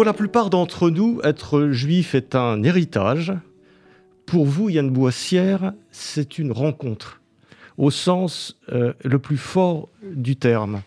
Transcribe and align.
Pour 0.00 0.06
la 0.06 0.14
plupart 0.14 0.48
d'entre 0.48 0.88
nous, 0.88 1.20
être 1.24 1.72
juif 1.72 2.14
est 2.14 2.34
un 2.34 2.62
héritage. 2.62 3.34
Pour 4.24 4.46
vous, 4.46 4.70
Yann 4.70 4.88
Boissière, 4.88 5.74
c'est 5.90 6.38
une 6.38 6.52
rencontre, 6.52 7.20
au 7.76 7.90
sens 7.90 8.58
euh, 8.72 8.94
le 9.04 9.18
plus 9.18 9.36
fort 9.36 9.90
du 10.02 10.36
terme. 10.36 10.80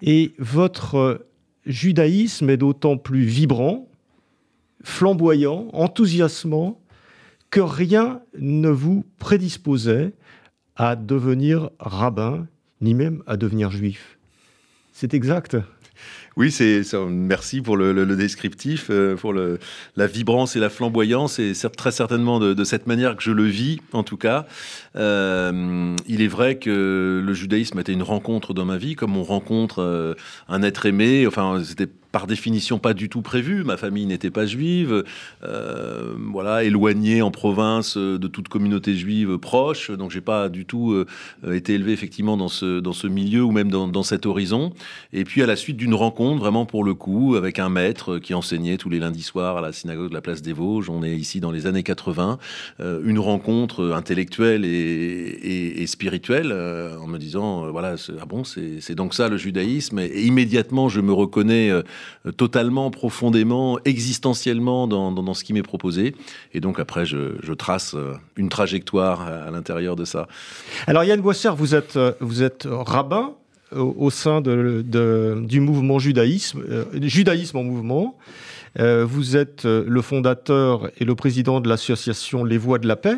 Et 0.00 0.32
votre 0.38 1.26
judaïsme 1.66 2.48
est 2.48 2.56
d'autant 2.56 2.96
plus 2.96 3.24
vibrant, 3.24 3.86
flamboyant, 4.82 5.68
enthousiasmant, 5.74 6.80
que 7.50 7.60
rien 7.60 8.22
ne 8.38 8.70
vous 8.70 9.04
prédisposait 9.18 10.14
à 10.74 10.96
devenir 10.96 11.68
rabbin, 11.78 12.46
ni 12.80 12.94
même 12.94 13.22
à 13.26 13.36
devenir 13.36 13.70
juif. 13.70 14.16
C'est 14.90 15.12
exact 15.12 15.58
oui, 16.36 16.50
c'est 16.50 16.82
merci 17.08 17.60
pour 17.60 17.76
le, 17.76 18.16
descriptif, 18.16 18.86
euh, 18.90 19.16
pour 19.16 19.32
le, 19.32 19.58
la 19.96 20.06
vibrance 20.06 20.56
et 20.56 20.60
la 20.60 20.70
flamboyance, 20.70 21.38
et 21.38 21.52
très 21.76 21.92
certainement 21.92 22.38
de, 22.40 22.64
cette 22.64 22.86
manière 22.86 23.16
que 23.16 23.22
je 23.22 23.32
le 23.32 23.44
vis, 23.44 23.80
en 23.92 24.02
tout 24.02 24.16
cas. 24.16 24.46
Euh, 24.96 25.94
il 26.06 26.22
est 26.22 26.28
vrai 26.28 26.56
que 26.56 27.22
le 27.24 27.34
judaïsme 27.34 27.78
était 27.80 27.92
une 27.92 28.02
rencontre 28.02 28.54
dans 28.54 28.64
ma 28.64 28.78
vie, 28.78 28.94
comme 28.94 29.16
on 29.16 29.24
rencontre 29.24 29.80
euh, 29.80 30.14
un 30.48 30.62
être 30.62 30.86
aimé. 30.86 31.26
Enfin, 31.26 31.62
c'était 31.64 31.88
par 32.12 32.26
définition 32.26 32.78
pas 32.78 32.94
du 32.94 33.08
tout 33.08 33.22
prévu. 33.22 33.64
Ma 33.64 33.76
famille 33.76 34.06
n'était 34.06 34.30
pas 34.30 34.46
juive, 34.46 35.02
euh, 35.42 36.14
voilà, 36.30 36.62
éloignée 36.62 37.22
en 37.22 37.30
province 37.30 37.96
euh, 37.96 38.18
de 38.18 38.28
toute 38.28 38.48
communauté 38.48 38.94
juive 38.94 39.38
proche. 39.38 39.90
Donc 39.90 40.10
j'ai 40.10 40.20
pas 40.20 40.50
du 40.50 40.66
tout 40.66 40.92
euh, 40.92 41.06
été 41.52 41.74
élevé 41.74 41.92
effectivement 41.92 42.36
dans 42.36 42.48
ce 42.48 42.80
dans 42.80 42.92
ce 42.92 43.06
milieu 43.06 43.42
ou 43.42 43.50
même 43.50 43.70
dans, 43.70 43.88
dans 43.88 44.02
cet 44.02 44.26
horizon. 44.26 44.72
Et 45.12 45.24
puis 45.24 45.42
à 45.42 45.46
la 45.46 45.56
suite 45.56 45.78
d'une 45.78 45.94
rencontre 45.94 46.38
vraiment 46.38 46.66
pour 46.66 46.84
le 46.84 46.94
coup 46.94 47.34
avec 47.34 47.58
un 47.58 47.70
maître 47.70 48.18
qui 48.18 48.34
enseignait 48.34 48.76
tous 48.76 48.90
les 48.90 48.98
lundis 48.98 49.22
soirs 49.22 49.56
à 49.56 49.60
la 49.62 49.72
synagogue 49.72 50.10
de 50.10 50.14
la 50.14 50.20
place 50.20 50.42
des 50.42 50.52
Vosges. 50.52 50.90
On 50.90 51.02
est 51.02 51.16
ici 51.16 51.40
dans 51.40 51.50
les 51.50 51.66
années 51.66 51.82
80. 51.82 52.38
une 52.80 53.18
rencontre 53.18 53.92
intellectuelle 53.94 54.64
et, 54.66 54.68
et, 54.68 55.82
et 55.82 55.86
spirituelle 55.86 56.52
en 56.52 57.06
me 57.06 57.18
disant 57.18 57.70
voilà 57.70 57.94
ah 58.20 58.26
bon 58.26 58.44
c'est 58.44 58.94
donc 58.94 59.14
ça 59.14 59.28
le 59.28 59.38
judaïsme 59.38 59.98
et 59.98 60.22
immédiatement 60.22 60.90
je 60.90 61.00
me 61.00 61.12
reconnais 61.12 61.70
totalement, 62.36 62.90
profondément, 62.90 63.78
existentiellement 63.84 64.86
dans, 64.86 65.34
ce 65.34 65.44
qui 65.44 65.52
m'est 65.52 65.62
proposé. 65.62 66.14
Et 66.52 66.60
donc 66.60 66.78
après, 66.78 67.04
je, 67.06 67.52
trace 67.54 67.94
euh, 67.94 68.14
une 68.36 68.48
trajectoire 68.48 69.22
à, 69.22 69.50
l'intérieur 69.50 69.96
de 69.96 70.04
ça. 70.04 70.26
Alors 70.86 71.04
Yann 71.04 71.20
Boisser, 71.20 71.50
vous 71.56 71.74
êtes, 71.74 71.96
euh, 71.96 72.12
vous 72.20 72.42
êtes 72.42 72.66
rabbin 72.70 73.34
au, 73.72 74.10
sein 74.10 74.42
du 74.42 75.60
mouvement 75.60 75.98
judaïsme, 75.98 76.62
judaïsme 77.00 77.56
en 77.56 77.62
mouvement. 77.62 78.18
vous 78.78 79.34
êtes 79.34 79.64
le 79.64 80.02
fondateur 80.02 80.90
et 80.98 81.06
le 81.06 81.14
président 81.14 81.58
de 81.58 81.70
l'association 81.70 82.44
Les 82.44 82.58
Voix 82.58 82.78
de 82.78 82.86
la 82.86 82.96
Paix, 82.96 83.16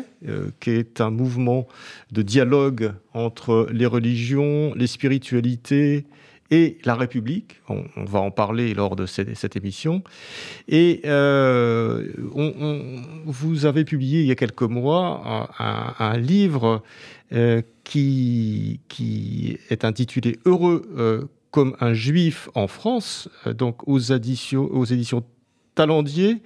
qui 0.61 0.69
est 0.69 1.01
un 1.01 1.09
mouvement 1.09 1.67
de 2.13 2.21
dialogue 2.21 2.93
entre 3.13 3.67
les 3.69 3.85
religions, 3.85 4.73
les 4.77 4.87
spiritualités 4.87 6.05
et 6.55 6.77
la 6.85 6.95
République. 6.95 7.61
On, 7.67 7.83
va 8.05 8.19
en 8.19 8.31
parler 8.31 8.73
lors 8.73 8.95
de 8.95 9.05
cette, 9.05 9.55
émission. 9.57 10.03
Et 10.69 11.01
euh, 11.05 12.07
vous 13.25 13.65
avez 13.65 13.83
publié 13.83 14.21
il 14.21 14.27
y 14.27 14.31
a 14.31 14.35
quelques 14.35 14.61
mois 14.61 15.49
un, 15.59 16.17
livre 16.17 16.81
euh, 17.33 17.61
qui, 17.83 18.79
est 19.69 19.83
intitulé 19.83 20.39
Heureux 20.45 20.89
euh, 20.97 21.25
comme 21.51 21.75
un 21.81 21.93
juif 21.93 22.49
en 22.55 22.67
France, 22.67 23.27
donc 23.45 23.85
aux 23.87 23.99
éditions, 23.99 24.69
aux 24.71 24.85
éditions 24.85 25.23
Talendier. 25.75 26.41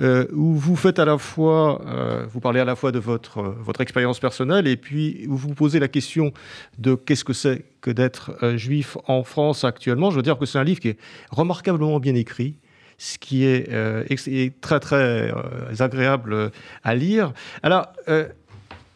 Euh, 0.00 0.26
où 0.32 0.54
vous 0.54 0.76
faites 0.76 0.98
à 0.98 1.04
la 1.04 1.18
fois, 1.18 1.82
euh, 1.86 2.24
vous 2.26 2.40
parlez 2.40 2.60
à 2.60 2.64
la 2.64 2.74
fois 2.74 2.90
de 2.90 2.98
votre, 2.98 3.38
euh, 3.38 3.54
votre 3.60 3.82
expérience 3.82 4.18
personnelle 4.18 4.66
et 4.66 4.76
puis 4.76 5.26
vous 5.26 5.36
vous 5.36 5.54
posez 5.54 5.78
la 5.78 5.88
question 5.88 6.32
de 6.78 6.94
qu'est-ce 6.94 7.24
que 7.24 7.34
c'est 7.34 7.64
que 7.82 7.90
d'être 7.90 8.56
juif 8.56 8.96
en 9.06 9.24
France 9.24 9.64
actuellement. 9.64 10.10
Je 10.10 10.16
veux 10.16 10.22
dire 10.22 10.38
que 10.38 10.46
c'est 10.46 10.58
un 10.58 10.64
livre 10.64 10.80
qui 10.80 10.88
est 10.88 10.98
remarquablement 11.30 12.00
bien 12.00 12.14
écrit 12.14 12.56
ce 12.96 13.18
qui 13.18 13.44
est, 13.44 13.70
est 13.72 14.60
très 14.60 14.78
très 14.78 15.32
agréable 15.78 16.50
à 16.84 16.94
lire. 16.94 17.32
Alors, 17.62 17.86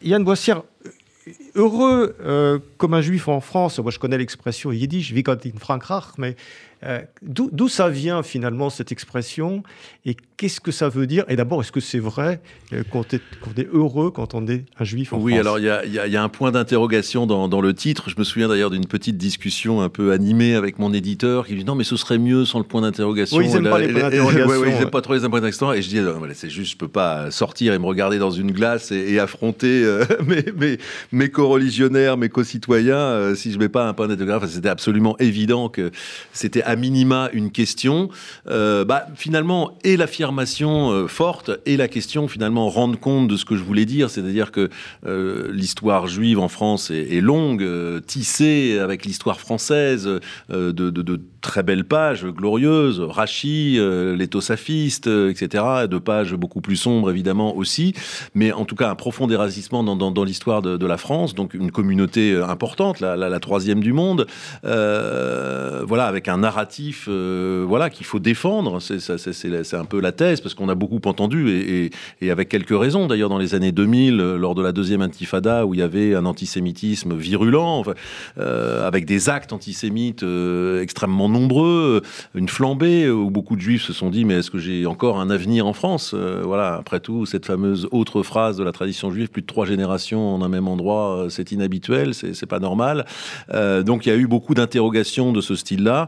Yann 0.03 0.23
Boissière, 0.23 0.61
heureux 1.55 2.15
comme 2.85 2.93
un 2.93 3.01
juif 3.01 3.27
en 3.29 3.39
France, 3.39 3.79
moi 3.79 3.89
je 3.89 3.97
connais 3.97 4.19
l'expression 4.19 4.71
yiddish, 4.71 5.11
wie 5.11 5.23
in 5.27 5.59
Frankreich, 5.59 6.19
mais 6.19 6.35
euh, 6.85 7.01
d'où 7.23 7.67
ça 7.67 7.89
vient 7.89 8.21
finalement 8.21 8.69
cette 8.69 8.91
expression? 8.91 9.63
Et 10.05 10.15
qu'est-ce 10.37 10.59
que 10.59 10.71
ça 10.71 10.87
veut 10.87 11.07
dire? 11.07 11.25
Et 11.29 11.35
d'abord, 11.35 11.61
est-ce 11.61 11.71
que 11.71 11.79
c'est 11.79 11.99
vrai 11.99 12.41
euh, 12.73 12.83
qu'on 12.83 13.01
est, 13.03 13.21
est, 13.57 13.67
heureux 13.71 14.11
quand 14.11 14.35
on 14.35 14.45
est 14.47 14.65
un 14.79 14.83
juif 14.83 15.11
en 15.11 15.17
oui, 15.17 15.33
France? 15.33 15.33
Oui, 15.33 15.39
alors 15.39 15.83
il 15.85 15.93
y, 15.93 16.17
a, 16.17 16.23
un 16.23 16.29
point 16.29 16.51
d'interrogation 16.51 17.25
dans, 17.25 17.61
le 17.61 17.73
titre. 17.73 18.09
Je 18.09 18.15
me 18.19 18.23
souviens 18.23 18.47
d'ailleurs 18.47 18.69
d'une 18.69 18.85
petite 18.85 19.17
discussion 19.17 19.81
un 19.81 19.89
peu 19.89 20.11
animée 20.11 20.53
avec 20.53 20.77
mon 20.77 20.93
éditeur 20.93 21.47
qui 21.47 21.55
dit 21.55 21.65
non, 21.65 21.73
mais 21.73 21.85
ce 21.85 21.95
serait 21.95 22.19
mieux 22.19 22.45
sans 22.45 22.59
le 22.59 22.65
point 22.65 22.81
d'interrogation. 22.81 23.37
Oui, 23.37 23.47
ils 23.47 23.53
n'aiment 23.53 23.69
pas 23.69 23.79
les 23.79 23.87
points 23.87 24.01
d'interrogation. 24.01 24.61
Oui, 24.61 24.67
ils 24.69 24.79
n'aiment 24.79 24.89
pas 24.91 25.01
trop 25.01 25.13
les 25.13 25.21
points 25.21 25.29
d'interrogation. 25.29 25.73
Et 25.73 25.81
je 25.81 25.89
dis, 25.89 25.99
c'est 26.35 26.49
juste, 26.49 26.73
je 26.73 26.77
peux 26.77 26.87
pas 26.87 27.31
sortir 27.31 27.73
et 27.73 27.79
me 27.79 27.85
regarder 27.85 28.19
dans 28.19 28.31
une 28.31 28.51
glace 28.51 28.91
et, 28.91 29.17
affronter 29.17 29.83
euh, 29.83 30.05
mes, 30.27 30.43
mes, 30.55 30.77
mes 31.11 31.29
co-religionnaires, 31.29 32.17
mes 32.17 32.29
co-citoyens 32.29 32.74
si 33.35 33.51
je 33.51 33.59
mets 33.59 33.69
pas 33.69 33.87
un 33.87 33.93
point 33.93 34.07
d'interrogation. 34.07 34.55
c'était 34.55 34.69
absolument 34.69 35.17
évident 35.19 35.69
que 35.69 35.91
c'était 36.33 36.63
à 36.63 36.75
minima 36.75 37.29
une 37.33 37.51
question, 37.51 38.09
euh, 38.49 38.85
bah, 38.85 39.07
finalement, 39.15 39.77
et 39.83 39.97
l'affirmation 39.97 40.91
euh, 40.91 41.07
forte 41.07 41.51
et 41.65 41.77
la 41.77 41.87
question, 41.87 42.27
finalement, 42.27 42.69
rendre 42.69 42.99
compte 42.99 43.27
de 43.27 43.37
ce 43.37 43.45
que 43.45 43.55
je 43.55 43.63
voulais 43.63 43.85
dire, 43.85 44.09
c'est-à-dire 44.09 44.51
que 44.51 44.69
euh, 45.05 45.49
l'histoire 45.51 46.07
juive 46.07 46.39
en 46.39 46.47
France 46.47 46.91
est, 46.91 47.21
longue, 47.21 47.65
tissée 48.05 48.77
avec 48.79 49.05
l'histoire 49.05 49.39
française 49.39 50.09
de, 50.49 51.19
très 51.41 51.63
belles 51.63 51.85
pages 51.85 52.25
glorieuses, 52.25 52.99
Rachi, 52.99 53.79
les 53.79 54.27
Tossafistes, 54.27 55.07
etc., 55.07 55.63
de 55.89 55.97
pages 55.97 56.33
beaucoup 56.33 56.61
plus 56.61 56.75
sombres, 56.75 57.09
évidemment, 57.09 57.55
aussi, 57.55 57.93
mais 58.33 58.51
en 58.51 58.65
tout 58.65 58.75
cas, 58.75 58.89
un 58.89 58.95
profond 58.95 59.27
dérazissement 59.27 59.83
dans, 59.83 60.23
l'histoire 60.23 60.61
de, 60.61 60.85
la 60.85 60.97
France, 60.97 61.35
donc 61.35 61.53
une 61.53 61.71
communauté 61.71 62.35
la, 62.99 63.15
la, 63.15 63.39
troisième 63.39 63.81
du 63.81 63.93
monde, 63.93 64.27
voilà, 64.63 66.07
avec 66.07 66.27
un 66.27 66.43
art 66.43 66.57
euh, 67.07 67.65
voilà, 67.67 67.89
qu'il 67.89 68.05
faut 68.05 68.19
défendre. 68.19 68.79
C'est 68.79 69.73
un 69.75 69.85
peu 69.85 69.99
la 69.99 70.11
thèse, 70.11 70.41
parce 70.41 70.55
qu'on 70.55 70.69
a 70.69 70.75
beaucoup 70.75 71.01
entendu, 71.05 71.49
et, 72.21 72.31
avec 72.31 72.49
quelques 72.49 72.77
raisons. 72.77 73.07
D'ailleurs, 73.07 73.29
dans 73.29 73.37
les 73.37 73.55
années 73.55 73.71
2000, 73.71 74.19
euh, 74.19 74.37
lors 74.37 74.55
de 74.55 74.61
la 74.61 74.71
deuxième 74.71 75.01
intifada, 75.01 75.65
où 75.65 75.73
il 75.73 75.79
y 75.79 75.83
avait 75.83 76.15
un 76.15 76.25
antisémitisme 76.25 77.15
virulent, 77.15 77.83
euh, 78.37 78.87
avec 78.87 79.05
des 79.05 79.29
actes 79.29 79.53
antisémites 79.53 80.25
extrêmement 80.81 81.29
nombreux, 81.29 82.01
une 82.33 82.49
flambée, 82.49 83.09
où 83.09 83.29
beaucoup 83.29 83.55
de 83.55 83.61
juifs 83.61 83.83
se 83.83 83.93
sont 83.93 84.09
dit, 84.09 84.25
mais 84.25 84.35
est-ce 84.35 84.51
que 84.51 84.57
j'ai 84.57 84.85
encore 84.85 85.19
un 85.19 85.29
avenir 85.29 85.67
en 85.67 85.73
France 85.73 86.13
Voilà, 86.13 86.75
après 86.75 86.99
tout, 86.99 87.25
cette 87.25 87.45
fameuse 87.45 87.87
autre 87.91 88.23
phrase 88.23 88.57
de 88.57 88.63
la 88.63 88.71
tradition 88.71 89.11
juive, 89.11 89.29
plus 89.29 89.41
de 89.41 89.47
trois 89.47 89.65
générations 89.65 90.33
en 90.35 90.41
un 90.41 90.49
même 90.49 90.67
endroit, 90.67 91.27
c'est 91.29 91.51
inhabituel, 91.51 92.13
pas 92.45 92.59
normal. 92.59 93.05
donc 93.51 94.05
il 94.05 94.09
y 94.09 94.11
a 94.11 94.15
eu 94.15 94.27
beaucoup 94.27 94.53
d'interrogations 94.53 95.31
de 95.31 95.41
ce 95.41 95.55
style-là 95.55 96.07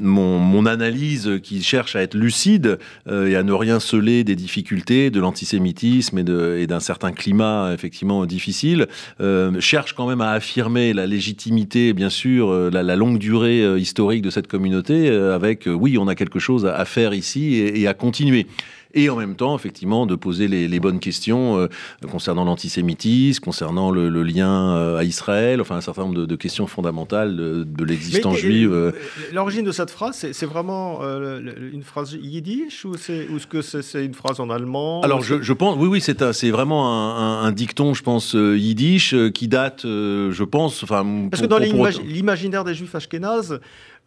mon, 0.00 0.66
analyse 0.66 1.40
qui 1.42 1.62
cherche 1.62 1.94
à 1.94 2.00
être 2.00 2.14
lucide 2.14 2.78
euh, 3.06 3.28
et 3.28 3.36
à 3.36 3.42
ne 3.42 3.52
rien 3.52 3.80
sceller 3.80 4.24
des 4.24 4.34
difficultés, 4.34 5.10
de 5.10 5.20
l'antisémitisme 5.20 6.18
et 6.18 6.66
d'un 6.66 6.80
certain 6.80 7.12
climat 7.12 7.72
effectivement 7.74 8.24
difficile, 8.24 8.86
euh, 9.20 9.60
cherche 9.60 9.92
quand 9.92 10.08
même 10.08 10.22
à 10.22 10.30
affirmer 10.30 10.94
la 10.94 11.06
légitimité, 11.06 11.92
bien 11.92 12.08
sûr, 12.08 12.48
euh, 12.48 12.70
la, 12.70 12.96
longue 12.96 13.18
durée 13.18 13.78
historique 13.78 14.22
de 14.22 14.30
cette 14.30 14.46
communauté, 14.46 15.10
avec 15.10 15.66
oui, 15.66 15.98
on 15.98 16.08
a 16.08 16.14
quelque 16.14 16.38
chose 16.38 16.64
à, 16.64 16.84
faire 16.84 17.12
ici 17.12 17.56
et, 17.56 17.86
à 17.86 17.94
continuer. 17.94 18.46
Et 18.94 19.10
en 19.10 19.16
même 19.16 19.36
temps, 19.36 19.56
effectivement, 19.56 20.06
de 20.06 20.14
poser 20.14 20.48
les, 20.48 20.80
bonnes 20.80 21.00
questions 21.00 21.68
concernant 22.10 22.44
l'antisémitisme, 22.44 23.42
concernant 23.42 23.90
le, 23.90 24.22
lien 24.22 24.96
à 24.96 25.04
Israël, 25.04 25.60
enfin 25.60 25.76
un 25.76 25.80
certain 25.80 26.02
nombre 26.02 26.26
de, 26.26 26.36
questions 26.36 26.66
fondamentales 26.66 27.36
de, 27.36 27.84
l'existence 27.84 28.38
juive. 28.38 28.92
L'origine 29.32 29.64
de 29.64 29.72
cette 29.72 29.90
phrase, 29.90 30.26
c'est 30.32 30.46
vraiment 30.46 31.00
une 31.02 31.82
phrase 31.82 32.16
yiddish 32.20 32.84
ou 32.84 32.94
est-ce 32.94 33.46
que 33.46 33.62
c'est 33.62 34.04
une 34.04 34.14
phrase 34.14 34.40
en 34.40 34.50
allemand 34.50 35.00
Alors 35.02 35.22
je, 35.22 35.52
pense, 35.52 35.76
oui, 35.78 35.86
oui, 35.86 36.00
c'est 36.00 36.50
vraiment 36.50 37.42
un, 37.42 37.52
dicton, 37.52 37.94
je 37.94 38.02
pense, 38.02 38.34
yiddish 38.34 39.14
qui 39.32 39.48
date, 39.48 39.82
je 39.84 40.44
pense, 40.44 40.82
enfin. 40.82 41.04
Parce 41.30 41.42
que 41.42 41.46
dans 41.46 41.58
l'imaginaire 41.58 42.64
des 42.64 42.74
juifs 42.74 42.94
ashkénazes, 42.94 43.60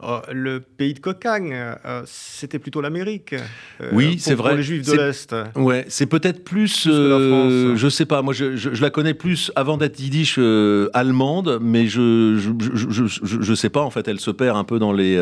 euh, 0.04 0.20
le 0.32 0.60
pays 0.60 0.94
de 0.94 1.00
Cocagne, 1.00 1.56
euh, 1.56 2.04
c'était 2.06 2.60
plutôt 2.60 2.82
l'Amérique. 2.82 3.34
Euh, 3.82 3.90
oui, 3.94 4.18
c'est 4.20 4.36
vrai. 4.36 4.52
Pour 4.52 4.58
les 4.58 4.64
Juifs 4.64 4.86
de 4.86 4.94
l'Est. 4.94 5.36
Ouais, 5.56 5.86
c'est 5.88 6.06
peut-être 6.06 6.44
plus. 6.44 6.84
plus 6.84 7.78
je 7.78 7.90
sais 7.90 8.06
pas. 8.06 8.22
Moi, 8.22 8.36
je, 8.36 8.56
je, 8.58 8.80
la 8.80 8.92
connais 8.92 9.16
plus 9.16 9.52
avant 9.56 9.76
d'être 9.76 10.00
yiddish 10.00 10.38
allemande, 10.94 11.58
mais 11.62 11.88
je, 11.88 12.38
je 12.38 13.42
je 13.42 13.54
sais 13.56 13.70
pas. 13.70 13.82
En 13.82 13.90
fait, 13.90 14.08
elle 14.08 14.20
se 14.20 14.30
perd 14.30 14.56
un 14.56 14.64
peu 14.64 14.78
dans 14.78 14.94
les 14.94 15.18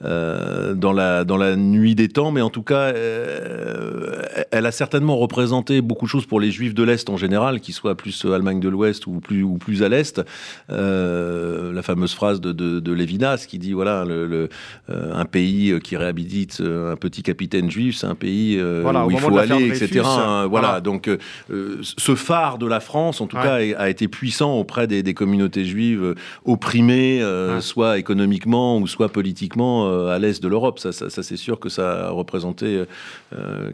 dans 0.00 0.92
la 0.92 1.24
dans 1.24 1.36
la 1.36 1.54
nuit 1.54 1.94
des 1.94 2.08
temps, 2.08 2.32
mais 2.32 2.40
en 2.40 2.50
tout 2.50 2.62
cas, 2.62 2.92
elle 2.92 4.66
a 4.66 4.72
certainement 4.72 5.16
représenté 5.16 5.80
beaucoup 5.80 6.06
de 6.06 6.10
choses 6.10 6.26
pour 6.26 6.40
les 6.40 6.50
Juifs 6.50 6.74
de 6.74 6.82
l'Est 6.82 7.08
en 7.08 7.16
général, 7.16 7.60
qu'ils 7.60 7.74
soient 7.74 7.94
plus 7.94 8.24
Allemagne 8.24 8.58
de 8.58 8.68
l'Ouest 8.68 9.06
ou 9.06 9.20
plus 9.20 9.44
ou 9.44 9.58
plus 9.58 9.84
à 9.84 9.88
l'Est. 9.88 10.20
la 10.68 11.82
fameuse 11.82 12.14
phrase 12.14 12.40
de, 12.40 12.50
de, 12.50 12.80
de 12.80 12.92
Lévinas 12.92 13.46
qui 13.48 13.60
dit 13.60 13.74
voilà 13.74 14.07
le, 14.08 14.48
euh, 14.90 15.14
un 15.14 15.24
pays 15.24 15.70
euh, 15.70 15.80
qui 15.80 15.96
réhabilite 15.96 16.60
euh, 16.60 16.92
un 16.92 16.96
petit 16.96 17.22
capitaine 17.22 17.70
juif, 17.70 17.96
c'est 17.96 18.06
un 18.06 18.14
pays 18.14 18.60
où 18.60 19.10
il 19.10 19.18
faut 19.18 19.36
aller, 19.38 19.68
etc. 19.68 20.02
Hein, 20.04 20.46
voilà. 20.46 20.80
Donc, 20.80 21.10
ce 21.48 22.14
phare 22.14 22.58
de 22.58 22.66
la 22.66 22.80
France, 22.80 23.20
en 23.20 23.26
tout 23.26 23.36
cas, 23.36 23.54
a 23.76 23.88
été 23.88 24.08
puissant 24.08 24.54
auprès 24.54 24.86
des, 24.86 25.14
communautés 25.14 25.64
juives 25.64 26.14
opprimées, 26.44 27.22
soit 27.60 27.98
économiquement 27.98 28.78
ou 28.78 28.86
soit 28.86 29.08
politiquement 29.08 30.08
à 30.08 30.18
l'est 30.18 30.42
de 30.42 30.48
l'Europe. 30.48 30.78
Ça, 30.78 30.92
c'est 30.92 31.36
sûr 31.36 31.58
que 31.60 31.68
ça 31.68 32.08
a 32.08 32.10
représenté 32.10 32.84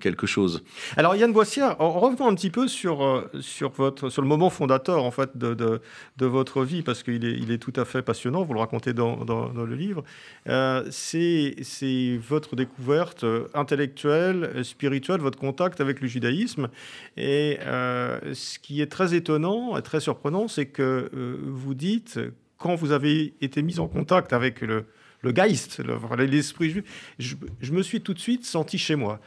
quelque 0.00 0.26
chose. 0.26 0.62
Alors, 0.96 1.16
Yann 1.16 1.32
Boissière, 1.32 1.76
revenons 1.78 2.28
un 2.28 2.34
petit 2.34 2.50
peu 2.50 2.69
sur, 2.69 3.25
sur, 3.40 3.70
votre, 3.70 4.08
sur 4.08 4.22
le 4.22 4.28
moment 4.28 4.50
fondateur 4.50 5.04
en 5.04 5.10
fait, 5.10 5.37
de, 5.37 5.54
de, 5.54 6.26
votre 6.26 6.64
vie, 6.64 6.82
parce 6.82 7.02
qu'il 7.02 7.25
est, 7.25 7.37
il 7.38 7.50
est 7.50 7.58
tout 7.58 7.72
à 7.76 7.84
fait 7.84 8.02
passionnant, 8.02 8.42
vous 8.42 8.54
le 8.54 8.60
racontez 8.60 8.92
dans, 8.92 9.25
dans 9.25 9.64
le 9.64 9.75
livre. 9.75 10.02
Euh, 10.49 10.85
c'est 10.91 12.19
votre 12.19 12.56
découverte 12.56 13.25
euh, 13.25 13.49
intellectuelle, 13.55 14.50
euh, 14.55 14.62
spirituelle, 14.62 15.21
votre 15.21 15.38
contact 15.38 15.81
avec 15.81 16.00
le 16.00 16.09
judaïsme. 16.09 16.69
Et 17.17 17.59
ce 17.62 18.59
qui 18.59 18.81
est 18.81 18.91
très 18.91 19.15
étonnant 19.15 19.76
et 19.76 19.82
très 19.82 20.00
surprenant, 20.00 20.49
c'est 20.49 20.67
que 20.67 21.11
vous 21.43 21.75
dites, 21.75 22.21
quand 22.59 22.75
vous 22.75 22.93
avez 22.93 23.35
été 23.41 23.62
mis 23.62 23.79
en 23.79 23.88
contact 23.88 24.32
avec 24.32 24.61
le, 24.61 24.85
le 25.23 25.32
Geist, 25.32 25.82
l'esprit 26.19 26.71
juif, 26.71 27.15
je, 27.19 27.73
me 27.73 27.82
suis 27.82 28.00
tout 28.00 28.15
de 28.15 28.19
suite 28.19 28.44
senti 28.44 28.79
chez 28.79 28.97
moi. 28.97 29.21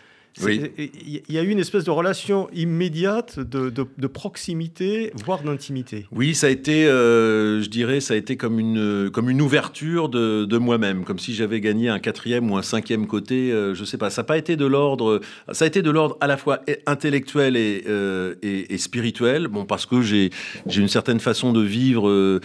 Il 0.45 1.21
y 1.29 1.38
a 1.38 1.44
eu 1.44 1.50
une 1.50 1.59
espèce 1.59 1.83
de 1.83 1.91
relation 1.91 2.47
immédiate, 2.53 3.39
de, 3.39 4.07
proximité, 4.07 5.12
voire 5.25 5.44
d'intimité. 5.44 6.06
Oui, 6.12 6.35
ça 6.35 6.47
a 6.47 6.50
été, 6.50 6.88
euh, 6.88 7.62
je 7.62 7.69
dirais, 7.69 8.00
ça 8.00 8.13
a 8.13 8.18
été 8.18 8.38
comme 8.38 8.59
une, 8.59 9.09
comme 9.12 9.29
une 9.29 9.41
ouverture 9.41 10.09
de, 10.09 10.57
moi-même, 10.57 11.03
comme 11.03 11.19
si 11.19 11.33
j'avais 11.33 11.62
gagné 11.62 11.89
un 11.89 12.00
quatrième 12.00 12.50
ou 12.51 12.57
un 12.57 12.62
cinquième 12.62 13.07
côté. 13.07 13.51
Euh, 13.51 13.74
je 13.74 13.83
sais 13.83 13.97
pas. 13.97 14.09
Ça 14.09 14.21
n'a 14.21 14.25
pas 14.25 14.38
été 14.38 14.56
de 14.56 14.65
l'ordre. 14.65 15.21
Ça 15.51 15.65
a 15.65 15.68
été 15.68 15.81
de 15.81 15.91
l'ordre 15.91 16.18
à 16.19 16.27
la 16.27 16.38
fois 16.38 16.62
intellectuel 16.85 17.56
et, 17.56 17.83
euh, 17.88 18.35
et, 18.41 18.77
spirituel. 18.77 19.47
Bon, 19.47 19.65
parce 19.65 19.85
que 19.85 20.01
j'ai, 20.01 20.31
j'ai 20.65 20.81
une 20.81 20.88
certaine 20.88 21.19
façon 21.19 21.53
de 21.53 21.62
vivre. 21.62 22.39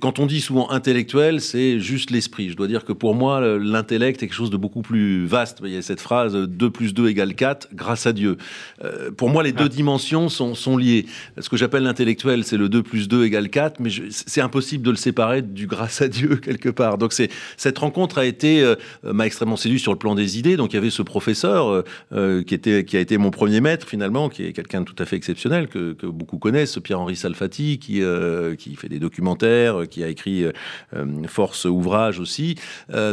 quand 0.00 0.18
on 0.18 0.26
dit 0.26 0.40
souvent 0.40 0.70
intellectuel, 0.70 1.40
c'est 1.40 1.80
juste 1.80 2.10
l'esprit. 2.10 2.50
Je 2.50 2.56
dois 2.56 2.66
dire 2.66 2.84
que 2.84 2.92
pour 2.92 3.14
moi, 3.14 3.58
l'intellect 3.58 4.22
est 4.22 4.26
quelque 4.26 4.36
chose 4.36 4.50
de 4.50 4.56
beaucoup 4.56 4.82
plus 4.82 5.26
vaste. 5.26 5.58
Il 5.64 5.70
y 5.70 5.76
a 5.76 5.82
cette 5.82 6.00
phrase 6.00 6.34
2 6.34 6.70
plus 6.70 6.94
2 6.94 6.99
égale 7.08 7.34
4 7.34 7.68
grâce 7.74 8.06
à 8.06 8.12
Dieu. 8.12 8.36
Euh, 8.84 9.10
pour 9.10 9.30
moi, 9.30 9.42
les 9.42 9.52
deux 9.52 9.64
ah. 9.66 9.68
dimensions 9.68 10.28
sont, 10.28 10.54
sont 10.54 10.76
liées. 10.76 11.06
Ce 11.38 11.48
que 11.48 11.56
j'appelle 11.56 11.82
l'intellectuel, 11.82 12.44
c'est 12.44 12.56
le 12.56 12.68
2 12.68 12.82
plus 12.82 13.08
2 13.08 13.24
égale 13.24 13.48
4, 13.48 13.80
mais 13.80 13.90
c'est 14.10 14.40
impossible 14.40 14.84
de 14.84 14.90
le 14.90 14.96
séparer 14.96 15.42
du 15.42 15.66
grâce 15.66 16.02
à 16.02 16.08
Dieu 16.08 16.36
quelque 16.42 16.68
part. 16.68 16.98
Donc 16.98 17.12
c'est 17.12 17.30
cette 17.56 17.78
rencontre 17.78 18.18
a 18.18 18.24
été 18.24 18.62
euh, 18.62 18.74
m'a 19.02 19.26
extrêmement 19.26 19.56
séduit 19.56 19.80
sur 19.80 19.92
le 19.92 19.98
plan 19.98 20.14
des 20.14 20.38
idées. 20.38 20.56
Donc 20.56 20.72
il 20.72 20.76
y 20.76 20.78
avait 20.78 20.90
ce 20.90 21.02
professeur 21.02 21.84
euh, 22.12 22.42
qui 22.42 22.54
était 22.54 22.84
qui 22.84 22.96
a 22.96 23.00
été 23.00 23.18
mon 23.18 23.30
premier 23.30 23.60
maître 23.60 23.86
finalement, 23.86 24.28
qui 24.28 24.44
est 24.44 24.52
quelqu'un 24.52 24.80
de 24.80 24.86
tout 24.86 24.96
à 24.98 25.04
fait 25.04 25.16
exceptionnel 25.16 25.68
que, 25.68 25.92
que 25.92 26.06
beaucoup 26.06 26.38
connaissent, 26.38 26.78
Pierre-Henri 26.78 27.16
Salfati, 27.16 27.78
qui 27.78 28.00
qui 28.58 28.76
fait 28.76 28.88
des 28.88 28.98
documentaires, 28.98 29.88
qui 29.88 30.02
a 30.02 30.08
écrit 30.08 30.44
Force 31.26 31.64
ouvrage 31.64 32.18
aussi, 32.18 32.56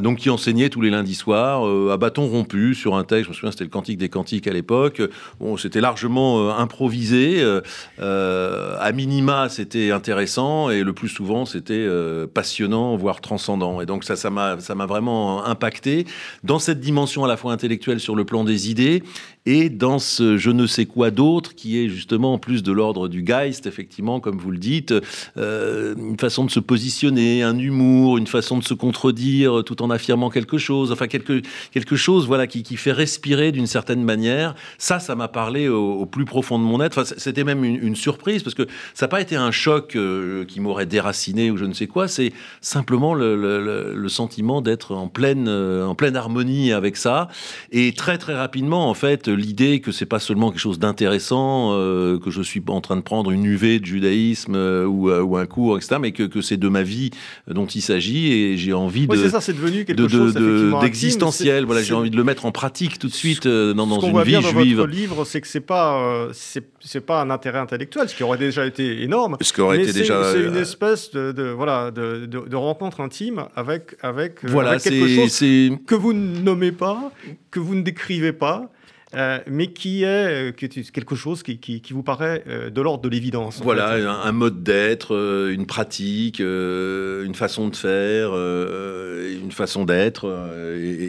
donc 0.01 0.19
qui 0.19 0.29
enseignait 0.29 0.69
tous 0.69 0.81
les 0.81 0.89
lundis 0.89 1.15
soirs 1.15 1.63
à 1.91 1.97
bâton 1.97 2.27
rompu 2.27 2.73
sur 2.73 2.95
un 2.95 3.03
texte. 3.03 3.25
Je 3.25 3.29
me 3.29 3.33
souviens, 3.33 3.51
c'était 3.51 3.63
le 3.63 3.69
des 3.81 4.09
Cantiques 4.09 4.47
à 4.47 4.53
l'époque. 4.53 5.01
Bon, 5.39 5.57
c'était 5.57 5.81
largement 5.81 6.39
euh, 6.39 6.51
improvisé. 6.51 7.41
Euh, 7.41 7.61
euh, 7.99 8.75
à 8.79 8.91
minima, 8.91 9.49
c'était 9.49 9.91
intéressant 9.91 10.69
et 10.69 10.83
le 10.83 10.93
plus 10.93 11.09
souvent, 11.09 11.45
c'était 11.45 11.87
passionnant, 12.33 12.95
voire 12.97 13.21
transcendant. 13.21 13.81
Et 13.81 13.85
donc 13.85 14.03
ça, 14.03 14.15
ça 14.15 14.29
m'a, 14.29 14.55
vraiment 14.87 15.45
impacté 15.45 16.05
dans 16.43 16.59
cette 16.59 16.79
dimension 16.79 17.25
à 17.25 17.27
la 17.27 17.37
fois 17.37 17.51
intellectuelle 17.51 17.99
sur 17.99 18.15
le 18.15 18.23
plan 18.25 18.43
des 18.43 18.69
idées 18.69 19.03
et 19.45 19.69
dans 19.69 19.99
ce 19.99 20.37
je 20.37 20.51
ne 20.51 20.65
sais 20.65 20.85
quoi 20.85 21.11
d'autre 21.11 21.55
qui 21.55 21.77
est 21.77 21.89
justement 21.89 22.33
en 22.33 22.37
plus 22.37 22.63
de 22.63 22.71
l'ordre 22.71 23.07
du 23.07 23.23
Geist, 23.23 23.65
effectivement, 23.65 24.19
comme 24.19 24.37
vous 24.37 24.51
le 24.51 24.57
dites, 24.57 24.93
une 25.35 26.17
façon 26.19 26.45
de 26.45 26.51
se 26.51 26.59
positionner, 26.59 27.43
un 27.43 27.57
humour, 27.57 28.17
une 28.17 28.27
façon 28.27 28.57
de 28.57 28.63
se 28.63 28.73
contredire 28.73 29.63
tout 29.65 29.81
en 29.81 29.89
affirmant 29.89 30.29
quelque 30.29 30.57
chose, 30.57 30.91
enfin 30.91 31.07
quelque, 31.07 31.41
quelque 31.71 31.95
chose 31.95 32.27
voilà, 32.27 32.47
qui, 32.47 32.63
qui 32.63 32.77
fait 32.77 32.91
respirer 32.91 33.51
d'une 33.51 33.66
certaine 33.67 34.03
manière. 34.03 34.55
Ça, 34.77 34.99
ça 34.99 35.15
m'a 35.15 35.27
parlé 35.27 35.67
au, 35.67 36.05
plus 36.05 36.25
profond 36.25 36.59
de 36.59 36.63
mon 36.63 36.81
être. 36.81 36.99
Enfin, 36.99 37.15
c'était 37.17 37.43
même 37.43 37.63
une, 37.63 37.95
surprise 37.95 38.43
parce 38.43 38.53
que 38.53 38.67
ça 38.93 39.05
n'a 39.05 39.09
pas 39.09 39.21
été 39.21 39.35
un 39.35 39.51
choc 39.51 39.95
euh, 39.95 40.45
qui 40.45 40.59
m'aurait 40.59 40.85
déraciné 40.85 41.49
ou 41.49 41.57
je 41.57 41.65
ne 41.65 41.73
sais 41.73 41.87
quoi. 41.87 42.07
C'est 42.07 42.31
simplement 42.61 43.13
le, 43.13 44.05
sentiment 44.07 44.61
d'être 44.61 44.95
en 44.95 45.07
pleine, 45.07 45.47
euh, 45.47 45.85
en 45.85 45.95
pleine 45.95 46.15
harmonie 46.15 46.71
avec 46.71 46.95
ça. 46.95 47.27
Et 47.71 47.91
très 47.93 48.17
très 48.17 48.35
rapidement, 48.35 48.89
en 48.89 48.93
fait, 48.93 49.27
l'idée 49.27 49.79
que 49.81 49.91
c'est 49.91 50.05
pas 50.05 50.19
seulement 50.19 50.51
quelque 50.51 50.59
chose 50.59 50.79
d'intéressant, 50.79 51.71
euh, 51.73 52.19
que 52.19 52.31
je 52.31 52.41
suis 52.41 52.61
en 52.67 52.81
train 52.81 52.95
de 52.95 53.01
prendre 53.01 53.31
une 53.31 53.45
UV 53.45 53.79
de 53.79 53.85
judaïsme 53.85 54.55
ou, 54.55 55.09
ou, 55.09 55.37
un 55.37 55.45
cours, 55.45 55.77
etc., 55.77 55.97
mais 55.99 56.11
que, 56.11 56.23
que 56.23 56.41
c'est 56.41 56.57
de 56.57 56.69
ma 56.69 56.83
vie 56.83 57.11
dont 57.47 57.65
il 57.65 57.81
s'agit 57.81 58.31
et 58.31 58.57
j'ai 58.57 58.73
envie 58.73 59.07
de. 59.07 59.15
c'est 59.15 59.29
ça, 59.29 59.41
c'est 59.41 59.53
devenu 59.53 59.85
quelque 59.85 60.07
chose 60.07 60.33
d'existentiel. 60.81 61.65
Voilà, 61.65 61.83
j'ai 61.83 61.93
envie 61.93 62.11
de 62.11 62.17
le 62.17 62.23
mettre 62.23 62.45
en 62.45 62.51
pratique 62.51 62.99
tout 62.99 63.07
de 63.07 63.13
suite 63.13 63.45
dans, 63.73 63.87
dans 63.87 63.99
une 63.99 64.11
voit 64.11 64.23
vie 64.23 64.31
bien 64.31 64.41
juive. 64.41 64.77
Dans 64.77 64.83
votre 64.83 64.93
livre, 64.93 65.25
c'est 65.25 65.41
que 65.41 65.47
c'est 65.47 65.59
pas 65.59 65.99
euh, 65.99 66.31
c'est 66.33 67.05
pas 67.05 67.21
un 67.21 67.29
intérêt 67.29 67.59
intellectuel, 67.59 68.09
ce 68.09 68.15
qui 68.15 68.23
aurait 68.23 68.37
déjà 68.37 68.65
été 68.65 69.03
énorme. 69.03 69.37
Ce 69.41 69.53
qui 69.53 69.61
aurait 69.61 69.81
été 69.81 69.93
déjà. 69.93 70.31
C'est 70.31 70.41
une 70.41 70.55
euh, 70.55 70.61
espèce 70.61 71.11
de, 71.11 71.31
de 71.31 71.43
voilà 71.43 71.91
de, 71.91 72.25
de, 72.25 72.55
rencontre 72.55 73.01
intime 73.01 73.45
avec 73.55 73.95
avec, 74.01 74.43
euh, 74.43 74.49
voilà, 74.49 74.71
avec 74.71 74.83
quelque 74.83 75.07
chose 75.07 75.39
que 75.85 75.95
vous 75.95 76.13
ne 76.13 76.39
nommez 76.39 76.71
pas, 76.71 77.11
que 77.51 77.59
vous 77.59 77.75
ne 77.75 77.81
décrivez 77.81 78.33
pas. 78.33 78.69
Euh, 79.15 79.39
mais 79.47 79.67
qui 79.67 80.03
est, 80.03 80.49
euh, 80.49 80.51
quelque 80.51 81.15
chose 81.15 81.41
qui, 81.41 81.81
vous 81.91 82.03
paraît 82.03 82.43
euh, 82.47 82.69
de 82.69 82.81
l'ordre 82.81 83.01
de 83.01 83.07
l'évidence. 83.07 83.61
Voilà, 83.63 83.93
un, 83.93 84.31
mode 84.33 84.63
d'être, 84.63 85.15
une 85.49 85.65
pratique, 85.65 86.39
une 86.39 87.33
façon 87.33 87.69
de 87.69 87.75
faire, 87.75 88.33
une 88.33 89.51
façon 89.51 89.85
d'être, 89.85 90.29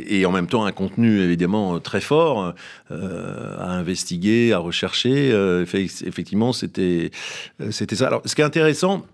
et, 0.08 0.24
en 0.26 0.30
même 0.30 0.46
temps 0.46 0.64
un 0.64 0.72
contenu 0.72 1.20
évidemment 1.20 1.80
très 1.80 2.00
fort 2.00 2.54
à 2.90 3.72
investiguer, 3.72 4.52
à 4.52 4.58
rechercher. 4.58 5.30
effectivement, 5.62 6.52
c'était 6.52 7.10
c'était 7.70 7.96
ça. 7.96 8.06
Alors, 8.06 8.22
ce 8.24 8.34
qui 8.36 8.42
est 8.42 8.44
intéressant, 8.44 9.04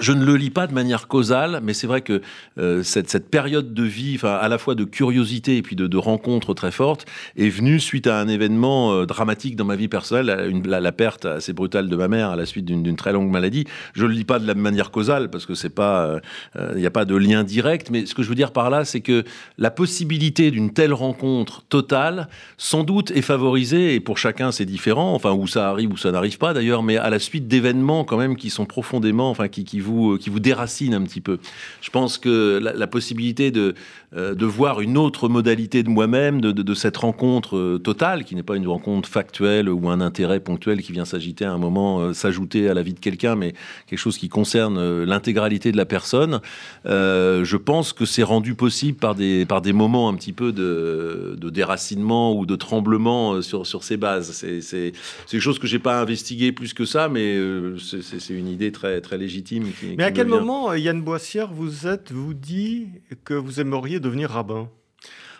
je 0.00 0.12
ne 0.12 0.24
le 0.24 0.36
lis 0.36 0.50
pas 0.50 0.66
de 0.66 0.74
manière 0.74 1.08
causale, 1.08 1.60
mais 1.62 1.74
c'est 1.74 1.86
vrai 1.86 2.00
que 2.00 2.20
euh, 2.58 2.82
cette, 2.82 3.30
période 3.30 3.74
de 3.74 3.82
vie, 3.82 4.18
à 4.22 4.48
la 4.48 4.58
fois 4.58 4.74
de 4.74 4.84
curiosité 4.84 5.56
et 5.56 5.62
puis 5.62 5.76
de, 5.76 5.86
de 5.86 5.96
rencontres 5.96 6.54
très 6.54 6.70
fortes, 6.70 7.06
est 7.36 7.48
venue 7.48 7.80
suite 7.80 8.06
à 8.06 8.18
un 8.18 8.28
événement 8.28 8.92
euh, 8.92 9.06
dramatique 9.06 9.56
dans 9.56 9.64
ma 9.64 9.76
vie 9.76 9.88
personnelle, 9.88 10.60
la, 10.64 10.92
perte 10.92 11.24
assez 11.24 11.52
brutale 11.52 11.88
de 11.88 11.96
ma 11.96 12.08
mère 12.08 12.30
à 12.30 12.36
la 12.36 12.46
suite 12.46 12.64
d'une 12.64 12.96
très 12.96 13.12
longue 13.12 13.30
maladie. 13.30 13.64
Je 13.94 14.06
le 14.06 14.12
lis 14.12 14.24
pas 14.24 14.38
de 14.38 14.46
la 14.46 14.54
manière 14.54 14.90
causale 14.90 15.30
parce 15.30 15.46
que 15.46 15.54
c'est 15.54 15.70
pas, 15.70 16.20
il 16.54 16.60
euh, 16.60 16.74
n'y 16.74 16.86
a 16.86 16.90
pas 16.90 17.04
de 17.04 17.14
lien 17.14 17.44
direct, 17.44 17.90
mais 17.90 18.06
ce 18.06 18.14
que 18.14 18.22
je 18.22 18.28
veux 18.28 18.34
dire 18.34 18.52
par 18.52 18.70
là, 18.70 18.84
c'est 18.84 19.00
que 19.00 19.24
la 19.58 19.70
possibilité 19.70 20.50
d'une 20.50 20.72
telle 20.72 20.92
rencontre 20.92 21.62
totale, 21.68 22.28
sans 22.56 22.84
doute, 22.84 23.10
est 23.12 23.22
favorisée 23.22 23.94
et 23.94 24.00
pour 24.00 24.18
chacun 24.18 24.52
c'est 24.52 24.64
différent, 24.64 25.14
enfin 25.14 25.32
où 25.32 25.46
ça 25.46 25.68
arrive 25.68 25.92
ou 25.92 25.96
ça 25.96 26.10
n'arrive 26.10 26.38
pas 26.38 26.54
d'ailleurs, 26.54 26.82
mais 26.82 26.96
à 26.96 27.10
la 27.10 27.18
suite 27.18 27.48
d'événements 27.48 28.04
quand 28.04 28.16
même 28.16 28.36
qui 28.36 28.50
sont 28.50 28.66
profondément, 28.66 29.30
enfin 29.30 29.48
qui, 29.48 29.64
qui 29.64 29.80
vous 29.90 30.10
vous, 30.10 30.18
qui 30.18 30.30
vous 30.30 30.40
déracinent 30.40 30.94
un 30.94 31.02
petit 31.02 31.20
peu. 31.20 31.38
Je 31.80 31.90
pense 31.90 32.18
que 32.18 32.58
la, 32.62 32.86
possibilité 32.86 33.50
de, 33.50 33.74
de 34.12 34.46
voir 34.46 34.80
une 34.80 34.96
autre 34.96 35.28
modalité 35.28 35.82
de 35.82 35.88
moi-même, 35.88 36.40
de, 36.40 36.74
cette 36.74 36.96
rencontre 36.96 37.78
totale, 37.82 38.24
qui 38.24 38.34
n'est 38.34 38.42
pas 38.42 38.56
une 38.56 38.66
rencontre 38.66 39.08
factuelle 39.08 39.68
ou 39.68 39.88
un 39.88 40.00
intérêt 40.00 40.40
ponctuel 40.40 40.82
qui 40.82 40.92
vient 40.92 41.04
s'agiter 41.04 41.44
à 41.44 41.52
un 41.52 41.58
moment, 41.58 42.12
s'ajouter 42.12 42.68
à 42.68 42.74
la 42.74 42.82
vie 42.82 42.94
de 42.94 43.00
quelqu'un, 43.00 43.36
mais 43.36 43.54
quelque 43.86 43.98
chose 43.98 44.18
qui 44.18 44.28
concerne 44.28 45.04
l'intégralité 45.04 45.72
de 45.72 45.76
la 45.76 45.86
personne, 45.86 46.40
je 46.84 47.56
pense 47.56 47.92
que 47.92 48.04
c'est 48.04 48.22
rendu 48.22 48.54
possible 48.54 48.98
par 48.98 49.14
des, 49.14 49.44
par 49.46 49.60
des 49.60 49.72
moments 49.72 50.08
un 50.08 50.14
petit 50.14 50.32
peu 50.32 50.52
de, 50.52 51.36
déracinement 51.50 52.34
ou 52.36 52.46
de 52.46 52.56
tremblement 52.56 53.42
sur, 53.42 53.66
sur 53.66 53.84
ces 53.84 53.96
bases. 53.96 54.32
C'est 54.32 54.92
quelque 55.28 55.40
chose 55.40 55.58
que 55.58 55.66
j'ai 55.66 55.78
pas 55.78 56.00
investigué 56.00 56.52
plus 56.52 56.74
que 56.74 56.84
ça, 56.84 57.08
mais 57.08 57.36
euh, 57.36 57.76
c'est 57.78 58.34
une 58.34 58.48
idée 58.48 58.72
très, 58.72 59.00
très 59.00 59.18
légitime. 59.18 59.64
Mais 59.96 60.04
à 60.04 60.10
quel 60.10 60.26
moment, 60.26 60.74
Yann 60.74 61.02
Boissière, 61.02 61.52
vous 61.52 61.86
êtes, 61.86 62.12
vous 62.12 62.34
dit 62.34 62.88
que 63.24 63.34
vous 63.34 63.60
aimeriez 63.60 64.00
devenir 64.00 64.30
rabbin? 64.30 64.70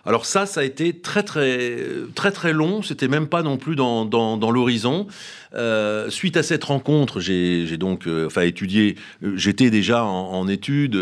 Alors 0.07 0.25
ça, 0.25 0.47
ça 0.47 0.61
a 0.61 0.65
été 0.65 0.95
très 0.95 1.23
très 1.23 1.77
très 2.15 2.31
très 2.31 2.53
long. 2.53 2.83
C'était 2.83 3.09
même 3.09 3.27
pas 3.27 3.43
non 3.43 3.57
plus 3.57 3.77
dans, 3.77 4.05
dans, 4.05 4.51
l'horizon. 4.51 5.07
Euh, 5.55 6.11
suite 6.11 6.37
à 6.37 6.43
cette 6.43 6.63
rencontre, 6.65 7.19
j'ai 7.21 7.77
donc 7.77 8.07
euh, 8.07 8.27
enfin 8.27 8.43
étudié. 8.43 8.97
Euh, 9.23 9.33
j'étais 9.37 9.71
déjà 9.71 10.05
en, 10.05 10.49
études. 10.49 10.99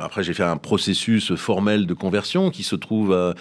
après, 0.00 0.22
j'ai 0.22 0.32
fait 0.32 0.44
un 0.44 0.56
processus 0.56 1.34
formel 1.34 1.86
de 1.86 1.94
conversion 1.94 2.50
qui 2.50 2.62
se 2.62 2.76
trouve 2.76 3.12
à 3.12 3.34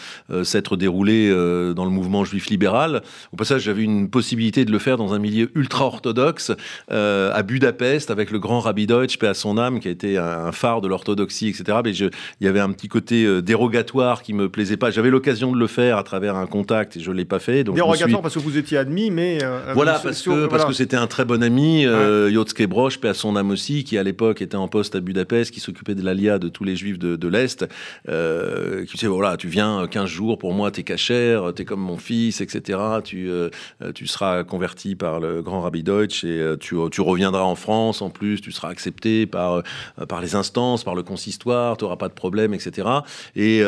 s'être 0.44 0.76
déroulé 0.76 1.30
dans 1.30 1.86
le 1.86 1.92
mouvement 1.92 2.26
juif 2.26 2.50
libéral. 2.50 3.04
Au 3.32 3.38
passage, 3.38 3.62
j'avais 3.62 3.84
une 3.84 4.10
possibilité 4.10 4.66
de 4.66 4.72
le 4.72 4.80
faire 4.80 4.98
dans 4.98 5.14
un 5.14 5.20
milieu 5.20 5.52
ultra 5.56 5.86
orthodoxe 5.86 6.52
à 6.90 7.44
Budapest 7.44 8.12
avec 8.12 8.32
le 8.32 8.40
grand 8.40 8.60
Rabbi 8.60 8.88
Deutsch, 8.88 9.18
paix 9.18 9.28
à 9.28 9.34
son 9.34 9.58
âme, 9.58 9.80
qui 9.80 9.88
a 9.88 9.92
été 9.92 10.18
un, 10.18 10.52
phare 10.52 10.82
de 10.82 10.88
l'orthodoxie, 10.88 11.48
etc. 11.48 11.80
Mais 11.84 11.96
il 11.96 12.12
y 12.42 12.48
avait 12.48 12.60
un 12.60 12.72
petit 12.72 12.88
côté 12.88 13.42
dérogatoire 13.42 14.24
qui 14.24 14.34
me 14.34 14.50
plaisait 14.50 14.78
pas. 14.78 14.92
J'avais 14.96 15.10
l'occasion 15.10 15.52
de 15.52 15.60
le 15.60 15.68
faire 15.68 15.98
à 15.98 16.04
travers 16.04 16.36
un 16.38 16.48
contact 16.48 16.98
et 16.98 17.00
je 17.02 17.12
l'ai 17.12 17.26
pas 17.26 17.40
fait. 17.40 17.64
Donc 17.64 17.76
dérogatoire 17.76 18.22
parce 18.22 18.34
que 18.34 18.40
vous 18.40 18.58
étiez 18.58 18.78
admis, 18.78 19.12
mais 19.12 19.40
voilà 19.74 20.00
parce 20.02 20.22
que 20.22 20.48
parce 20.48 20.66
que 20.66 20.74
c'était 20.74 20.98
un 20.98 21.08
très 21.08 21.26
bon 21.26 21.44
ami, 21.44 21.86
euh, 21.86 22.32
Yotske 22.32 22.66
Broch, 22.68 23.00
paix 23.00 23.10
à 23.10 23.14
son 23.14 23.36
âme 23.36 23.52
aussi, 23.52 23.84
qui 23.84 23.98
à 23.98 24.04
l'époque 24.04 24.42
était 24.42 24.56
en 24.56 24.68
poste 24.68 24.96
à 24.96 25.00
Budapest, 25.00 25.52
qui 25.52 25.60
s'occupait 25.60 25.96
de 25.96 26.04
l'ALIA 26.04 26.40
de 26.40 26.50
tous 26.50 26.64
les 26.64 26.76
juifs 26.76 27.00
de, 27.00 27.28
l'Est, 27.28 27.66
euh, 28.08 28.86
qui 28.86 28.94
disait 28.94 29.08
voilà, 29.08 29.38
tu 29.38 29.48
viens 29.48 29.88
15 29.88 30.10
jours 30.10 30.38
pour 30.38 30.54
moi, 30.54 30.72
t'es 30.72 30.84
cachère, 30.84 31.54
t'es 31.54 31.66
comme 31.66 31.82
mon 31.82 31.98
fils, 31.98 32.42
etc. 32.42 32.80
Tu, 33.04 33.30
euh, 33.30 33.50
tu 33.94 34.08
seras 34.08 34.44
converti 34.44 34.96
par 34.96 35.20
le 35.20 35.42
grand 35.42 35.62
Rabbi 35.62 35.84
Deutsch 35.84 36.24
et 36.24 36.40
euh, 36.40 36.58
tu, 36.58 36.76
tu, 36.92 37.02
reviendras 37.02 37.44
en 37.44 37.56
France 37.56 38.02
en 38.02 38.10
plus, 38.10 38.42
tu 38.42 38.52
seras 38.52 38.70
accepté 38.70 39.26
par, 39.26 39.64
par 40.08 40.22
les 40.22 40.36
instances, 40.36 40.84
par 40.84 40.96
le 40.96 41.04
consistoire, 41.04 41.78
tu 41.78 41.84
n'auras 41.84 41.98
pas 41.98 42.08
de 42.08 42.14
problème, 42.14 42.54
etc. 42.54 42.88
Et 43.36 43.64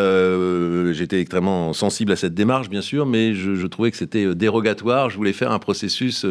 j'étais 0.94 1.17
extrêmement 1.22 1.74
sensible 1.74 2.12
à 2.12 2.16
cette 2.16 2.34
démarche, 2.34 2.70
bien 2.70 2.82
sûr, 2.82 3.06
mais 3.06 3.34
je, 3.34 3.56
je 3.56 3.68
trouvais 3.68 3.92
que 3.92 3.98
c'était 3.98 4.36
dérogatoire. 4.36 5.10
Je 5.10 5.18
voulais 5.18 5.34
faire 5.34 5.52
un 5.52 5.60
processus 5.60 6.26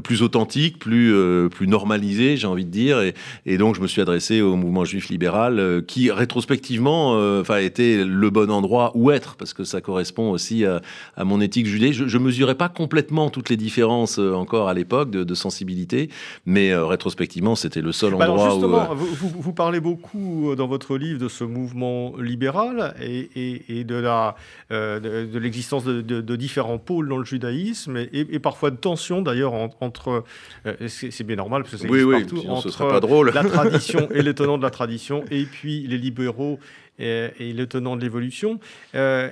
plus 0.00 0.22
authentique, 0.22 0.78
plus, 0.78 1.14
euh, 1.14 1.48
plus 1.48 1.66
normalisé, 1.66 2.36
j'ai 2.36 2.46
envie 2.46 2.64
de 2.64 2.70
dire. 2.70 3.00
Et, 3.00 3.14
et, 3.46 3.58
donc, 3.58 3.74
je 3.74 3.80
me 3.80 3.86
suis 3.86 4.00
adressé 4.00 4.40
au 4.40 4.56
mouvement 4.56 4.84
juif 4.84 5.08
libéral, 5.08 5.58
euh, 5.58 5.82
qui 5.82 6.10
rétrospectivement, 6.10 7.16
euh, 7.16 7.40
enfin, 7.40 7.58
était 7.58 8.04
le 8.04 8.30
bon 8.30 8.50
endroit 8.50 8.92
où 8.94 9.10
être, 9.10 9.36
parce 9.36 9.52
que 9.52 9.64
ça 9.64 9.80
correspond 9.80 10.30
aussi 10.30 10.64
à, 10.64 10.80
à 11.16 11.24
mon 11.24 11.40
éthique 11.40 11.66
judaïque. 11.66 11.94
Je, 11.94 12.18
ne 12.18 12.22
mesurais 12.22 12.54
pas 12.54 12.68
complètement 12.68 13.30
toutes 13.30 13.50
les 13.50 13.56
différences 13.56 14.18
encore 14.18 14.68
à 14.68 14.74
l'époque 14.74 15.10
de, 15.10 15.24
de, 15.24 15.34
sensibilité, 15.34 16.08
mais 16.46 16.74
rétrospectivement, 16.74 17.56
c'était 17.56 17.80
le 17.80 17.92
seul 17.92 18.14
bah 18.14 18.30
endroit 18.30 18.50
justement, 18.50 18.92
où. 18.92 18.96
Vous, 18.96 19.32
vous, 19.38 19.52
parlez 19.52 19.80
beaucoup 19.80 20.54
dans 20.56 20.66
votre 20.68 20.96
livre 20.96 21.18
de 21.18 21.28
ce 21.28 21.44
mouvement 21.44 22.14
libéral 22.18 22.94
et, 23.00 23.28
et, 23.34 23.80
et 23.80 23.84
de 23.84 23.96
la 23.96 24.21
de, 24.70 25.38
l'existence 25.38 25.84
de, 25.84 26.00
de, 26.00 26.36
différents 26.36 26.78
pôles 26.78 27.08
dans 27.08 27.18
le 27.18 27.24
judaïsme 27.24 27.96
et, 27.96 28.38
parfois 28.38 28.70
de 28.70 28.76
tensions 28.76 29.22
d'ailleurs 29.22 29.52
entre 29.52 29.82
entre, 29.82 30.24
euh, 30.66 30.88
c'est 30.88 31.24
bien 31.24 31.36
normal 31.36 31.62
parce 31.62 31.72
que 31.72 31.78
c'est 31.78 31.88
partout, 31.88 32.48
entre 32.48 32.88
pas 32.88 33.00
drôle. 33.00 33.30
la 33.34 33.44
tradition 33.48 34.08
et 34.12 34.22
les 34.22 34.34
tenants 34.34 34.58
de 34.58 34.62
la 34.62 34.70
tradition, 34.70 35.24
et 35.30 35.44
puis 35.44 35.86
les 35.86 35.98
libéraux 35.98 36.58
et, 36.98 37.30
les 37.38 37.66
tenants 37.66 37.96
de 37.96 38.02
l'évolution. 38.02 38.60
Euh, 38.94 39.30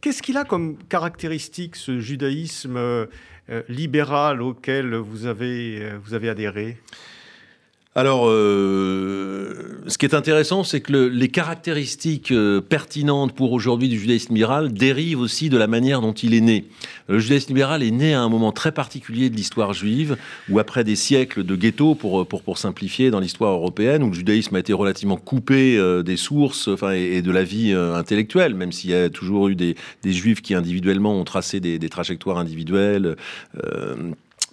qu'est-ce 0.00 0.22
qu'il 0.22 0.36
a 0.36 0.44
comme 0.44 0.76
caractéristique 0.88 1.76
ce 1.76 2.00
judaïsme 2.00 2.76
euh, 2.76 3.06
libéral 3.68 4.42
auquel 4.42 4.94
vous 4.94 5.26
avez, 5.26 5.92
vous 6.02 6.14
avez 6.14 6.28
adhéré? 6.28 6.78
Alors, 7.96 8.24
euh, 8.26 9.80
ce 9.86 9.98
qui 9.98 10.06
est 10.06 10.14
intéressant, 10.14 10.64
c'est 10.64 10.80
que 10.80 10.90
le, 10.90 11.08
les 11.08 11.28
caractéristiques 11.28 12.32
euh, 12.32 12.60
pertinentes 12.60 13.36
pour 13.36 13.52
aujourd'hui 13.52 13.88
du 13.88 14.00
judaïsme 14.00 14.34
libéral 14.34 14.72
dérivent 14.72 15.20
aussi 15.20 15.48
de 15.48 15.56
la 15.56 15.68
manière 15.68 16.00
dont 16.00 16.12
il 16.12 16.34
est 16.34 16.40
né. 16.40 16.64
Le 17.06 17.20
judaïsme 17.20 17.50
libéral 17.50 17.84
est 17.84 17.92
né 17.92 18.12
à 18.12 18.20
un 18.20 18.28
moment 18.28 18.50
très 18.50 18.72
particulier 18.72 19.30
de 19.30 19.36
l'histoire 19.36 19.74
juive, 19.74 20.16
où 20.48 20.58
après 20.58 20.82
des 20.82 20.96
siècles 20.96 21.44
de 21.44 21.54
ghetto, 21.54 21.94
pour, 21.94 22.26
pour, 22.26 22.42
pour 22.42 22.58
simplifier, 22.58 23.12
dans 23.12 23.20
l'histoire 23.20 23.52
européenne, 23.52 24.02
où 24.02 24.08
le 24.08 24.14
judaïsme 24.14 24.56
a 24.56 24.58
été 24.58 24.72
relativement 24.72 25.16
coupé 25.16 25.78
euh, 25.78 26.02
des 26.02 26.16
sources 26.16 26.68
et, 26.92 27.22
de 27.22 27.30
la 27.30 27.44
vie 27.44 27.72
euh, 27.72 27.94
intellectuelle, 27.94 28.54
même 28.56 28.72
s'il 28.72 28.90
y 28.90 28.94
a 28.94 29.08
toujours 29.08 29.46
eu 29.48 29.54
des, 29.54 29.76
juifs 30.04 30.42
qui 30.42 30.54
individuellement 30.54 31.14
ont 31.14 31.24
tracé 31.24 31.60
des 31.60 31.88
trajectoires 31.88 32.38
individuelles. 32.38 33.16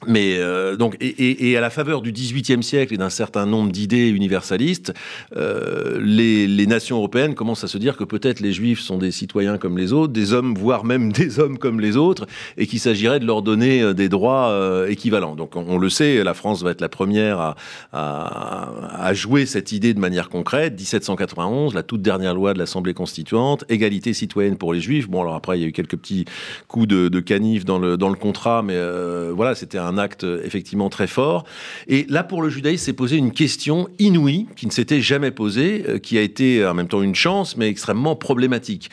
Mais 0.07 0.37
euh, 0.37 0.75
donc 0.75 0.97
et, 0.99 1.07
et, 1.07 1.51
et, 1.51 1.57
à 1.57 1.61
la 1.61 1.69
faveur 1.69 2.01
du 2.01 2.11
XVIIIe 2.11 2.63
siècle 2.63 2.93
et 2.93 2.97
d'un 2.97 3.11
certain 3.11 3.45
nombre 3.45 3.71
d'idées 3.71 4.09
universalistes, 4.09 4.93
euh, 5.37 5.99
les, 6.01 6.47
les, 6.47 6.65
nations 6.65 6.97
européennes 6.97 7.35
commencent 7.35 7.63
à 7.63 7.67
se 7.67 7.77
dire 7.77 7.97
que 7.97 8.03
peut-être 8.03 8.39
les 8.39 8.51
Juifs 8.51 8.79
sont 8.79 8.97
des 8.97 9.11
citoyens 9.11 9.59
comme 9.59 9.77
les 9.77 9.93
autres, 9.93 10.11
des 10.11 10.33
hommes, 10.33 10.55
voire 10.55 10.85
même 10.85 11.11
des 11.13 11.39
hommes 11.39 11.59
comme 11.59 11.79
les 11.79 11.97
autres, 11.97 12.25
et 12.57 12.65
qu'il 12.65 12.79
s'agirait 12.79 13.19
de 13.19 13.27
leur 13.27 13.43
donner 13.43 13.83
euh, 13.83 13.93
des 13.93 14.09
droits 14.09 14.49
euh, 14.49 14.87
équivalents. 14.87 15.35
Donc 15.35 15.55
on, 15.55 15.65
on, 15.67 15.77
le 15.77 15.89
sait, 15.89 16.23
la 16.23 16.33
France 16.33 16.63
va 16.63 16.71
être 16.71 16.81
la 16.81 16.89
première 16.89 17.39
à, 17.39 17.55
à, 17.93 19.05
à, 19.05 19.13
jouer 19.13 19.45
cette 19.45 19.71
idée 19.71 19.93
de 19.93 19.99
manière 19.99 20.29
concrète. 20.29 20.73
1791, 20.73 21.75
la 21.75 21.83
toute 21.83 22.01
dernière 22.01 22.33
loi 22.33 22.53
de 22.53 22.59
l'Assemblée 22.59 22.95
constituante, 22.95 23.65
égalité 23.69 24.13
citoyenne 24.13 24.57
pour 24.57 24.73
les 24.73 24.81
Juifs. 24.81 25.07
Bon 25.07 25.21
alors 25.21 25.35
après 25.35 25.59
il 25.59 25.61
y 25.61 25.65
a 25.65 25.67
eu 25.67 25.71
quelques 25.71 25.97
petits 25.97 26.25
coups 26.67 26.87
de, 26.87 27.07
de 27.07 27.19
canif 27.19 27.65
dans 27.65 27.77
le 27.77 27.97
dans 27.97 28.09
le 28.09 28.15
contrat, 28.15 28.63
mais 28.63 28.75
euh, 28.75 29.31
voilà 29.35 29.53
c'était 29.53 29.77
un 29.77 29.90
un 29.91 29.97
acte 29.97 30.25
effectivement 30.43 30.89
très 30.89 31.07
fort. 31.07 31.45
Et 31.87 32.05
là, 32.09 32.23
pour 32.23 32.41
le 32.41 32.49
judaïsme, 32.49 32.85
s'est 32.85 32.93
posé 32.93 33.17
une 33.17 33.31
question 33.31 33.87
inouïe 33.99 34.47
qui 34.55 34.65
ne 34.65 34.71
s'était 34.71 35.01
jamais 35.01 35.31
posée, 35.31 35.85
euh, 35.87 35.99
qui 35.99 36.17
a 36.17 36.21
été 36.21 36.65
en 36.65 36.73
même 36.73 36.87
temps 36.87 37.01
une 37.01 37.15
chance, 37.15 37.57
mais 37.57 37.67
extrêmement 37.67 38.15
problématique. 38.15 38.89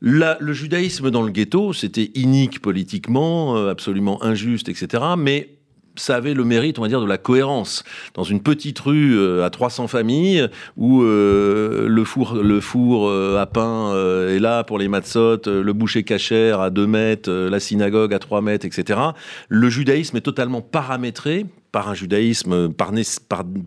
le 0.00 0.52
judaïsme 0.52 1.10
dans 1.10 1.22
le 1.22 1.30
ghetto, 1.30 1.72
c'était 1.72 2.10
inique 2.14 2.60
politiquement, 2.60 3.56
euh, 3.56 3.70
absolument 3.70 4.22
injuste, 4.22 4.68
etc. 4.68 5.02
Mais 5.16 5.50
ça 5.96 6.16
avait 6.16 6.34
le 6.34 6.44
mérite, 6.44 6.78
on 6.78 6.82
va 6.82 6.88
dire, 6.88 7.00
de 7.00 7.06
la 7.06 7.18
cohérence. 7.18 7.84
Dans 8.14 8.24
une 8.24 8.42
petite 8.42 8.78
rue 8.78 9.16
euh, 9.18 9.44
à 9.44 9.50
300 9.50 9.88
familles, 9.88 10.48
où 10.76 11.02
euh, 11.02 11.86
le 11.88 12.04
four, 12.04 12.34
le 12.34 12.60
four 12.60 13.08
euh, 13.08 13.38
à 13.38 13.46
pain 13.46 13.94
est 14.28 14.38
là 14.38 14.64
pour 14.64 14.78
les 14.78 14.88
matzot, 14.88 15.42
le 15.46 15.72
boucher 15.72 16.02
cachère 16.02 16.60
à 16.60 16.70
2 16.70 16.86
mètres, 16.86 17.30
la 17.30 17.60
synagogue 17.60 18.14
à 18.14 18.18
3 18.18 18.40
mètres, 18.40 18.66
etc. 18.66 19.00
Le 19.48 19.68
judaïsme 19.68 20.16
est 20.16 20.22
totalement 20.22 20.60
paramétré 20.60 21.46
par 21.72 21.88
un 21.88 21.94
judaïsme 21.94 22.70
par, 22.70 22.92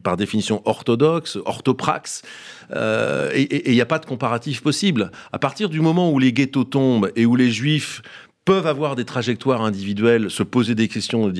par 0.03 0.15
définition 0.15 0.61
orthodoxe, 0.65 1.39
orthopraxe, 1.45 2.21
et 2.71 3.69
il 3.69 3.73
n'y 3.73 3.81
a 3.81 3.85
pas 3.85 3.97
de 3.97 4.05
comparatif 4.05 4.61
possible. 4.61 5.11
À 5.31 5.39
partir 5.39 5.69
du 5.69 5.81
moment 5.81 6.11
où 6.11 6.19
les 6.19 6.31
ghettos 6.31 6.65
tombent 6.65 7.11
et 7.15 7.25
où 7.25 7.35
les 7.35 7.49
juifs 7.49 8.03
peuvent 8.45 8.67
avoir 8.67 8.95
des 8.95 9.05
trajectoires 9.05 9.63
individuelles, 9.63 10.29
se 10.29 10.43
poser 10.43 10.75
des 10.75 10.87
questions, 10.87 11.33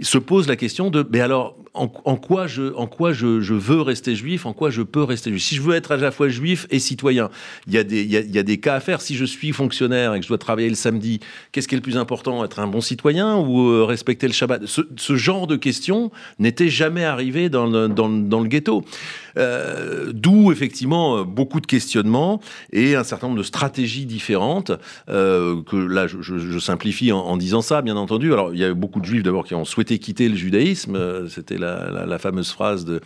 se 0.00 0.18
pose 0.18 0.48
la 0.48 0.56
question 0.56 0.90
de, 0.90 1.06
mais 1.10 1.20
alors 1.20 1.56
en, 1.72 1.86
quoi 2.16 2.46
je, 2.46 3.52
veux 3.52 3.80
rester 3.80 4.16
juif, 4.16 4.44
en 4.46 4.52
quoi 4.52 4.70
je 4.70 4.82
peux 4.82 5.02
rester 5.02 5.30
juif. 5.30 5.42
Si 5.42 5.54
je 5.54 5.62
veux 5.62 5.74
être 5.74 5.92
à 5.92 5.96
la 5.96 6.10
fois 6.10 6.28
juif 6.28 6.66
et 6.70 6.78
citoyen, 6.78 7.30
il 7.66 7.74
y 7.74 7.78
a 7.78 8.42
des, 8.42 8.58
cas 8.58 8.74
à 8.74 8.80
faire. 8.80 9.00
Si 9.00 9.14
je 9.14 9.24
suis 9.24 9.52
fonctionnaire 9.52 10.14
et 10.14 10.18
que 10.18 10.24
je 10.24 10.28
dois 10.28 10.38
travailler 10.38 10.68
le 10.68 10.74
samedi, 10.74 11.20
qu'est-ce 11.52 11.68
qui 11.68 11.74
est 11.74 11.78
le 11.78 11.82
plus 11.82 11.96
important, 11.96 12.44
être 12.44 12.58
un 12.58 12.66
bon 12.66 12.80
citoyen 12.80 13.36
ou 13.36 13.70
euh, 13.70 13.84
respecter 13.84 14.26
le 14.26 14.32
Shabbat? 14.32 14.66
Ce, 14.66 15.16
genre 15.16 15.46
de 15.46 15.56
questions 15.56 16.10
n'était 16.38 16.68
jamais 16.68 17.04
arrivé 17.04 17.48
dans 17.48 17.66
le, 17.66 18.48
ghetto. 18.48 18.84
Euh, 19.36 20.12
D'où 20.12 20.50
effectivement 20.50 21.24
beaucoup 21.24 21.60
de 21.60 21.66
questionnements 21.66 22.40
et 22.72 22.96
un 22.96 23.04
certain 23.04 23.28
nombre 23.28 23.38
de 23.38 23.44
stratégies 23.44 24.06
différentes 24.06 24.72
euh, 25.08 25.62
que 25.62 25.76
là 25.76 26.06
je, 26.08 26.58
simplifie 26.58 27.12
en, 27.12 27.18
en, 27.18 27.36
disant 27.36 27.62
ça 27.62 27.80
bien 27.82 27.96
entendu. 27.96 28.32
Alors 28.32 28.52
il 28.52 28.58
y 28.58 28.64
a 28.64 28.74
beaucoup 28.74 29.00
de 29.00 29.04
juifs 29.04 29.22
d'abord 29.22 29.44
qui 29.44 29.54
ont 29.54 29.64
souhaité 29.64 29.98
quitter 29.98 30.28
le 30.28 30.36
judaïsme, 30.36 30.96
euh, 30.96 31.28
c'était 31.28 31.58
la, 31.60 32.18
fameuse 32.18 32.50
phrase 32.50 32.84
de, 32.84 33.00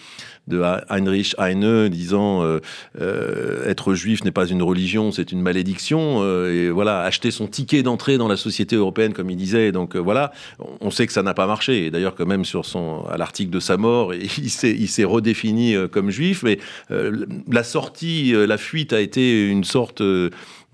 Heinrich 0.89 1.35
Heine 1.39 1.89
disant 1.89 2.45
euh, 2.45 2.61
euh, 3.01 3.69
être 3.69 3.95
juif 3.95 4.25
n'est 4.25 4.31
pas 4.31 4.47
une 4.47 4.63
religion, 4.63 5.11
c'est 5.11 5.33
une 5.33 5.41
malédiction. 5.41 6.21
Euh, 6.23 6.53
et 6.53 6.71
voilà, 6.71 7.01
acheter 7.01 7.31
son 7.31 7.47
ticket 7.47 7.83
d'entrée 7.83 8.19
dans 8.19 8.29
la 8.29 8.37
société 8.37 8.77
européenne, 8.77 9.13
comme 9.13 9.31
il 9.31 9.37
disait. 9.37 9.73
Donc 9.73 9.97
voilà, 9.97 10.33
on 10.81 10.91
sait 10.91 11.07
que 11.07 11.13
ça 11.13 11.23
n'a 11.23 11.35
pas 11.35 11.47
marché. 11.47 11.87
Et 11.87 11.91
d'ailleurs, 11.91 12.15
quand 12.15 12.27
même 12.27 12.45
sur 12.45 12.67
son, 12.67 13.05
à 13.11 13.17
l'article 13.17 13.51
de 13.51 13.61
sa 13.61 13.77
mort, 13.77 14.15
il 14.39 14.51
s'est, 14.51 14.73
il 14.73 14.89
s'est 14.89 15.05
redéfini 15.05 15.77
comme 15.91 16.11
juif. 16.11 16.43
Mais 16.43 16.59
la 16.91 17.65
sortie, 17.65 18.33
la 18.35 18.59
fuite 18.59 18.93
a 18.93 19.01
été 19.01 19.49
une 19.49 19.65
sorte 19.65 20.03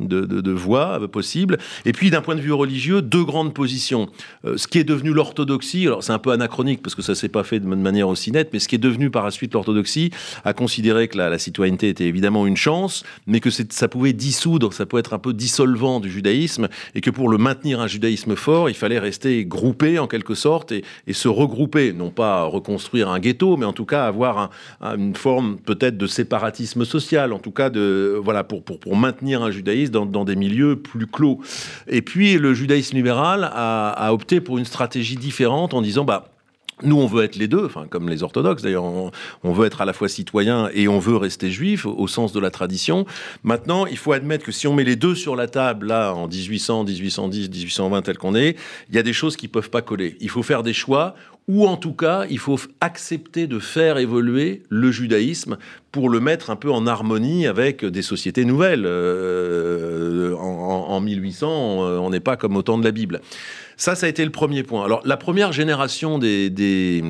de, 0.01 0.23
de, 0.25 0.51
voies 0.51 1.01
possibles. 1.11 1.59
Et 1.85 1.93
puis, 1.93 2.11
d'un 2.11 2.21
point 2.21 2.35
de 2.35 2.41
vue 2.41 2.53
religieux, 2.53 3.03
deux 3.03 3.25
grandes 3.25 3.55
positions. 3.55 4.09
Euh, 4.45 4.57
ce 4.57 4.67
qui 4.67 4.79
est 4.79 4.85
devenu 4.85 5.13
l'orthodoxie, 5.13 5.87
alors 5.87 6.03
c'est 6.03 6.13
un 6.13 6.19
peu 6.19 6.31
anachronique 6.31 6.83
parce 6.83 6.95
que 6.95 7.03
ça 7.03 7.15
s'est 7.15 7.29
pas 7.29 7.45
fait 7.45 7.61
de 7.61 7.67
manière 7.67 8.09
aussi 8.09 8.33
nette, 8.33 8.51
mais 8.53 8.59
ce 8.59 8.69
qui 8.69 8.75
est 8.75 8.79
devenu 8.79 9.11
par 9.11 9.25
la 9.25 9.31
suite 9.31 9.55
l'orthodoxie 9.55 10.11
a 10.45 10.53
considéré 10.53 11.09
que 11.09 11.19
la, 11.19 11.39
citoyenneté 11.39 11.89
était 11.89 12.05
évidemment 12.05 12.47
une 12.47 12.57
chance, 12.57 13.05
mais 13.27 13.41
que 13.41 13.51
ça 13.51 13.89
pouvait 13.89 14.13
dissoudre, 14.13 14.73
ça 14.73 14.87
pouvait 14.87 15.01
être 15.01 15.15
un 15.15 15.19
peu 15.19 15.33
dissolvant 15.33 16.01
du 16.01 16.11
judaïsme, 16.11 16.69
et 16.95 17.01
que 17.01 17.11
pour 17.11 17.29
le 17.29 17.39
maintenir 17.39 17.81
un 17.81 17.87
judaïsme 17.87 18.37
fort, 18.37 18.69
il 18.69 18.75
fallait 18.75 18.99
rester 18.99 19.45
groupé 19.45 19.99
en 19.99 20.07
quelque 20.07 20.35
sorte 20.35 20.73
et, 20.73 20.85
se 21.13 21.29
regrouper, 21.29 21.93
non 21.93 22.11
pas 22.11 22.45
reconstruire 22.45 23.11
un 23.11 23.19
ghetto, 23.19 23.57
mais 23.57 23.67
en 23.67 23.75
tout 23.75 23.85
cas 23.85 24.07
avoir 24.07 24.51
une 24.81 25.15
forme 25.15 25.59
peut-être 25.59 25.99
de 25.99 26.07
séparatisme 26.07 26.85
social, 26.85 27.33
en 27.33 27.39
tout 27.39 27.51
cas 27.51 27.69
de 27.69 28.19
voilà 28.23 28.43
pour, 28.45 28.63
pour, 28.63 28.79
pour 28.81 28.97
maintenir 28.97 29.43
un 29.43 29.51
judaïsme 29.51 29.90
dans, 29.91 30.25
des 30.25 30.37
milieux 30.37 30.77
plus 30.77 31.07
clos. 31.07 31.41
Et 31.89 32.03
puis 32.03 32.39
le 32.39 32.55
judaïsme 32.55 32.97
libéral 32.97 33.51
a, 33.53 34.13
opté 34.13 34.41
pour 34.41 34.59
une 34.59 34.65
stratégie 34.65 35.17
différente 35.17 35.75
en 35.75 35.83
disant 35.83 36.05
bah 36.05 36.31
nous, 36.83 36.97
on 36.97 37.07
veut 37.07 37.25
être 37.25 37.37
les 37.37 37.47
deux, 37.49 37.67
enfin, 37.67 37.87
comme 37.89 38.09
les 38.09 38.23
orthodoxes 38.23 38.63
d'ailleurs, 38.63 38.85
on, 38.85 39.53
veut 39.53 39.67
être 39.67 39.83
à 39.83 39.85
la 39.85 39.93
fois 39.93 40.09
citoyen 40.09 40.71
et 40.73 40.89
on 40.89 40.99
veut 40.99 41.17
rester 41.17 41.51
juif 41.51 41.85
au, 41.85 42.07
sens 42.07 42.33
de 42.33 42.41
la 42.41 42.51
tradition. 42.51 43.05
Maintenant, 43.43 43.85
il 43.87 43.99
faut 43.99 44.13
admettre 44.13 44.47
que 44.47 44.53
si 44.53 44.67
on 44.67 44.75
met 44.75 44.85
les 44.85 44.97
deux 44.97 45.15
sur 45.15 45.37
la 45.37 45.47
table, 45.47 45.89
là, 45.89 46.15
en 46.15 46.27
1800, 46.27 46.85
1810, 46.85 47.51
1820, 47.51 48.03
tel 48.03 48.19
qu'on 48.19 48.35
est, 48.35 48.57
il 48.89 48.97
y 48.97 48.99
a 48.99 49.03
des 49.03 49.13
choses 49.13 49.37
qui 49.37 49.47
peuvent 49.47 49.69
pas 49.71 49.83
coller. 49.83 50.17
Il 50.21 50.31
faut 50.31 50.43
faire 50.43 50.63
des 50.63 50.73
choix 50.73 51.15
ou 51.49 51.67
en 51.67 51.77
tout 51.77 51.95
cas, 51.95 52.27
il 52.31 52.39
faut 52.39 52.61
accepter 52.81 53.47
de 53.47 53.59
faire 53.59 53.99
évoluer 53.99 54.63
le 54.69 54.93
judaïsme 54.93 55.59
pour 55.93 56.09
le 56.09 56.21
mettre 56.21 56.51
un 56.51 56.57
peu 56.57 56.71
en 56.71 56.87
harmonie 56.87 57.47
avec 57.47 57.85
des 57.85 58.03
sociétés 58.03 58.45
nouvelles. 58.45 58.85
Euh, 58.87 60.35
en, 60.37 61.01
1800, 61.01 61.49
on 61.49 62.11
n'est 62.11 62.21
pas 62.21 62.37
comme 62.37 62.57
au 62.57 62.63
temps 62.63 62.79
de 62.79 62.85
la 62.85 62.91
Bible. 62.91 63.21
Ça, 63.77 63.95
ça 63.95 64.07
a 64.07 64.09
été 64.09 64.25
le 64.25 64.31
premier 64.31 64.63
point. 64.63 64.85
Alors, 64.85 65.01
la 65.05 65.17
première 65.17 65.53
génération 65.53 66.19
des 66.19 66.51
des, 66.51 67.03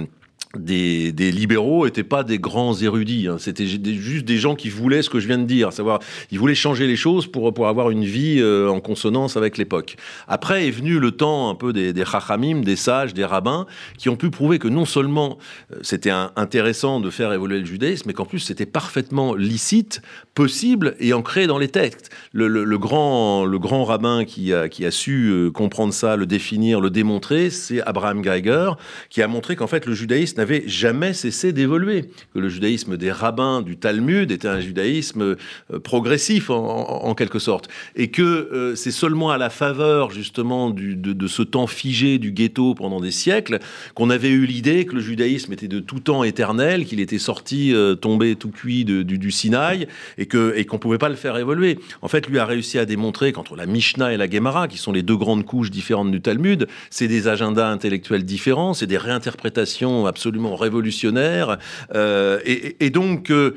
libéraux 0.58 1.84
n'étaient 1.84 2.02
pas 2.02 2.24
des 2.24 2.38
grands 2.38 2.74
érudits. 2.74 3.28
Hein. 3.28 3.36
C'était 3.38 3.66
juste 3.66 4.24
des 4.24 4.36
gens 4.38 4.56
qui 4.56 4.68
voulaient 4.68 5.02
ce 5.02 5.10
que 5.10 5.20
je 5.20 5.26
viens 5.28 5.38
de 5.38 5.44
dire, 5.44 5.72
savoir, 5.72 6.00
ils 6.30 6.38
voulaient 6.38 6.54
changer 6.54 6.86
les 6.86 6.96
choses 6.96 7.26
pour, 7.26 7.54
pour 7.54 7.68
avoir 7.68 7.90
une 7.90 8.04
vie 8.04 8.38
euh, 8.40 8.68
en 8.68 8.80
consonance 8.80 9.36
avec 9.36 9.58
l'époque. 9.58 9.96
Après 10.26 10.66
est 10.66 10.72
venu 10.72 10.98
le 10.98 11.12
temps 11.12 11.50
un 11.50 11.54
peu 11.54 11.72
des, 11.72 11.92
des 11.92 12.04
chachamim, 12.04 12.62
des 12.62 12.76
sages, 12.76 13.14
des 13.14 13.24
rabbins, 13.24 13.66
qui 13.96 14.08
ont 14.08 14.16
pu 14.16 14.30
prouver 14.30 14.58
que 14.58 14.68
non 14.68 14.84
seulement 14.84 15.38
euh, 15.72 15.76
c'était 15.82 16.10
intéressant 16.10 17.00
de 17.00 17.10
faire 17.10 17.32
évoluer 17.32 17.60
le 17.60 17.66
judaïsme, 17.66 18.04
mais 18.08 18.12
qu'en 18.12 18.26
plus 18.26 18.40
c'était 18.40 18.66
parfaitement 18.66 19.34
licite, 19.34 20.02
possible 20.34 20.96
et 20.98 21.12
ancré 21.12 21.46
dans 21.46 21.58
les 21.58 21.68
textes. 21.68 22.10
Le, 22.32 22.78
grand, 22.78 23.44
le 23.44 23.58
grand 23.58 23.84
rabbin 23.84 24.24
qui 24.24 24.52
a, 24.52 24.68
qui 24.68 24.84
a 24.84 24.90
su 24.90 25.28
euh, 25.28 25.50
comprendre 25.50 25.92
ça, 25.92 26.16
le 26.16 26.26
définir, 26.26 26.80
le 26.80 26.90
démontrer, 26.90 27.50
c'est 27.50 27.80
Abraham 27.82 28.22
Geiger, 28.22 28.72
qui 29.10 29.22
a 29.22 29.28
montré 29.28 29.54
qu'en 29.54 29.66
fait 29.66 29.86
le 29.86 29.94
judaïsme 29.94 30.39
n'avait 30.40 30.64
jamais 30.66 31.12
cessé 31.12 31.52
d'évoluer, 31.52 32.06
que 32.32 32.38
le 32.38 32.48
judaïsme 32.48 32.96
des 32.96 33.12
rabbins 33.12 33.60
du 33.60 33.76
Talmud 33.76 34.30
était 34.32 34.48
un 34.48 34.60
judaïsme 34.60 35.22
euh, 35.22 35.78
progressif 35.84 36.48
en, 36.48 37.14
quelque 37.14 37.38
sorte, 37.38 37.68
et 37.94 38.08
que 38.08 38.22
euh, 38.22 38.74
c'est 38.74 38.90
seulement 38.90 39.30
à 39.30 39.36
la 39.36 39.50
faveur 39.50 40.10
justement 40.10 40.70
de, 40.70 41.26
ce 41.26 41.42
temps 41.42 41.66
figé 41.66 42.18
du 42.18 42.32
ghetto 42.32 42.74
pendant 42.74 43.00
des 43.00 43.10
siècles 43.10 43.58
qu'on 43.94 44.08
avait 44.08 44.30
eu 44.30 44.46
l'idée 44.46 44.86
que 44.86 44.94
le 44.94 45.00
judaïsme 45.00 45.52
était 45.52 45.68
de 45.68 45.78
tout 45.78 46.00
temps 46.00 46.24
éternel, 46.24 46.86
qu'il 46.86 47.00
était 47.00 47.18
sorti, 47.18 47.74
euh, 47.74 47.94
tombé 47.94 48.34
tout 48.34 48.50
cuit 48.50 48.86
du, 48.86 49.04
du, 49.04 49.30
Sinaï, 49.30 49.86
et 50.16 50.24
que 50.24 50.54
et 50.56 50.64
qu'on 50.64 50.78
pouvait 50.78 50.98
pas 50.98 51.10
le 51.10 51.16
faire 51.16 51.36
évoluer. 51.36 51.78
En 52.00 52.08
fait, 52.08 52.26
lui 52.26 52.38
a 52.38 52.46
réussi 52.46 52.78
à 52.78 52.86
démontrer 52.86 53.32
qu'entre 53.32 53.56
la 53.56 53.66
Mishnah 53.66 54.14
et 54.14 54.16
la 54.16 54.28
Gemara, 54.28 54.68
qui 54.68 54.78
sont 54.78 54.92
les 54.92 55.02
deux 55.02 55.16
grandes 55.16 55.44
couches 55.44 55.70
différentes 55.70 56.10
du 56.10 56.22
Talmud, 56.22 56.66
c'est 56.88 57.08
des 57.08 57.28
agendas 57.28 57.68
intellectuels 57.68 58.24
différents, 58.24 58.72
c'est 58.72 58.86
des 58.86 58.98
réinterprétations 58.98 60.06
absolument 60.06 60.29
absolument 60.30 60.56
révolutionnaire. 60.56 61.58
Euh, 61.94 62.38
et, 62.44 62.90
donc, 62.90 63.30
euh, 63.30 63.56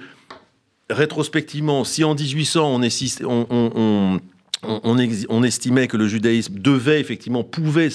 rétrospectivement, 0.89 1.83
si 1.83 2.03
en 2.03 2.15
1800 2.15 2.75
on, 2.75 2.81
est, 2.81 3.19
on, 3.23 4.19
on 4.63 5.43
estimait 5.43 5.87
que 5.87 5.97
le 5.97 6.07
judaïsme 6.07 6.55
devait 6.57 6.99
effectivement 6.99 7.43
pouvait 7.43 7.89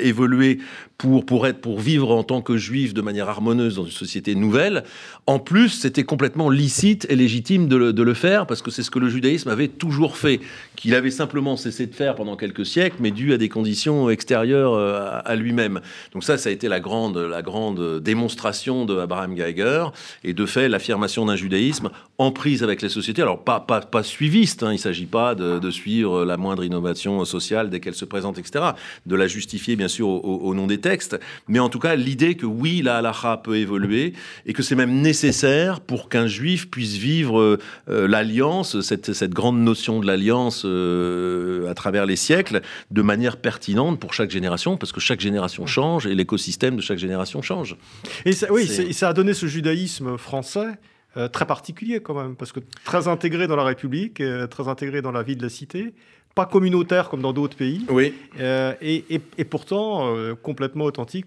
évoluer 0.00 0.58
pour, 0.96 1.26
pour, 1.26 1.46
être, 1.46 1.60
pour 1.60 1.78
vivre 1.80 2.10
en 2.10 2.22
tant 2.22 2.40
que 2.40 2.56
juif 2.56 2.94
de 2.94 3.00
manière 3.00 3.28
harmonieuse 3.28 3.76
dans 3.76 3.84
une 3.84 3.90
société 3.90 4.34
nouvelle. 4.34 4.84
En 5.26 5.38
plus, 5.38 5.68
c'était 5.68 6.04
complètement 6.04 6.50
licite 6.50 7.06
et 7.08 7.16
légitime 7.16 7.68
de 7.68 7.76
le, 7.76 8.14
faire 8.14 8.46
parce 8.46 8.62
que 8.62 8.70
c'est 8.70 8.82
ce 8.82 8.90
que 8.90 8.98
le 8.98 9.08
judaïsme 9.08 9.48
avait 9.48 9.68
toujours 9.68 10.16
fait, 10.16 10.40
qu'il 10.78 10.94
avait 10.94 11.10
simplement 11.10 11.56
cessé 11.56 11.86
de 11.88 11.94
faire 11.94 12.14
pendant 12.14 12.36
quelques 12.36 12.64
siècles, 12.64 12.98
mais 13.00 13.10
dû 13.10 13.32
à 13.32 13.36
des 13.36 13.48
conditions 13.48 14.10
extérieures 14.10 14.74
euh, 14.74 15.20
à, 15.24 15.34
lui-même. 15.34 15.80
Donc 16.12 16.22
ça, 16.22 16.38
ça 16.38 16.50
a 16.50 16.52
été 16.52 16.68
la 16.68 16.78
grande, 16.78 17.18
la 17.18 17.42
grande 17.42 18.00
démonstration 18.00 18.84
de 18.84 18.96
Abraham 18.96 19.34
Geiger 19.34 19.86
et 20.22 20.34
de 20.34 20.46
fait 20.46 20.68
l'affirmation 20.68 21.26
d'un 21.26 21.34
judaïsme 21.34 21.90
en 22.18 22.30
prise 22.30 22.62
avec 22.62 22.80
les 22.80 22.88
sociétés. 22.88 23.22
Alors 23.22 23.42
pas, 23.42 23.58
pas, 23.58 23.80
pas 23.80 24.04
suiviste, 24.04 24.62
hein, 24.62 24.70
il 24.70 24.76
ne 24.76 24.80
s'agit 24.80 25.06
pas 25.06 25.34
de, 25.34 25.70
suivre 25.70 26.24
la 26.24 26.36
moindre 26.36 26.64
innovation 26.64 27.24
sociale 27.24 27.70
dès 27.70 27.80
qu'elle 27.80 27.94
se 27.94 28.04
présente, 28.04 28.38
etc. 28.38 28.64
De 29.04 29.16
la 29.16 29.26
justifier 29.26 29.74
bien 29.74 29.88
sûr 29.88 30.08
au, 30.08 30.54
nom 30.54 30.66
des 30.66 30.78
textes, 30.78 31.18
mais 31.48 31.58
en 31.58 31.68
tout 31.68 31.78
cas 31.78 31.96
l'idée 31.96 32.36
que 32.36 32.46
oui, 32.46 32.82
la 32.82 32.98
halakha 32.98 33.36
peut 33.38 33.56
évoluer 33.56 34.14
et 34.46 34.52
que 34.52 34.62
c'est 34.62 34.76
même 34.76 35.00
nécessaire 35.00 35.80
pour 35.80 36.08
qu'un 36.08 36.26
juif 36.26 36.70
puisse 36.70 36.96
vivre 36.96 37.58
euh, 37.88 38.06
l'alliance, 38.08 38.80
cette, 38.80 39.12
cette, 39.12 39.34
grande 39.34 39.58
notion 39.58 40.00
de 40.00 40.06
l'alliance 40.06 40.64
euh, 40.68 41.70
à 41.70 41.74
travers 41.74 42.06
les 42.06 42.16
siècles, 42.16 42.60
de 42.90 43.02
manière 43.02 43.36
pertinente 43.36 43.98
pour 43.98 44.14
chaque 44.14 44.30
génération, 44.30 44.76
parce 44.76 44.92
que 44.92 45.00
chaque 45.00 45.20
génération 45.20 45.66
change 45.66 46.06
et 46.06 46.14
l'écosystème 46.14 46.76
de 46.76 46.82
chaque 46.82 46.98
génération 46.98 47.42
change. 47.42 47.76
Et 48.24 48.32
ça, 48.32 48.52
oui, 48.52 48.66
ça 48.92 49.08
a 49.08 49.12
donné 49.12 49.34
ce 49.34 49.46
judaïsme 49.46 50.18
français 50.18 50.78
euh, 51.16 51.26
très 51.26 51.46
particulier 51.46 52.00
quand 52.00 52.14
même, 52.14 52.36
parce 52.36 52.52
que 52.52 52.60
très 52.84 53.08
intégré 53.08 53.46
dans 53.46 53.56
la 53.56 53.64
République, 53.64 54.20
euh, 54.20 54.46
très 54.46 54.68
intégré 54.68 55.00
dans 55.00 55.10
la 55.10 55.22
vie 55.22 55.36
de 55.36 55.42
la 55.42 55.48
cité, 55.48 55.94
pas 56.34 56.46
communautaire 56.46 57.08
comme 57.08 57.20
dans 57.20 57.32
d'autres 57.32 57.56
pays, 57.56 57.84
oui. 57.90 58.14
Euh, 58.38 58.72
et, 58.80 59.04
et, 59.10 59.44
pourtant 59.44 60.14
complètement 60.42 60.84
authentique. 60.84 61.26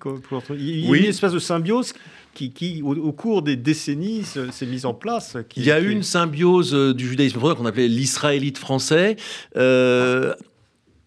Il 0.51 0.85
y 0.85 0.93
a 0.93 0.97
une 0.97 1.05
espèce 1.05 1.33
de 1.33 1.39
symbiose 1.39 1.93
qui, 2.33 2.51
qui 2.51 2.81
au, 2.81 3.11
cours 3.11 3.41
des 3.41 3.57
décennies, 3.57 4.23
s'est 4.23 4.65
mise 4.65 4.85
en 4.85 4.93
place. 4.93 5.35
il 5.57 5.65
y 5.65 5.71
a 5.71 5.81
eu 5.81 5.89
une 5.89 6.03
symbiose 6.03 6.73
du 6.95 7.09
judaïsme 7.09 7.39
qu'on 7.39 7.65
appelait 7.65 7.89
l'israélite 7.89 8.57
français 8.57 9.17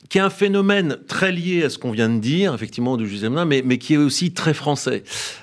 qui 0.09 0.19
est 0.19 0.21
un 0.21 0.31
phénomène 0.31 0.99
très 1.09 1.33
lié 1.33 1.65
à 1.65 1.71
ce 1.71 1.79
qu'on 1.79 1.91
vient 1.91 2.11
de 2.11 2.19
dire, 2.19 2.55
effectivement, 2.55 2.97
du 2.97 3.09
judaïsme, 3.09 3.45
mais, 3.45 3.79
qui 3.79 3.95
est 3.95 3.99
aussi 3.99 4.33
très 4.33 4.53
français. 4.53 5.03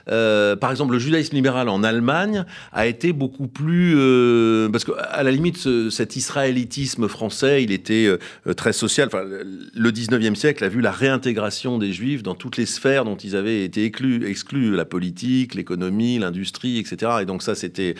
Euh, 0.09 0.55
par 0.55 0.69
exemple, 0.69 0.93
le 0.93 0.99
judaïsme 0.99 1.35
libéral 1.35 1.67
en 1.67 1.83
Allemagne 1.83 2.45
a 2.71 2.85
été 2.85 3.11
beaucoup 3.11 3.47
plus... 3.47 3.95
Euh, 3.97 4.69
parce 4.69 4.85
qu'à 4.85 5.23
la 5.23 5.31
limite, 5.31 5.57
cet 5.89 6.15
israélitisme 6.15 7.07
français, 7.07 7.63
il 7.63 7.71
était 7.71 8.05
euh, 8.05 8.53
très 8.53 8.73
social. 8.73 9.07
Enfin, 9.07 9.23
le 9.23 9.91
19e 9.91 10.35
siècle 10.35 10.63
a 10.63 10.69
vu 10.69 10.81
la 10.81 10.91
réintégration 10.91 11.79
des 11.79 11.91
juifs 11.91 12.21
dans 12.21 12.35
toutes 12.35 12.57
les 12.57 12.67
sphères 12.67 13.03
dont 13.03 13.17
ils 13.17 13.35
avaient 13.35 13.63
été 13.63 13.83
exclus, 13.83 14.27
exclus 14.27 14.75
la 14.75 14.85
politique, 14.85 15.55
l'économie, 15.55 16.19
l'industrie, 16.19 16.77
etc. 16.77 17.13
Et 17.21 17.25
donc 17.25 17.41
ça, 17.41 17.55
c'était 17.55 17.95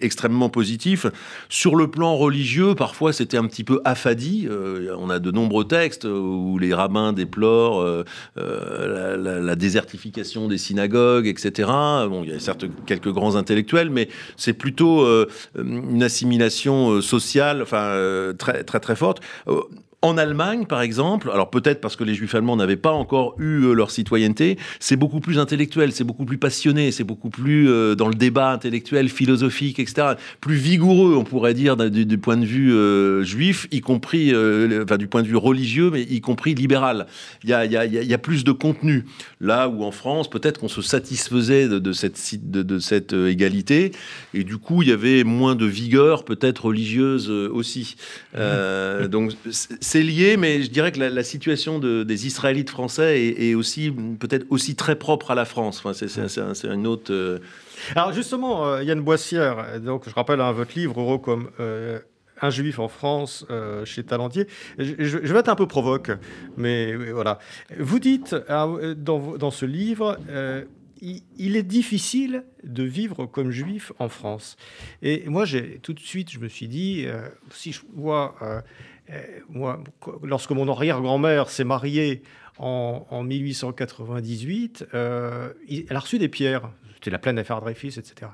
extrêmement 0.00 0.48
positif. 0.48 1.06
Sur 1.48 1.76
le 1.76 1.88
plan 1.88 2.16
religieux, 2.16 2.74
parfois, 2.74 3.12
c'était 3.12 3.36
un 3.36 3.46
petit 3.46 3.64
peu 3.64 3.80
affadi. 3.84 4.48
on 4.98 5.08
a 5.08 5.20
de 5.20 5.30
nombreux 5.30 5.66
textes 5.66 5.99
où 6.04 6.58
les 6.58 6.74
rabbins 6.74 7.12
déplorent 7.12 7.80
euh, 7.80 8.04
euh, 8.38 9.40
la, 9.40 9.56
désertification 9.56 10.48
des 10.48 10.58
synagogues, 10.58 11.26
etc. 11.26 11.68
Bon, 12.08 12.22
il 12.24 12.30
y 12.30 12.32
a 12.32 12.40
certes 12.40 12.64
quelques 12.86 13.12
grands 13.12 13.36
intellectuels, 13.36 13.90
mais 13.90 14.08
c'est 14.36 14.52
plutôt 14.52 15.02
euh, 15.02 15.26
une 15.56 16.02
assimilation 16.02 17.00
sociale, 17.00 17.62
enfin 17.62 18.32
très 18.38 18.64
très 18.64 18.80
très 18.80 18.96
forte 18.96 19.20
En 20.02 20.16
Allemagne, 20.16 20.64
par 20.64 20.80
exemple, 20.80 21.30
alors 21.30 21.50
peut-être 21.50 21.82
parce 21.82 21.94
que 21.94 22.04
les 22.04 22.14
juifs 22.14 22.34
allemands 22.34 22.56
n'avaient 22.56 22.76
pas 22.76 22.92
encore 22.92 23.34
eu 23.38 23.64
euh, 23.64 23.74
leur 23.74 23.90
citoyenneté, 23.90 24.56
c'est 24.78 24.96
beaucoup 24.96 25.20
plus 25.20 25.38
intellectuel, 25.38 25.92
c'est 25.92 26.04
beaucoup 26.04 26.24
plus 26.24 26.38
passionné, 26.38 26.90
c'est 26.90 27.04
beaucoup 27.04 27.28
plus 27.28 27.68
euh, 27.68 27.94
dans 27.94 28.08
le 28.08 28.14
débat 28.14 28.50
intellectuel, 28.50 29.10
philosophique, 29.10 29.78
etc. 29.78 30.14
Plus 30.40 30.54
vigoureux, 30.54 31.16
on 31.16 31.24
pourrait 31.24 31.52
dire, 31.52 31.76
du, 31.76 32.16
point 32.16 32.38
de 32.38 32.46
vue 32.46 32.72
euh, 32.72 33.24
juif, 33.24 33.68
y 33.72 33.82
compris, 33.82 34.30
enfin 34.82 34.96
du 34.96 35.06
point 35.06 35.20
de 35.20 35.28
vue 35.28 35.36
religieux, 35.36 35.90
mais 35.92 36.00
y 36.00 36.22
compris 36.22 36.54
libéral. 36.54 37.06
Il 37.44 37.50
y 37.50 37.52
a, 37.52 37.66
y, 37.66 37.76
a, 37.76 37.84
y 37.84 38.14
a, 38.14 38.18
plus 38.18 38.42
de 38.42 38.52
contenu. 38.52 39.04
Là 39.42 39.68
où 39.68 39.84
en 39.84 39.92
France, 39.92 40.30
peut-être 40.30 40.60
qu'on 40.60 40.68
se 40.68 40.80
satisfaisait 40.80 41.68
de, 41.68 41.78
de 41.78 41.92
cette, 41.92 42.18
de, 42.50 42.62
de, 42.62 42.78
cette 42.78 43.12
égalité, 43.12 43.92
et 44.32 44.44
du 44.44 44.56
coup, 44.56 44.80
il 44.80 44.88
y 44.88 44.92
avait 44.92 45.24
moins 45.24 45.56
de 45.56 45.66
vigueur, 45.66 46.24
peut-être 46.24 46.64
religieuse 46.64 47.28
aussi. 47.28 47.96
Donc 49.10 49.32
c'est 49.89 49.89
lié, 49.94 50.36
mais 50.36 50.62
je 50.62 50.70
dirais 50.70 50.92
que 50.92 51.00
la, 51.00 51.22
situation 51.24 51.78
des 51.78 52.26
Israélites 52.26 52.70
français 52.70 53.34
est, 53.36 53.54
aussi 53.54 53.90
peut-être 53.90 54.46
aussi 54.50 54.76
très 54.76 54.96
propre 54.96 55.30
à 55.30 55.34
la 55.34 55.44
France. 55.44 55.82
Enfin, 55.84 55.92
c'est 55.92 56.68
une 56.68 56.86
autre. 56.86 57.12
Euh, 57.12 57.38
Alors 57.94 58.12
justement, 58.12 58.66
euh, 58.66 58.82
Yann 58.82 59.00
Boissière, 59.00 59.80
donc 59.80 60.08
je 60.08 60.14
rappelle 60.14 60.40
hein, 60.40 60.52
votre 60.52 60.78
livre 60.78 61.00
Euro 61.00 61.18
comme 61.18 61.50
un 62.42 62.50
juif 62.50 62.78
en 62.78 62.88
France 62.88 63.46
chez 63.84 64.04
Talentier. 64.04 64.46
Je, 64.78 65.16
vais 65.16 65.38
être 65.38 65.48
un 65.48 65.56
peu 65.56 65.66
provoque, 65.66 66.10
mais, 66.56 66.94
voilà. 66.94 67.38
Vous 67.78 67.98
dites 67.98 68.34
dans, 68.48 69.36
dans, 69.36 69.50
ce 69.50 69.66
livre, 69.66 70.18
il, 71.02 71.56
est 71.56 71.62
difficile 71.62 72.44
de 72.64 72.82
vivre 72.82 73.26
comme 73.26 73.50
juif 73.50 73.92
en 73.98 74.08
France. 74.08 74.56
Et 75.02 75.24
moi, 75.28 75.44
j'ai 75.44 75.78
tout 75.82 75.92
de 75.92 76.00
suite, 76.00 76.30
je 76.30 76.38
me 76.38 76.48
suis 76.48 76.68
dit, 76.68 77.06
si 77.50 77.72
je 77.72 77.80
vois 77.94 78.34
euh, 78.42 78.60
moi, 79.48 79.82
lorsque 80.22 80.50
mon 80.50 80.68
arrière-grand-mère 80.68 81.50
s'est 81.50 81.64
mariée 81.64 82.22
en, 82.58 83.22
1898, 83.22 84.86
euh, 84.94 85.52
elle 85.68 85.96
a 85.96 86.00
reçu 86.00 86.18
des 86.18 86.28
pierres. 86.28 86.70
C'était 86.94 87.10
la 87.10 87.18
pleine 87.18 87.38
affaire 87.38 87.60
Dreyfus, 87.60 87.98
etc. 87.98 88.30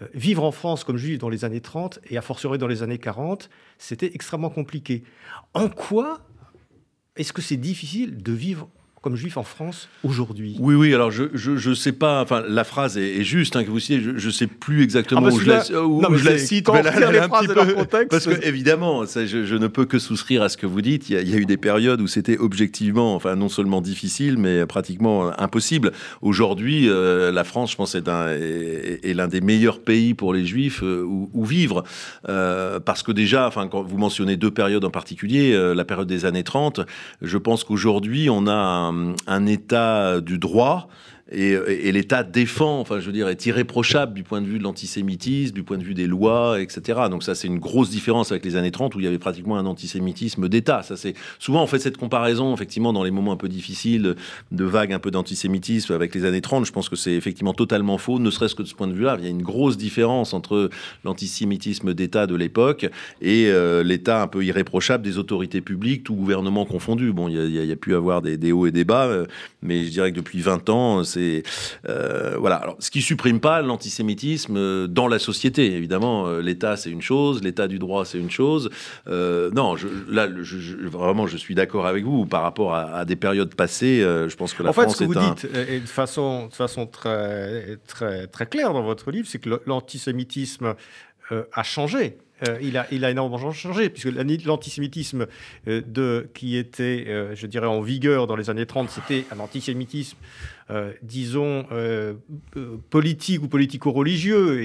Euh, 0.00 0.06
vivre 0.14 0.42
en 0.44 0.52
France 0.52 0.84
comme 0.84 0.96
juif 0.96 1.18
dans 1.18 1.28
les 1.28 1.44
années 1.44 1.60
30 1.60 1.98
et 2.08 2.16
a 2.16 2.22
fortiori 2.22 2.56
dans 2.56 2.66
les 2.66 2.82
années 2.82 2.98
40, 2.98 3.50
c'était 3.76 4.10
extrêmement 4.14 4.48
compliqué. 4.48 5.04
En 5.52 5.68
quoi 5.68 6.20
est-ce 7.16 7.32
que 7.32 7.42
c'est 7.42 7.56
difficile 7.56 8.22
de 8.22 8.32
vivre 8.32 8.68
comme 9.06 9.14
juif 9.14 9.36
en 9.36 9.44
France 9.44 9.88
aujourd'hui? 10.02 10.56
Oui, 10.58 10.74
oui, 10.74 10.92
alors 10.92 11.12
je 11.12 11.68
ne 11.68 11.74
sais 11.74 11.92
pas, 11.92 12.20
enfin 12.22 12.42
la 12.48 12.64
phrase 12.64 12.98
est, 12.98 13.22
juste, 13.22 13.54
hein, 13.54 13.62
que 13.62 13.70
vous 13.70 13.78
citez, 13.78 14.00
je 14.00 14.26
ne 14.26 14.32
sais 14.32 14.48
plus 14.48 14.82
exactement 14.82 15.26
ah, 15.26 15.32
où, 15.32 15.38
je, 15.38 15.46
la, 15.46 15.62
je 15.62 16.24
la, 16.24 16.38
cite, 16.38 16.68
mais 16.72 16.82
là, 16.82 16.90
là, 16.98 17.22
un 17.22 17.28
petit 17.28 17.46
peu, 17.46 17.74
contexte, 17.74 18.10
parce 18.10 18.26
que 18.26 18.44
évidemment, 18.44 19.06
ça, 19.06 19.24
je, 19.24 19.54
ne 19.54 19.68
peux 19.68 19.84
que 19.84 20.00
souscrire 20.00 20.42
à 20.42 20.48
ce 20.48 20.56
que 20.56 20.66
vous 20.66 20.82
dites, 20.82 21.08
il 21.08 21.28
y 21.28 21.34
a, 21.34 21.36
eu 21.36 21.46
des 21.46 21.56
périodes 21.56 22.00
où 22.00 22.08
c'était 22.08 22.36
objectivement, 22.36 23.14
enfin 23.14 23.36
non 23.36 23.48
seulement 23.48 23.80
difficile, 23.80 24.38
mais 24.38 24.66
pratiquement 24.66 25.30
impossible. 25.40 25.92
Aujourd'hui, 26.20 26.88
euh, 26.88 27.30
la 27.30 27.44
France, 27.44 27.70
je 27.70 27.76
pense, 27.76 27.94
est, 27.94 28.08
est, 28.08 29.14
l'un 29.14 29.28
des 29.28 29.40
meilleurs 29.40 29.82
pays 29.82 30.14
pour 30.14 30.34
les 30.34 30.44
juifs 30.44 30.82
euh, 30.82 31.04
où, 31.04 31.44
vivre, 31.44 31.84
euh, 32.28 32.80
parce 32.80 33.04
que 33.04 33.12
déjà, 33.12 33.46
enfin, 33.46 33.68
quand 33.68 33.82
vous 33.82 33.98
mentionnez 33.98 34.36
deux 34.36 34.50
périodes 34.50 34.84
en 34.84 34.90
particulier, 34.90 35.56
la 35.76 35.84
période 35.84 36.08
des 36.08 36.24
années 36.24 36.42
30, 36.42 36.80
je 37.22 37.38
pense 37.38 37.62
qu'aujourd'hui, 37.62 38.28
on 38.30 38.48
a 38.48 38.52
un, 38.52 38.95
un 39.26 39.46
état 39.46 40.20
du 40.20 40.38
droit 40.38 40.88
et, 41.32 41.90
l'État 41.90 42.22
défend, 42.22 42.78
enfin 42.78 43.00
je 43.00 43.06
veux 43.06 43.12
dire, 43.12 43.28
est 43.28 43.46
irréprochable 43.46 44.14
du 44.14 44.22
point 44.22 44.40
de 44.40 44.46
vue 44.46 44.58
de 44.58 44.62
l'antisémitisme, 44.62 45.54
du 45.54 45.64
point 45.64 45.76
de 45.76 45.82
vue 45.82 45.94
des 45.94 46.06
lois, 46.06 46.60
etc. 46.60 47.00
Donc 47.10 47.24
ça 47.24 47.34
c'est 47.34 47.48
une 47.48 47.58
grosse 47.58 47.90
différence 47.90 48.30
avec 48.30 48.44
les 48.44 48.54
années 48.54 48.70
30 48.70 48.94
où 48.94 49.00
il 49.00 49.04
y 49.04 49.08
avait 49.08 49.18
pratiquement 49.18 49.58
un 49.58 49.66
antisémitisme 49.66 50.48
d'État. 50.48 50.84
Ça 50.84 50.96
c'est 50.96 51.14
souvent 51.40 51.64
on 51.64 51.66
fait 51.66 51.80
cette 51.80 51.96
comparaison 51.96 52.54
effectivement 52.54 52.92
dans 52.92 53.02
les 53.02 53.10
moments 53.10 53.32
un 53.32 53.36
peu 53.36 53.48
difficiles 53.48 54.14
de 54.52 54.64
vagues 54.64 54.92
un 54.92 55.00
peu 55.00 55.10
d'antisémitisme 55.10 55.92
avec 55.94 56.14
les 56.14 56.24
années 56.24 56.40
30. 56.40 56.64
Je 56.64 56.70
pense 56.70 56.88
que 56.88 56.94
c'est 56.94 57.14
effectivement 57.14 57.54
totalement 57.54 57.98
faux, 57.98 58.20
ne 58.20 58.30
serait-ce 58.30 58.54
que 58.54 58.62
de 58.62 58.68
ce 58.68 58.74
point 58.74 58.86
de 58.86 58.94
vue-là. 58.94 59.16
Il 59.18 59.24
y 59.24 59.28
a 59.28 59.30
une 59.30 59.42
grosse 59.42 59.76
différence 59.76 60.32
entre 60.32 60.70
l'antisémitisme 61.04 61.92
d'État 61.92 62.28
de 62.28 62.36
l'époque 62.36 62.86
et 63.20 63.46
euh, 63.48 63.82
l'État 63.82 64.22
un 64.22 64.28
peu 64.28 64.44
irréprochable 64.44 65.02
des 65.02 65.18
autorités 65.18 65.60
publiques, 65.60 66.04
tout 66.04 66.14
gouvernement 66.14 66.66
confondu. 66.66 67.12
Bon, 67.12 67.26
il 67.26 67.50
y, 67.50 67.72
a, 67.72 67.76
pu 67.76 67.96
avoir 67.96 68.22
des, 68.22 68.36
des, 68.36 68.52
hauts 68.52 68.66
et 68.66 68.70
des 68.70 68.84
bas, 68.84 69.06
euh, 69.06 69.26
mais 69.60 69.84
je 69.84 69.90
dirais 69.90 70.12
que 70.12 70.16
depuis 70.16 70.40
20 70.40 70.68
ans, 70.68 71.02
euh, 71.88 72.36
voilà. 72.38 72.56
Alors, 72.56 72.76
ce 72.78 72.90
qui 72.90 73.02
supprime 73.02 73.40
pas 73.40 73.62
l'antisémitisme 73.62 74.56
euh, 74.56 74.86
dans 74.86 75.08
la 75.08 75.18
société. 75.18 75.74
Évidemment, 75.74 76.26
euh, 76.26 76.40
l'État 76.40 76.76
c'est 76.76 76.90
une 76.90 77.02
chose, 77.02 77.42
l'État 77.42 77.68
du 77.68 77.78
droit 77.78 78.04
c'est 78.04 78.18
une 78.18 78.30
chose. 78.30 78.70
non, 79.06 79.76
je, 79.76 79.88
là, 80.08 80.28
vraiment, 80.84 81.26
je 81.26 81.36
suis 81.36 81.54
d'accord 81.54 81.86
avec 81.86 82.04
vous 82.04 82.26
par 82.26 82.42
rapport 82.42 82.74
à, 82.74 83.04
des 83.04 83.16
périodes 83.16 83.54
passées. 83.54 84.00
je 84.00 84.34
pense 84.36 84.54
que 84.54 84.62
la 84.62 84.70
en 84.70 84.72
fait, 84.72 84.88
ce 84.88 84.98
que 84.98 85.04
vous 85.04 85.14
dites, 85.14 85.46
et 85.68 85.80
de 85.80 85.86
façon, 85.86 86.46
de 86.46 86.54
façon 86.54 86.86
très, 86.86 87.78
très, 87.86 88.26
très 88.26 88.46
claire 88.46 88.72
dans 88.72 88.82
votre 88.82 89.10
livre, 89.10 89.26
c'est 89.28 89.38
que 89.38 89.60
l'antisémitisme 89.66 90.74
a 91.30 91.62
changé. 91.62 92.18
il, 92.60 92.76
a, 92.76 92.86
il 92.90 93.04
a 93.04 93.10
énormément 93.10 93.52
changé, 93.52 93.88
puisque 93.88 94.14
l'antisémitisme 94.44 95.26
de, 95.66 96.28
qui 96.34 96.56
était, 96.56 97.34
je 97.34 97.46
dirais, 97.46 97.66
en 97.66 97.80
vigueur 97.80 98.26
dans 98.26 98.36
les 98.36 98.50
années 98.50 98.66
30, 98.66 98.90
c'était 98.90 99.24
un 99.32 99.40
antisémitisme 99.40 100.18
disons, 101.02 101.64
euh, 101.70 102.14
euh, 102.56 102.76
politique 102.90 103.42
ou 103.42 103.48
politico-religieux, 103.48 104.62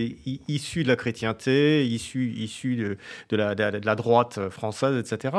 issu 0.48 0.84
de 0.84 0.88
la 0.88 0.96
chrétienté, 0.96 1.86
issu, 1.86 2.34
issu 2.36 2.76
de, 2.76 2.98
de, 3.30 3.38
la, 3.38 3.96
droite 3.96 4.50
française, 4.50 4.98
etc. 4.98 5.36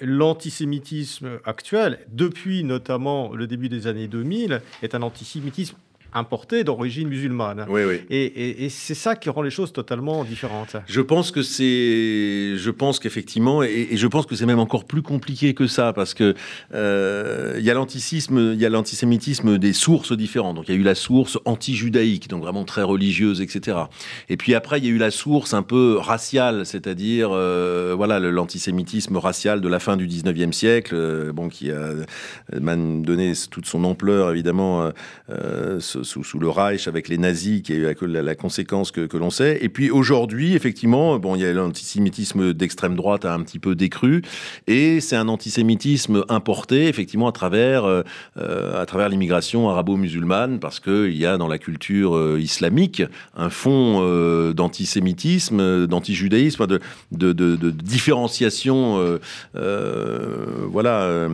L'antisémitisme 0.00 1.38
actuel, 1.44 2.00
depuis 2.10 2.64
notamment 2.64 3.32
le 3.34 3.46
début 3.46 3.68
des 3.68 3.86
années 3.86 4.08
2000, 4.08 4.62
est 4.82 4.94
un 4.94 5.02
antisémitisme 5.02 5.76
importé 6.14 6.64
d'origine 6.64 7.08
musulmane. 7.08 7.66
Oui, 7.68 7.82
oui. 7.84 8.00
Et, 8.10 8.68
c'est 8.68 8.94
ça 8.94 9.16
qui 9.16 9.28
rend 9.28 9.42
les 9.42 9.50
choses 9.50 9.72
totalement 9.72 10.24
différentes. 10.24 10.76
Je 10.86 11.00
pense 11.00 11.30
que 11.30 11.42
c'est, 11.42 12.56
je 12.56 12.70
pense 12.70 12.98
qu'effectivement, 12.98 13.62
et, 13.62 13.88
je 13.92 14.06
pense 14.06 14.26
que 14.26 14.36
c'est 14.36 14.46
même 14.46 14.58
encore 14.58 14.84
plus 14.84 15.02
compliqué 15.02 15.54
que 15.54 15.66
ça, 15.66 15.92
parce 15.92 16.14
que 16.14 16.34
euh, 16.72 17.56
il 17.58 17.64
y 17.64 17.70
a 17.70 17.74
l'antisémitisme, 17.74 18.52
il 18.54 18.60
y 18.60 18.66
a 18.66 18.68
l'antisémitisme 18.68 19.58
des 19.58 19.72
sources 19.72 20.12
différentes. 20.12 20.56
Donc 20.56 20.68
il 20.68 20.74
y 20.74 20.78
a 20.78 20.80
eu 20.80 20.84
la 20.84 20.94
source 20.94 21.38
anti-judaïque, 21.44 22.28
donc 22.28 22.42
vraiment 22.42 22.64
très 22.64 22.82
religieuse, 22.82 23.40
etc. 23.40 23.78
Et 24.28 24.36
puis 24.36 24.54
après 24.54 24.78
il 24.78 24.84
y 24.84 24.88
a 24.88 24.90
eu 24.90 24.98
la 24.98 25.10
source 25.10 25.52
un 25.54 25.62
peu 25.62 25.96
raciale, 25.98 26.64
c'est-à-dire 26.64 27.30
euh, 27.32 27.94
voilà 27.96 28.20
l'antisémitisme 28.20 29.16
racial 29.16 29.60
de 29.60 29.68
la 29.68 29.80
fin 29.80 29.96
du 29.96 30.06
19e 30.06 30.52
siècle, 30.52 30.94
euh, 30.94 31.32
bon 31.32 31.48
qui 31.48 31.70
a 31.70 31.90
donné 32.52 33.32
toute 33.50 33.66
son 33.66 33.84
ampleur 33.84 34.30
évidemment. 34.30 34.90
Ce, 35.28 36.03
sous, 36.04 36.38
le 36.38 36.48
Reich 36.48 36.88
avec 36.88 37.08
les 37.08 37.18
nazis, 37.18 37.62
qui 37.62 37.72
est 37.72 38.02
la, 38.02 38.22
la 38.22 38.34
conséquence 38.34 38.90
que, 38.90 39.16
l'on 39.16 39.30
sait. 39.30 39.58
Et 39.62 39.68
puis 39.68 39.90
aujourd'hui, 39.90 40.54
effectivement, 40.54 41.18
bon, 41.18 41.34
il 41.34 41.42
y 41.42 41.44
a 41.44 41.52
l'antisémitisme 41.52 42.52
d'extrême 42.52 42.96
droite 42.96 43.24
a 43.24 43.34
un 43.34 43.40
petit 43.40 43.58
peu 43.58 43.74
décru, 43.74 44.22
et 44.66 45.00
c'est 45.00 45.16
un 45.16 45.28
antisémitisme 45.28 46.24
importé, 46.28 46.88
effectivement, 46.88 47.28
à 47.28 47.32
travers, 47.32 47.84
euh, 47.84 48.02
à 48.36 48.86
travers 48.86 49.08
l'immigration 49.08 49.68
arabo-musulmane, 49.70 50.58
parce 50.58 50.80
qu'il 50.80 51.16
y 51.16 51.26
a 51.26 51.36
dans 51.36 51.48
la 51.48 51.58
culture 51.58 52.16
euh, 52.16 52.40
islamique 52.40 53.02
un 53.36 53.50
fond 53.50 54.00
euh, 54.02 54.52
d'antisémitisme, 54.52 55.86
d'antijudaïsme, 55.86 56.66
de, 56.66 56.80
de, 57.12 57.32
de, 57.32 57.70
différenciation, 57.70 59.18
voilà, 59.54 61.28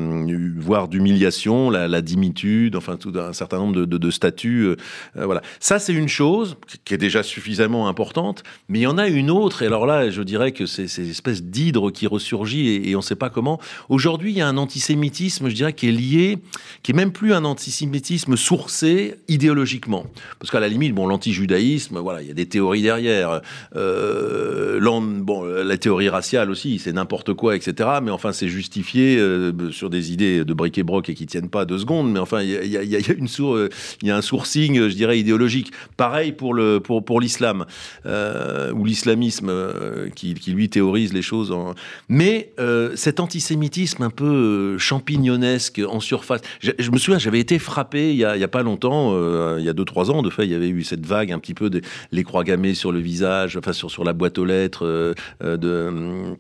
voire 0.59 0.89
d'humiliation, 0.89 1.71
la, 1.71 1.89
la, 1.89 2.03
dimitude, 2.03 2.77
enfin 2.77 2.97
tout 2.97 3.13
un 3.17 3.33
certain 3.33 3.59
nombre 3.59 3.87
de, 3.87 4.11
statuts 4.11 4.60
euh, 4.61 4.77
euh, 5.17 5.25
voilà. 5.25 5.43
Ça, 5.59 5.79
c'est 5.79 5.93
une 5.93 6.09
chose 6.09 6.57
qui 6.85 6.95
est 6.95 6.99
déjà 6.99 7.23
suffisamment 7.23 7.89
importante, 7.89 8.43
mais 8.69 8.81
il 8.81 8.83
y 8.83 8.87
en 8.87 8.99
a 8.99 9.09
une 9.09 9.31
autre, 9.31 9.63
et 9.63 9.67
alors 9.67 9.87
là, 9.87 10.11
je 10.11 10.23
dirais 10.23 10.53
que 10.53 10.67
c'est 10.67 10.89
cette 10.89 11.09
espèce 11.09 11.43
d'hydre 11.43 11.91
qui 11.91 12.07
ressurgit 12.07 12.89
et, 12.89 12.95
on 12.95 12.99
ne 12.99 13.05
sait 13.05 13.17
pas 13.17 13.31
comment. 13.31 13.61
Aujourd'hui, 13.89 14.33
il 14.33 14.39
y 14.39 14.41
a 14.41 14.49
un 14.49 14.57
antisémitisme, 14.57 15.49
je 15.49 15.55
dirais, 15.55 15.73
qui 15.73 15.89
est 15.89 15.93
lié, 15.93 16.39
qui 16.83 16.93
est 16.93 16.95
même 16.95 17.13
plus 17.13 17.33
un 17.33 17.45
antisémitisme 17.45 18.37
sourcé 18.37 19.15
idéologiquement. 19.29 20.07
Parce 20.39 20.51
qu'à 20.51 20.61
la 20.61 20.69
limite, 20.69 20.95
bon, 20.95 21.07
l'antijudaïsme, 21.07 21.99
voilà, 21.99 22.23
il 22.23 22.29
y 22.29 22.31
a 22.31 22.35
des 22.35 22.47
théories 22.47 22.83
derrière. 22.83 23.41
Euh, 23.77 24.81
bon, 25.21 25.45
la 25.45 25.79
théorie 25.79 26.09
raciale 26.09 26.51
aussi, 26.51 26.79
c'est 26.79 26.93
n'importe 26.93 27.35
quoi, 27.35 27.57
etc. 27.57 27.89
Mais 28.03 28.11
enfin, 28.11 28.33
c'est 28.33 28.49
justifié 28.49 29.23
sur 29.71 29.89
des 29.89 30.13
idées 30.13 30.45
de 30.45 30.55
bric 30.55 30.77
et 30.79 30.83
broc 30.83 31.09
et 31.09 31.15
qui 31.15 31.27
tiennent 31.27 31.49
pas 31.49 31.65
deux 31.65 31.79
secondes. 31.79 32.11
Mais 32.13 32.19
enfin, 32.19 32.43
il 32.43 32.67
y, 32.67 32.77
a, 32.77 33.13
une 33.13 33.29
source, 33.29 33.69
il 34.03 34.09
y 34.09 34.11
a 34.11 34.17
un 34.17 34.23
source 34.23 34.50
je 34.55 34.95
dirais, 34.95 35.19
idéologique. 35.19 35.73
Pareil 35.97 36.33
pour 36.33 36.55
le 36.55 36.81
pour, 36.81 37.05
pour 37.05 37.21
l'islam 37.21 37.67
euh, 38.07 38.73
ou 38.73 38.85
l'islamisme 38.85 39.49
euh, 39.49 40.09
qui, 40.15 40.35
qui, 40.35 40.53
lui 40.53 40.69
théorise 40.69 41.13
les 41.13 41.23
choses. 41.23 41.53
En... 41.53 41.75
Mais 42.09 42.53
euh, 42.59 42.93
cet 42.97 43.21
antisémitisme 43.21 44.03
un 44.03 44.11
peu 44.11 44.79
champignonesque 44.79 45.81
en 45.89 46.01
surface. 46.01 46.41
Je, 46.61 46.91
me 46.91 46.99
souviens, 46.99 47.19
j'avais 47.19 47.41
été 47.41 47.59
frappé 47.59 48.11
il 48.11 48.17
y 48.17 48.25
a, 48.25 48.49
pas 48.49 48.63
longtemps, 48.63 49.17
il 49.57 49.65
y 49.65 49.69
a 49.69 49.73
deux 49.73 49.85
trois 49.85 50.11
ans, 50.11 50.23
de 50.23 50.31
fait, 50.31 50.45
il 50.45 50.51
y 50.51 50.55
avait 50.55 50.69
eu 50.69 50.83
cette 50.83 51.07
vague 51.07 51.33
un 51.33 51.39
petit 51.39 51.55
peu 51.55 51.71
de 51.71 51.81
les 52.13 52.25
croix 52.25 52.45
gammées 52.45 52.75
sur 52.75 52.93
le 52.93 52.99
visage, 52.99 53.57
enfin 53.57 53.73
sur 53.73 53.91
sur 53.91 54.05
la 54.05 54.13
boîte 54.13 54.39
aux 54.39 54.45
lettres 54.45 55.15
de 55.41 56.37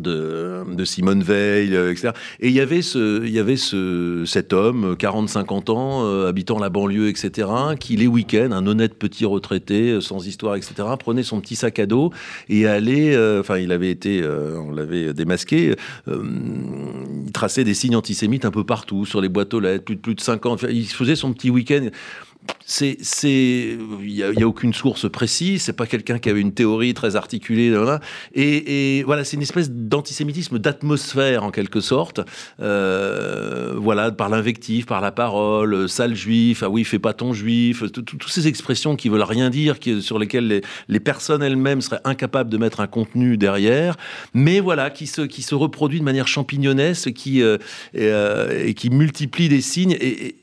de, 0.00 0.64
de, 0.66 0.84
Simone 0.84 1.22
Veil, 1.22 1.74
euh, 1.74 1.90
etc. 1.90 2.10
Et 2.40 2.48
il 2.48 2.54
y 2.54 2.60
avait, 2.60 2.82
ce, 2.82 3.24
il 3.24 3.30
y 3.30 3.38
avait 3.38 3.56
ce, 3.56 4.24
cet 4.26 4.52
homme, 4.52 4.94
40-50 4.98 5.70
ans, 5.70 6.04
euh, 6.04 6.28
habitant 6.28 6.58
la 6.58 6.70
banlieue, 6.70 7.08
etc., 7.08 7.48
qui 7.78 7.96
les 7.96 8.06
week-ends, 8.06 8.52
un 8.52 8.66
honnête 8.66 8.94
petit 8.94 9.24
retraité, 9.24 9.90
euh, 9.90 10.00
sans 10.00 10.26
histoire, 10.26 10.56
etc., 10.56 10.74
prenait 10.98 11.22
son 11.22 11.40
petit 11.40 11.56
sac 11.56 11.78
à 11.78 11.86
dos 11.86 12.10
et 12.48 12.66
allait, 12.66 13.16
enfin, 13.38 13.58
il 13.58 13.72
avait 13.72 13.90
été, 13.90 14.24
on 14.24 14.70
l'avait 14.70 15.12
démasqué, 15.14 15.74
il 16.06 17.32
traçait 17.32 17.64
des 17.64 17.74
signes 17.74 17.96
antisémites 17.96 18.44
un 18.44 18.50
peu 18.50 18.64
partout, 18.64 19.04
sur 19.04 19.20
les 19.20 19.28
boîtes 19.28 19.54
aux 19.54 19.60
lettres, 19.60 19.84
plus 19.84 19.96
de, 19.96 20.00
plus 20.00 20.14
de 20.14 20.20
50, 20.20 20.66
il 20.70 20.86
faisait 20.86 21.16
son 21.16 21.32
petit 21.32 21.50
week-end 21.50 21.88
c'est, 22.64 22.96
il 24.02 24.14
n'y 24.14 24.22
a, 24.22 24.46
aucune 24.46 24.72
source 24.72 25.10
précise. 25.10 25.62
C'est 25.62 25.72
pas 25.72 25.86
quelqu'un 25.86 26.18
qui 26.18 26.30
avait 26.30 26.40
une 26.40 26.52
théorie 26.52 26.94
très 26.94 27.16
articulée. 27.16 27.74
Et, 28.34 28.98
et 28.98 29.02
voilà, 29.02 29.24
c'est 29.24 29.36
une 29.36 29.42
espèce 29.42 29.70
d'antisémitisme 29.70 30.58
d'atmosphère 30.58 31.44
en 31.44 31.50
quelque 31.50 31.80
sorte. 31.80 32.20
Euh, 32.60 33.74
voilà, 33.76 34.10
par 34.10 34.28
l'invective, 34.28 34.86
par 34.86 35.00
la 35.00 35.12
parole, 35.12 35.88
sale 35.88 36.14
juif. 36.14 36.62
Ah 36.62 36.70
oui, 36.70 36.84
fais 36.84 36.98
pas 36.98 37.12
ton 37.12 37.32
juif. 37.32 37.84
Toutes 37.92 38.28
ces 38.28 38.48
expressions 38.48 38.96
qui 38.96 39.08
veulent 39.08 39.22
rien 39.22 39.50
dire, 39.50 39.76
sur 40.00 40.18
lesquelles 40.18 40.62
les, 40.88 41.00
personnes 41.00 41.42
elles-mêmes 41.42 41.80
seraient 41.80 42.00
incapables 42.04 42.48
de 42.48 42.56
mettre 42.56 42.80
un 42.80 42.86
contenu 42.86 43.36
derrière, 43.36 43.96
mais 44.34 44.60
voilà, 44.60 44.88
qui 44.88 45.08
se, 45.08 45.22
qui 45.22 45.42
se 45.42 45.54
reproduit 45.54 45.98
de 45.98 46.04
manière 46.04 46.28
champignonesque, 46.28 47.12
qui 47.12 47.42
euh, 47.42 47.58
et, 47.92 48.06
euh, 48.06 48.72
qui 48.72 48.88
multiplie 48.90 49.48
des 49.48 49.60
signes. 49.60 49.96
et 50.00 50.36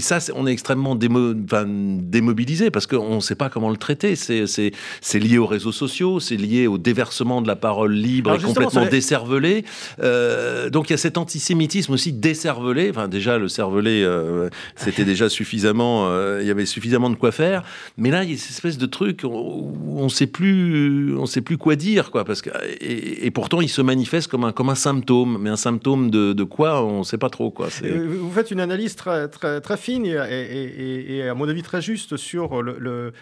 ça, 0.00 0.18
on 0.34 0.46
est 0.46 0.52
extrêmement 0.52 0.94
démobilisé 0.94 2.70
parce 2.70 2.86
qu'on 2.86 3.16
ne 3.16 3.20
sait 3.20 3.34
pas 3.34 3.48
comment 3.48 3.70
le 3.70 3.76
traiter. 3.76 4.16
C'est 4.16 5.18
lié 5.18 5.38
aux 5.38 5.46
réseaux 5.46 5.72
sociaux, 5.72 6.20
c'est 6.20 6.36
lié 6.36 6.66
au 6.66 6.78
déversement 6.78 7.42
de 7.42 7.48
la 7.48 7.56
parole 7.56 7.92
libre 7.92 8.34
et 8.34 8.38
complètement 8.38 8.86
décervelée. 8.86 9.64
Euh, 10.02 10.70
donc 10.70 10.88
il 10.88 10.92
y 10.92 10.94
a 10.94 10.98
cet 10.98 11.18
antisémitisme 11.18 11.92
aussi 11.92 12.12
décervelé. 12.12 12.90
Enfin, 12.90 13.08
déjà, 13.08 13.38
le 13.38 13.48
cervelé, 13.48 14.02
euh, 14.04 14.48
c'était 14.76 15.04
déjà 15.04 15.28
suffisamment. 15.38 16.08
Euh, 16.08 16.38
il 16.40 16.46
y 16.46 16.50
avait 16.50 16.66
suffisamment 16.66 17.10
de 17.10 17.16
quoi 17.16 17.32
faire. 17.32 17.62
Mais 17.96 18.10
là, 18.10 18.24
il 18.24 18.30
y 18.30 18.34
a 18.34 18.36
cette 18.36 18.50
espèce 18.50 18.78
de 18.78 18.86
truc 18.86 19.22
où 19.24 19.72
on 19.96 20.04
ne 20.04 20.08
sait 20.08 20.26
plus, 20.26 21.16
on 21.16 21.26
sait 21.26 21.40
plus 21.40 21.58
quoi 21.58 21.76
dire, 21.76 22.10
quoi. 22.10 22.24
Parce 22.24 22.42
que 22.42 22.50
et, 22.80 23.30
pourtant, 23.30 23.60
il 23.60 23.68
se 23.68 23.82
manifeste 23.82 24.30
comme 24.30 24.44
un 24.44 24.52
comme 24.52 24.68
un 24.68 24.74
symptôme, 24.74 25.38
mais 25.40 25.50
un 25.50 25.56
symptôme 25.56 26.10
de, 26.10 26.32
de 26.32 26.44
quoi 26.44 26.82
On 26.84 27.00
ne 27.00 27.04
sait 27.04 27.18
pas 27.18 27.30
trop, 27.30 27.50
quoi. 27.50 27.68
Vous 27.82 28.30
faites 28.32 28.50
une 28.50 28.60
analyse 28.60 28.96
très 28.96 29.28
très 29.28 29.60
très 29.60 29.75
fine 29.76 30.06
et, 30.06 31.28
à 31.28 31.34
mon 31.34 31.48
avis 31.48 31.62
très 31.62 31.80
juste 31.82 32.16
sur 32.16 32.62
le, 32.62 33.12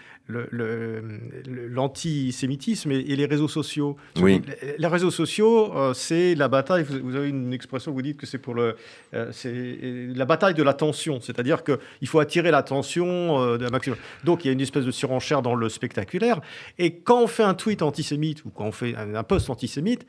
l'antisémitisme 1.69 2.91
et, 2.91 3.15
les 3.15 3.25
réseaux 3.25 3.47
sociaux. 3.47 3.95
Oui. 4.17 4.41
Les, 4.77 4.87
réseaux 4.87 5.11
sociaux, 5.11 5.71
euh, 5.75 5.93
c'est 5.93 6.35
la 6.35 6.47
bataille. 6.47 6.83
Vous, 6.83 7.15
avez 7.15 7.29
une 7.29 7.53
expression, 7.53 7.91
vous 7.91 8.01
dites 8.01 8.17
que 8.17 8.25
c'est 8.25 8.37
pour 8.37 8.55
le, 8.55 8.75
euh, 9.13 9.29
c'est 9.31 9.77
la 10.15 10.25
bataille 10.25 10.53
de 10.53 10.63
l'attention, 10.63 11.19
c'est-à-dire 11.21 11.63
qu'il 11.63 12.07
faut 12.07 12.19
attirer 12.19 12.51
l'attention 12.51 13.39
euh, 13.39 13.57
d'un 13.57 13.69
maximum. 13.69 13.97
Donc 14.23 14.43
il 14.43 14.47
y 14.47 14.49
a 14.49 14.53
une 14.53 14.61
espèce 14.61 14.85
de 14.85 14.91
surenchère 14.91 15.41
dans 15.41 15.55
le 15.55 15.69
spectaculaire. 15.69 16.41
Et 16.79 16.95
quand 16.95 17.21
on 17.21 17.27
fait 17.27 17.43
un 17.43 17.53
tweet 17.53 17.81
antisémite 17.81 18.43
ou 18.45 18.49
quand 18.49 18.65
on 18.65 18.71
fait 18.71 18.95
un 18.95 19.23
post 19.23 19.49
antisémite, 19.49 20.05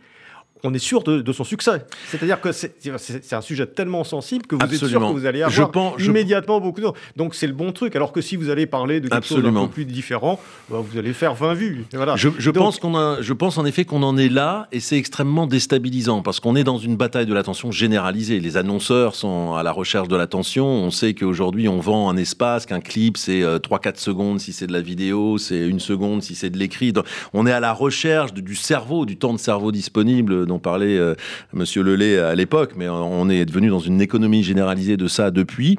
on 0.64 0.74
est 0.74 0.78
sûr 0.78 1.02
de, 1.02 1.32
son 1.32 1.44
succès. 1.44 1.84
C'est-à-dire 2.08 2.40
que 2.40 2.52
c'est 2.52 3.32
un 3.32 3.40
sujet 3.40 3.66
tellement 3.66 4.04
sensible 4.04 4.46
que 4.46 4.56
vous 4.56 4.62
êtes 4.62 4.84
sûr 4.84 5.00
que 5.00 5.12
vous 5.12 5.26
allez 5.26 5.42
avoir 5.42 6.00
immédiatement 6.00 6.60
beaucoup 6.60 6.80
de... 6.80 6.86
Donc 7.16 7.34
c'est 7.34 7.46
le 7.46 7.52
bon 7.52 7.72
truc. 7.72 7.96
Alors 7.96 8.12
que 8.12 8.20
si 8.20 8.36
vous 8.36 8.50
allez 8.50 8.66
parler 8.66 9.00
de 9.00 9.08
quelque 9.08 9.26
chose 9.26 9.42
d'un 9.42 9.52
peu 9.52 9.68
plus 9.68 9.84
différent, 9.84 10.40
bah, 10.70 10.78
vous 10.80 10.98
allez 10.98 11.12
faire 11.12 11.34
20 11.34 11.54
vues. 11.54 11.84
Voilà. 11.92 12.16
Je, 12.16 12.50
pense 12.50 12.78
qu'on 12.78 12.96
a, 12.96 13.20
je 13.20 13.32
pense 13.32 13.58
en 13.58 13.64
effet 13.64 13.84
qu'on 13.84 14.02
en 14.02 14.16
est 14.16 14.28
là 14.28 14.68
et 14.72 14.80
c'est 14.80 14.96
extrêmement 14.96 15.46
déstabilisant 15.46 16.22
parce 16.22 16.40
qu'on 16.40 16.56
est 16.56 16.64
dans 16.64 16.78
une 16.78 16.96
bataille 16.96 17.26
de 17.26 17.34
l'attention 17.34 17.70
généralisée. 17.70 18.40
Les 18.40 18.56
annonceurs 18.56 19.14
sont 19.14 19.54
à 19.54 19.62
la 19.62 19.72
recherche 19.72 20.08
de 20.08 20.16
l'attention. 20.16 20.66
On 20.66 20.90
sait 20.90 21.14
qu'aujourd'hui 21.14 21.68
on 21.68 21.80
vend 21.80 22.08
un 22.10 22.16
espace, 22.16 22.66
qu'un 22.66 22.80
clip 22.80 23.16
c'est 23.16 23.42
3-4 23.42 23.42
euh, 23.44 23.90
secondes 23.96 24.40
si 24.40 24.52
c'est 24.52 24.66
de 24.66 24.72
la 24.72 24.80
vidéo, 24.80 25.38
c'est 25.38 25.66
une 25.66 25.80
seconde 25.80 26.22
si 26.22 26.34
c'est 26.34 26.50
de 26.50 26.58
l'écrit. 26.58 26.92
On 27.32 27.46
est 27.46 27.52
à 27.52 27.60
la 27.60 27.72
recherche 27.72 28.32
du 28.32 28.54
cerveau, 28.54 29.06
du 29.06 29.16
temps 29.16 29.32
de 29.32 29.38
cerveau 29.38 29.72
disponible 29.72 30.45
dont 30.46 30.58
parlait 30.58 30.96
euh, 30.98 31.14
Monsieur 31.52 31.82
Lelay 31.82 32.18
à 32.18 32.34
l'époque, 32.34 32.72
mais 32.76 32.88
on 32.88 33.28
est 33.28 33.44
devenu 33.44 33.68
dans 33.68 33.80
une 33.80 34.00
économie 34.00 34.42
généralisée 34.42 34.96
de 34.96 35.08
ça 35.08 35.30
depuis. 35.30 35.78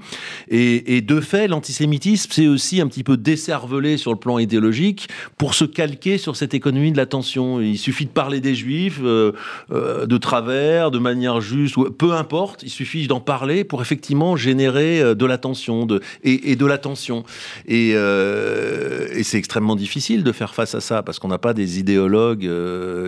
Et, 0.50 1.02
de 1.02 1.22
fait, 1.22 1.48
l'antisémitisme, 1.48 2.32
c'est 2.34 2.48
aussi 2.48 2.82
un 2.82 2.88
petit 2.88 3.04
peu 3.04 3.18
décervelé 3.18 3.98
sur 3.98 4.12
le 4.12 4.18
plan 4.18 4.40
idéologique 4.40 5.08
pour 5.38 5.54
se 5.54 5.66
calquer 5.66 6.18
sur 6.18 6.36
cette 6.36 6.54
économie 6.54 6.92
de 6.92 6.98
l'attention. 6.98 7.62
Il 7.62 7.78
suffit 7.78 8.06
de 8.06 8.12
parler 8.12 8.42
des 8.42 8.56
juifs 8.56 9.00
euh, 9.04 9.32
euh, 9.72 10.06
de 10.06 10.18
travers, 10.18 10.92
de 10.92 11.00
manière 11.00 11.42
juste, 11.42 11.76
peu 11.98 12.14
importe, 12.14 12.64
il 12.64 12.70
suffit 12.70 13.08
d'en 13.08 13.20
parler 13.20 13.64
pour 13.64 13.82
effectivement 13.82 14.36
générer 14.36 15.16
de 15.16 15.26
l'attention 15.26 15.88
et, 16.24 16.56
de 16.56 16.66
l'attention. 16.66 17.24
Et, 17.68 17.90
et 17.92 19.24
c'est 19.24 19.38
extrêmement 19.38 19.76
difficile 19.76 20.24
de 20.24 20.32
faire 20.32 20.54
face 20.54 20.76
à 20.76 20.82
ça 20.82 21.04
parce 21.04 21.20
qu'on 21.20 21.28
n'a 21.28 21.38
pas 21.38 21.54
des 21.54 21.80
idéologues 21.80 22.50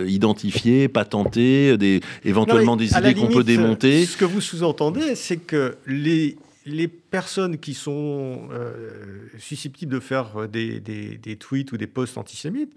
identifiés, 0.06 0.88
patentés, 0.88 1.49
des, 1.76 2.00
éventuellement 2.24 2.76
des 2.76 2.92
idées 2.96 3.14
qu'on 3.14 3.28
peut 3.28 3.44
démonter. 3.44 4.06
Ce 4.06 4.16
que 4.16 4.24
vous 4.24 4.40
sous-entendez, 4.40 5.14
c'est 5.14 5.36
que 5.36 5.76
les, 5.86 6.36
les 6.66 6.88
personnes 6.88 7.58
qui 7.58 7.74
sont 7.74 8.48
euh, 8.52 9.28
susceptibles 9.38 9.92
de 9.92 10.00
faire 10.00 10.48
des, 10.48 10.80
des, 10.80 11.16
des, 11.18 11.36
tweets 11.36 11.72
ou 11.72 11.76
des 11.76 11.86
posts 11.86 12.18
antisémites 12.18 12.72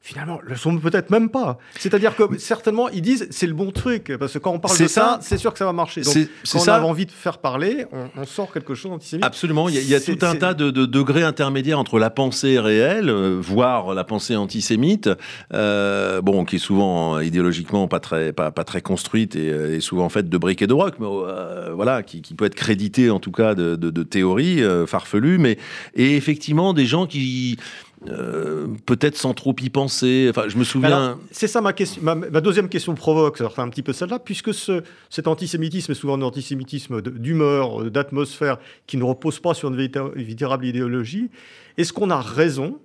finalement, 0.00 0.40
le 0.42 0.56
sont 0.56 0.78
peut-être 0.78 1.10
même 1.10 1.28
pas. 1.28 1.58
C'est-à-dire 1.78 2.14
que 2.16 2.38
certainement, 2.38 2.88
ils 2.88 3.02
disent 3.02 3.26
c'est 3.30 3.46
le 3.46 3.54
bon 3.54 3.70
truc, 3.72 4.12
parce 4.18 4.32
que 4.32 4.38
quand 4.38 4.52
on 4.52 4.58
parle 4.58 4.78
de 4.78 4.86
ça, 4.86 5.18
c'est 5.22 5.38
sûr 5.38 5.52
que 5.52 5.58
ça 5.58 5.64
va 5.64 5.72
marcher. 5.72 6.02
Donc, 6.02 6.14
quand 6.50 6.58
on 6.60 6.68
a 6.68 6.80
envie 6.80 7.06
de 7.06 7.10
faire 7.10 7.38
parler, 7.38 7.86
on, 8.16 8.24
sort 8.24 8.52
quelque 8.52 8.74
chose 8.74 8.90
d'antisémite. 8.90 9.24
Absolument, 9.24 9.68
il 9.68 9.82
y 9.88 9.94
a, 9.94 10.00
tout 10.00 10.18
un 10.22 10.36
tas 10.36 10.54
de, 10.54 10.70
degrés 10.70 11.22
intermédiaires 11.22 11.78
entre 11.78 11.98
la 11.98 12.10
pensée 12.10 12.58
réelle, 12.58 13.08
euh, 13.08 13.38
voire 13.40 13.94
la 13.94 14.04
pensée 14.04 14.36
antisémite, 14.36 15.08
euh, 15.54 16.20
bon, 16.20 16.44
qui 16.44 16.56
est 16.56 16.60
souvent 16.60 17.20
idéologiquement 17.20 17.88
pas 17.88 18.00
très, 18.00 18.32
pas, 18.32 18.50
pas 18.50 18.64
très 18.64 18.82
construite 18.82 19.34
et, 19.34 19.48
et, 19.48 19.80
souvent 19.80 20.08
faite 20.08 20.28
de 20.28 20.38
briques 20.38 20.62
et 20.62 20.66
de 20.66 20.74
rocs, 20.74 20.96
mais 21.00 21.06
euh, 21.08 21.72
voilà, 21.74 22.02
qui, 22.02 22.22
qui, 22.22 22.34
peut 22.34 22.44
être 22.44 22.54
crédité 22.54 23.10
en 23.10 23.18
tout 23.18 23.32
cas 23.32 23.54
de, 23.54 23.76
de 23.76 24.02
théories 24.02 24.62
farfelues, 24.86 25.38
mais 25.38 25.58
et 25.94 26.16
effectivement 26.16 26.72
des 26.72 26.86
gens 26.86 27.06
qui 27.06 27.58
euh, 28.06 28.68
peut-être 28.86 29.16
sans 29.16 29.34
trop 29.34 29.54
y 29.60 29.70
penser. 29.70 30.28
Enfin, 30.30 30.48
je 30.48 30.56
me 30.56 30.64
souviens. 30.64 31.18
C'est 31.30 31.48
ça 31.48 31.60
ma 31.60 31.72
question. 31.72 32.00
Ma, 32.02 32.40
deuxième 32.40 32.68
question 32.68 32.94
provoque, 32.94 33.40
enfin, 33.40 33.64
un 33.64 33.68
petit 33.68 33.82
peu 33.82 33.92
celle-là, 33.92 34.18
puisque 34.18 34.54
ce, 34.54 34.82
cet 35.10 35.26
antisémitisme 35.26 35.92
est 35.92 35.96
souvent 35.96 36.14
un 36.14 36.22
antisémitisme 36.22 37.02
d'humeur, 37.02 37.90
d'atmosphère, 37.90 38.58
qui 38.86 38.96
ne 38.96 39.04
repose 39.04 39.40
pas 39.40 39.54
sur 39.54 39.68
une 39.68 39.76
véritable 39.76 40.64
idéologie. 40.64 41.30
Est-ce 41.76 41.92
qu'on 41.92 42.10
a 42.10 42.20
raison 42.20 42.78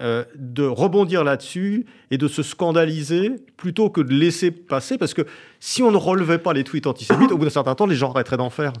euh, 0.00 0.24
de 0.36 0.62
rebondir 0.62 1.22
là-dessus 1.22 1.84
et 2.12 2.18
de 2.18 2.28
se 2.28 2.42
scandaliser 2.42 3.32
plutôt 3.56 3.88
que 3.88 4.02
de 4.02 4.12
laisser 4.12 4.50
passer 4.50 4.98
Parce 4.98 5.14
que 5.14 5.22
si 5.60 5.82
on 5.82 5.90
ne 5.90 5.96
relevait 5.96 6.38
pas 6.38 6.52
les 6.52 6.62
tweets 6.62 6.86
antisémites, 6.86 7.32
au 7.32 7.38
bout 7.38 7.44
d'un 7.44 7.50
certain 7.50 7.74
temps, 7.74 7.86
les 7.86 7.94
gens 7.94 8.10
arrêteraient 8.10 8.36
d'en 8.36 8.50
faire. 8.50 8.72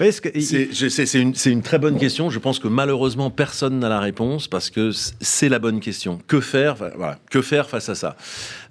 C'est 0.00 1.14
une, 1.14 1.32
une, 1.46 1.62
très 1.62 1.78
bonne 1.78 1.96
question. 1.96 2.28
Je 2.28 2.38
pense 2.40 2.58
que 2.58 2.66
malheureusement, 2.66 3.30
personne 3.30 3.78
n'a 3.78 3.88
la 3.88 4.00
réponse 4.00 4.48
parce 4.48 4.68
que 4.68 4.90
c'est 4.92 5.48
la 5.48 5.60
bonne 5.60 5.78
question. 5.80 6.18
Que 6.26 6.40
faire, 6.40 6.74
voilà, 6.74 7.18
que 7.30 7.40
faire 7.40 7.70
face 7.70 7.88
à 7.88 7.94
ça? 7.94 8.16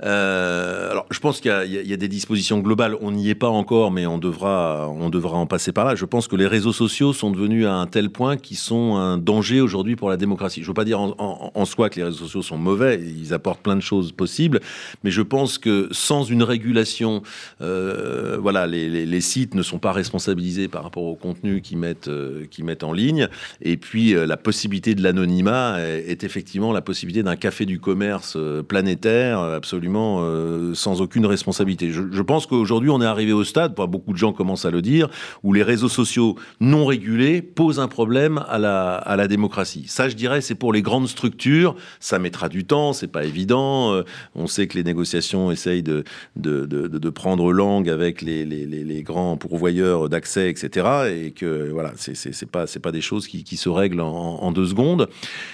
Euh, 0.03 0.91
Alors, 0.91 1.05
je 1.09 1.19
pense 1.19 1.39
qu'il 1.39 1.51
y, 1.65 1.87
y, 1.87 1.93
a 1.93 1.97
des 1.97 2.09
dispositions 2.09 2.59
globales. 2.59 2.97
On 2.99 3.11
n'y 3.11 3.29
est 3.29 3.35
pas 3.35 3.47
encore, 3.47 3.91
mais 3.91 4.05
on 4.05 4.17
devra, 4.17 4.89
on 4.89 5.09
devra 5.09 5.37
en 5.37 5.47
passer 5.47 5.71
par 5.71 5.85
là. 5.85 5.95
Je 5.95 6.05
pense 6.05 6.27
que 6.27 6.35
les 6.35 6.47
réseaux 6.47 6.73
sociaux 6.73 7.13
sont 7.13 7.31
devenus 7.31 7.65
à 7.65 7.75
un 7.75 7.87
tel 7.87 8.09
point 8.09 8.35
qu'ils 8.35 8.57
sont 8.57 8.97
un 8.97 9.17
danger 9.17 9.61
aujourd'hui 9.61 9.95
pour 9.95 10.09
la 10.09 10.17
démocratie. 10.17 10.59
Je 10.59 10.65
ne 10.65 10.67
veux 10.67 10.73
pas 10.73 10.85
dire 10.85 10.99
en, 10.99 11.51
en, 11.55 11.65
soi 11.65 11.89
que 11.89 11.95
les 11.95 12.03
réseaux 12.03 12.25
sociaux 12.25 12.41
sont 12.41 12.57
mauvais. 12.57 13.01
Ils 13.01 13.33
apportent 13.33 13.61
plein 13.61 13.77
de 13.77 13.81
choses 13.81 14.02
possibles, 14.11 14.59
mais 15.03 15.11
je 15.11 15.21
pense 15.21 15.57
que 15.57 15.87
sans 15.91 16.23
une 16.23 16.43
régulation 16.43 17.23
euh, 17.61 18.37
voilà, 18.39 18.67
les, 18.67 19.21
sites 19.21 19.55
ne 19.55 19.63
sont 19.63 19.79
pas 19.79 19.91
responsabilisés 19.91 20.67
par 20.67 20.83
rapport 20.83 21.03
au 21.03 21.15
contenu 21.15 21.61
qu'ils 21.61 21.77
mettent, 21.77 22.07
euh, 22.07 22.45
mettent 22.59 22.83
en 22.83 22.93
ligne. 22.93 23.27
Et 23.61 23.77
puis, 23.77 24.15
euh, 24.15 24.25
la 24.25 24.37
possibilité 24.37 24.95
de 24.95 25.03
l'anonymat 25.03 25.79
est, 25.79 26.23
effectivement 26.23 26.71
la 26.71 26.81
possibilité 26.81 27.23
d'un 27.23 27.35
café 27.35 27.65
du 27.65 27.79
commerce 27.79 28.37
planétaire, 28.67 29.39
absolument 29.39 30.23
sans 30.73 31.01
aucune 31.01 31.25
responsabilité. 31.25 31.91
Je, 31.91 32.21
pense 32.21 32.45
qu'aujourd'hui, 32.45 32.89
on 32.89 33.01
est 33.01 33.05
arrivé 33.05 33.33
au 33.33 33.43
stade, 33.43 33.75
beaucoup 33.75 34.13
de 34.13 34.17
gens 34.17 34.31
commencent 34.31 34.65
à 34.65 34.71
le 34.71 34.81
dire, 34.81 35.09
où 35.43 35.53
les 35.53 35.63
réseaux 35.63 35.89
sociaux 35.89 36.37
non 36.61 36.85
régulés 36.85 37.41
posent 37.41 37.79
un 37.79 37.87
problème 37.87 38.43
à 38.47 38.57
la, 38.57 38.95
à 38.95 39.15
la 39.15 39.27
démocratie. 39.27 39.85
Ça, 39.87 40.07
je 40.07 40.15
dirais, 40.15 40.41
c'est 40.41 40.55
pour 40.55 40.71
les 40.71 40.81
grandes 40.81 41.07
structures 41.07 41.75
ça 41.99 42.19
mettra 42.19 42.49
du 42.49 42.65
temps, 42.65 42.93
c'est 42.93 43.07
pas 43.07 43.25
évident. 43.25 43.92
Euh, 43.93 44.03
on 44.35 44.47
sait 44.47 44.67
que 44.67 44.77
les 44.77 44.83
négociations 44.83 45.51
essayent 45.51 45.83
de, 45.83 46.03
prendre 47.09 47.51
langue 47.51 47.89
avec 47.89 48.21
les, 48.21 49.03
grands 49.03 49.37
pourvoyeurs 49.37 50.09
d'accès, 50.09 50.49
etc. 50.49 50.87
Et 51.13 51.31
que 51.31 51.69
voilà, 51.71 51.93
c'est 51.97 52.49
pas, 52.49 52.65
pas 52.81 52.91
des 52.91 53.01
choses 53.01 53.27
qui, 53.27 53.57
se 53.57 53.69
règlent 53.69 54.01
en, 54.01 54.39
en, 54.41 54.51
deux 54.51 54.65
secondes. 54.65 55.07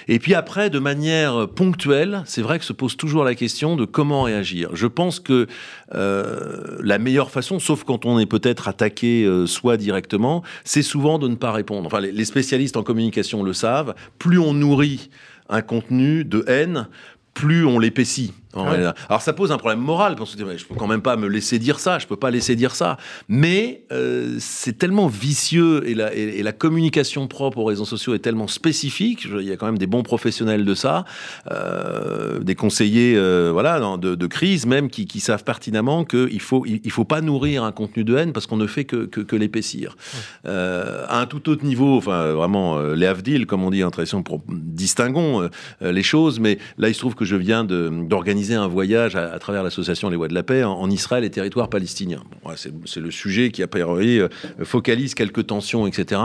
Et 0.08 0.18
puis 0.18 0.34
après, 0.34 0.70
de 0.70 0.78
manière 0.78 1.48
ponctuelle, 1.48 2.22
c'est 2.24 2.42
vrai 2.42 2.58
que 2.58 2.64
se 2.64 2.72
pose 2.72 2.96
toujours 2.96 3.24
la 3.24 3.34
question 3.34 3.76
de 3.76 3.84
comment 3.84 4.22
réagir. 4.22 4.70
Je 4.74 4.86
pense 4.86 5.20
que 5.20 5.46
euh, 5.94 6.78
la 6.80 6.98
meilleure 6.98 7.30
façon, 7.30 7.58
sauf 7.58 7.84
quand 7.84 8.06
on 8.06 8.18
est 8.18 8.26
peut-être 8.26 8.68
attaqué 8.68 9.24
euh, 9.24 9.46
soit 9.46 9.76
directement, 9.76 10.42
c'est 10.64 10.82
souvent 10.82 11.18
de 11.18 11.28
ne 11.28 11.34
pas 11.34 11.52
répondre. 11.52 11.86
Enfin, 11.86 12.00
les, 12.00 12.12
les 12.12 12.24
spécialistes 12.24 12.76
en 12.76 12.82
communication 12.82 13.42
le 13.42 13.52
savent. 13.52 13.94
Plus 14.18 14.38
on 14.38 14.54
nourrit 14.54 15.10
un 15.48 15.62
contenu 15.62 16.24
de 16.24 16.44
haine, 16.46 16.86
plus 17.34 17.64
on 17.64 17.78
l'épaissit. 17.78 18.34
Alors 18.54 19.22
ça 19.22 19.32
pose 19.32 19.52
un 19.52 19.58
problème 19.58 19.80
moral, 19.80 20.16
parce 20.16 20.34
que 20.34 20.56
je 20.56 20.64
peux 20.64 20.74
quand 20.74 20.88
même 20.88 21.02
pas 21.02 21.16
me 21.16 21.28
laisser 21.28 21.58
dire 21.58 21.78
ça, 21.78 21.98
je 21.98 22.06
peux 22.06 22.16
pas 22.16 22.30
laisser 22.30 22.56
dire 22.56 22.74
ça. 22.74 22.96
Mais 23.28 23.82
euh, 23.92 24.36
c'est 24.40 24.76
tellement 24.76 25.06
vicieux 25.06 25.88
et 25.88 25.94
la, 25.94 26.12
et, 26.14 26.42
la, 26.42 26.52
communication 26.52 27.28
propre 27.28 27.58
aux 27.58 27.64
réseaux 27.64 27.84
sociaux 27.84 28.12
est 28.14 28.18
tellement 28.18 28.48
spécifique. 28.48 29.26
il 29.40 29.46
y 29.46 29.52
a 29.52 29.56
quand 29.56 29.66
même 29.66 29.78
des 29.78 29.86
bons 29.86 30.02
professionnels 30.02 30.64
de 30.64 30.74
ça, 30.74 31.04
euh, 31.50 32.40
des 32.40 32.54
conseillers, 32.54 33.14
euh, 33.16 33.50
voilà, 33.52 33.78
de, 33.96 34.14
de, 34.14 34.26
crise 34.26 34.66
même, 34.66 34.90
qui, 34.90 35.06
qui 35.06 35.20
savent 35.20 35.44
pertinemment 35.44 36.04
qu'il 36.04 36.40
faut, 36.40 36.66
il, 36.66 36.90
faut 36.90 37.04
pas 37.04 37.20
nourrir 37.20 37.62
un 37.62 37.72
contenu 37.72 38.04
de 38.04 38.16
haine 38.16 38.32
parce 38.32 38.46
qu'on 38.46 38.56
ne 38.56 38.66
fait 38.66 38.84
que, 38.84 39.06
que, 39.06 39.20
que 39.20 39.36
l'épaissir. 39.36 39.96
À 40.44 41.20
un 41.20 41.26
tout 41.26 41.48
autre 41.48 41.64
niveau, 41.64 41.96
enfin 41.96 42.32
vraiment 42.32 42.80
les 42.80 43.06
avdil, 43.06 43.46
comme 43.46 43.62
on 43.62 43.70
dit 43.70 43.84
en 43.84 43.90
tradition, 43.90 44.22
pour 44.22 44.42
distinguons 44.48 45.48
les 45.80 46.02
choses. 46.02 46.40
Mais 46.40 46.58
là, 46.78 46.88
il 46.88 46.94
se 46.94 47.00
trouve 47.00 47.14
que 47.14 47.24
je 47.24 47.36
viens 47.36 47.64
d'organiser 47.64 48.39
un 48.50 48.66
voyage 48.66 49.16
à, 49.16 49.38
travers 49.38 49.62
l'association 49.62 50.08
Les 50.08 50.16
Voix 50.16 50.28
de 50.28 50.34
la 50.34 50.42
Paix 50.42 50.64
en, 50.64 50.88
Israël 50.90 51.24
et 51.24 51.30
territoires 51.30 51.68
palestiniens. 51.68 52.22
Bon, 52.42 52.50
c'est 52.56 53.00
le 53.00 53.10
sujet 53.10 53.50
qui, 53.50 53.62
a 53.62 53.68
priori, 53.68 54.18
euh, 54.18 54.28
focalise 54.64 55.14
quelques 55.14 55.46
tensions, 55.46 55.86
etc. 55.86 56.20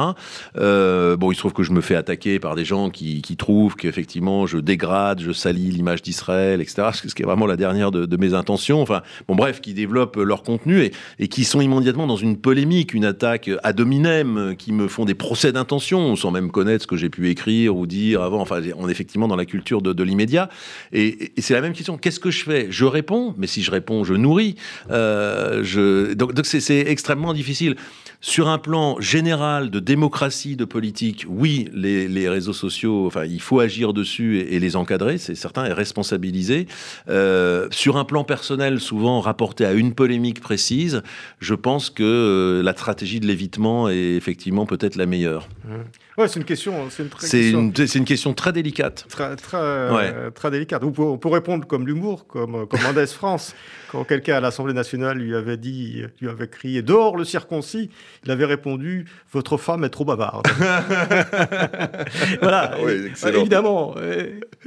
Euh, 0.58 1.18
bon, 1.18 1.32
il 1.32 1.36
se 1.36 1.40
trouve 1.40 1.54
que 1.54 1.64
je 1.64 1.72
me 1.72 1.82
fais 1.82 1.96
attaquer 1.96 2.40
par 2.40 2.56
des 2.56 2.66
gens 2.66 2.90
qui, 2.90 3.22
trouvent 3.38 3.76
qu'effectivement, 3.76 4.48
je 4.48 4.58
dégrade, 4.58 5.20
je 5.20 5.32
salis 5.32 5.72
l'image 5.72 6.02
d'Israël, 6.02 6.62
etc. 6.62 6.90
Ce 6.94 7.14
qui 7.14 7.22
est 7.22 7.26
vraiment 7.26 7.46
la 7.46 7.58
dernière 7.58 7.92
de, 7.92 8.18
mes 8.18 8.34
intentions. 8.34 8.82
Enfin, 8.82 9.02
bon, 9.28 9.36
bref, 9.36 9.62
qui 9.62 9.74
développent 9.74 10.16
leur 10.16 10.42
contenu 10.44 10.90
et, 11.20 11.28
qui 11.28 11.44
sont 11.44 11.60
immédiatement 11.60 12.08
dans 12.08 12.16
une 12.16 12.38
polémique, 12.38 12.94
une 12.94 13.06
attaque 13.06 13.50
ad 13.64 13.80
hominem, 13.80 14.56
qui 14.58 14.72
me 14.72 14.88
font 14.88 15.06
des 15.06 15.16
procès 15.16 15.52
d'intention, 15.52 16.16
sans 16.16 16.32
même 16.32 16.50
connaître 16.50 16.84
ce 16.84 16.88
que 16.88 16.96
j'ai 16.96 17.10
pu 17.10 17.30
écrire 17.30 17.76
ou 17.76 17.86
dire 17.86 18.22
avant. 18.22 18.40
Enfin, 18.40 18.62
on 18.78 18.88
est 18.88 18.92
effectivement 18.92 19.28
dans 19.28 19.36
la 19.36 19.46
culture 19.46 19.82
de, 19.82 20.04
l'immédiat. 20.04 20.50
Et 20.94 21.34
c'est 21.40 21.54
la 21.54 21.62
même 21.62 21.74
question 21.74 21.98
qu'est-ce 22.06 22.20
que 22.20 22.30
je 22.30 22.44
fais? 22.44 22.68
Je 22.70 22.86
réponds, 22.86 23.34
mais 23.36 23.48
si 23.48 23.64
je 23.64 23.72
réponds, 23.72 24.04
je 24.04 24.14
nourris. 24.14 24.58
Euh, 24.92 25.64
je... 25.64 26.14
Donc, 26.14 26.46
c'est 26.46 26.82
extrêmement 26.82 27.34
difficile. 27.34 27.78
Sur 28.22 28.48
un 28.48 28.60
plan 28.60 29.00
général 29.00 29.72
de 29.72 29.80
démocratie, 29.80 30.56
de 30.56 30.66
politique, 30.66 31.26
oui, 31.28 31.68
les, 31.74 32.30
réseaux 32.30 32.54
sociaux, 32.54 33.08
enfin, 33.08 33.26
il 33.26 33.42
faut 33.42 33.60
agir 33.60 33.92
dessus 33.92 34.40
et, 34.40 34.60
les 34.60 34.76
encadrer, 34.76 35.18
c'est 35.18 35.36
certain, 35.36 35.66
et 35.66 35.74
responsabiliser. 35.74 36.68
Euh, 37.10 37.68
sur 37.72 37.98
un 37.98 38.06
plan 38.06 38.24
personnel, 38.24 38.80
souvent 38.80 39.20
rapporté 39.20 39.66
à 39.66 39.74
une 39.74 39.94
polémique 39.94 40.42
précise, 40.42 41.02
je 41.40 41.56
pense 41.56 41.90
que 41.90 42.04
euh, 42.04 42.64
la 42.64 42.74
stratégie 42.74 43.20
de 43.20 43.26
l'évitement 43.26 43.90
est 43.90 44.16
effectivement 44.16 44.66
peut-être 44.68 44.96
la 44.96 45.08
meilleure. 45.08 45.48
Mmh. 45.66 45.74
Ouais, 46.18 46.28
c'est 46.30 46.40
une 46.40 46.46
question. 46.46 46.90
C'est 46.90 47.04
une, 47.04 47.10
question... 47.10 48.00
une, 48.00 48.06
question 48.06 48.34
très 48.34 48.54
délicate. 48.54 49.06
Très, 49.10 49.36
très, 49.36 50.32
très 50.32 50.50
délicate. 50.50 50.84
On 50.84 51.18
peut, 51.18 51.30
répondre 51.30 51.68
comme 51.68 51.86
comme, 52.28 52.68
comme 52.68 52.82
Mendes 52.82 53.06
France. 53.08 53.56
Quand 53.92 54.04
quelqu'un 54.04 54.36
à 54.36 54.40
l'Assemblée 54.40 54.74
nationale 54.74 55.18
lui 55.18 55.36
avait 55.36 55.58
dit, 55.58 56.04
lui 56.22 56.30
avait 56.30 56.48
crié 56.48 56.82
dehors 56.82 57.18
le 57.18 57.24
circoncis, 57.24 57.90
il 58.24 58.32
avait 58.32 58.46
répondu 58.46 59.06
votre 59.32 59.58
femme 59.58 59.84
est 59.84 59.90
trop 59.90 60.06
bavarde. 60.06 60.48
voilà. 62.42 62.78
Oui, 62.84 63.12
évidemment, 63.28 63.96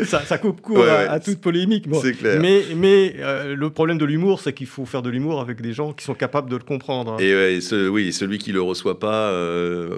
ça, 0.04 0.38
coupe 0.38 0.60
court 0.60 0.84
à, 0.86 1.18
toute 1.20 1.40
polémique. 1.40 1.86
C'est 2.02 2.12
clair. 2.12 2.40
Mais, 2.40 2.62
mais 2.76 3.16
euh, 3.18 3.56
le 3.56 3.70
problème 3.70 3.98
de 3.98 4.04
l'humour, 4.04 4.40
c'est 4.40 4.52
qu'il 4.52 4.66
faut 4.66 4.84
faire 4.84 5.02
de 5.02 5.10
l'humour 5.10 5.40
avec 5.40 5.60
des 5.60 5.72
gens 5.72 5.92
qui 5.92 6.04
sont 6.04 6.14
capables 6.14 6.50
de 6.50 6.56
le 6.56 6.62
comprendre. 6.62 7.20
Et 7.20 7.58
oui, 7.88 8.12
celui 8.12 8.38
qui 8.38 8.52
le 8.52 8.62
reçoit 8.62 8.98
pas 8.98 9.30
euh, 9.30 9.96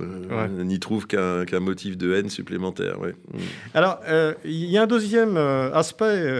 n'y 0.63 0.79
trouve 0.79 1.07
qu'un 1.07 1.61
motif 1.61 1.97
de 1.97 2.15
haine 2.15 2.31
supplémentaire. 2.31 2.99
Mm. 2.99 3.39
Alors, 3.75 4.01
euh, 4.09 4.35
il 4.45 4.71
y 4.71 4.79
a 4.79 4.83
un 4.83 4.87
deuxième 4.87 5.37
aspect 5.37 6.33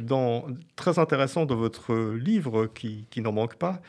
dans, 0.00 0.46
très 0.76 0.98
intéressant 0.98 1.46
de 1.46 1.54
votre 1.54 1.94
livre 1.94 2.27
qui, 2.74 3.20
n'en 3.20 3.32
manque 3.32 3.56
pas. 3.56 3.80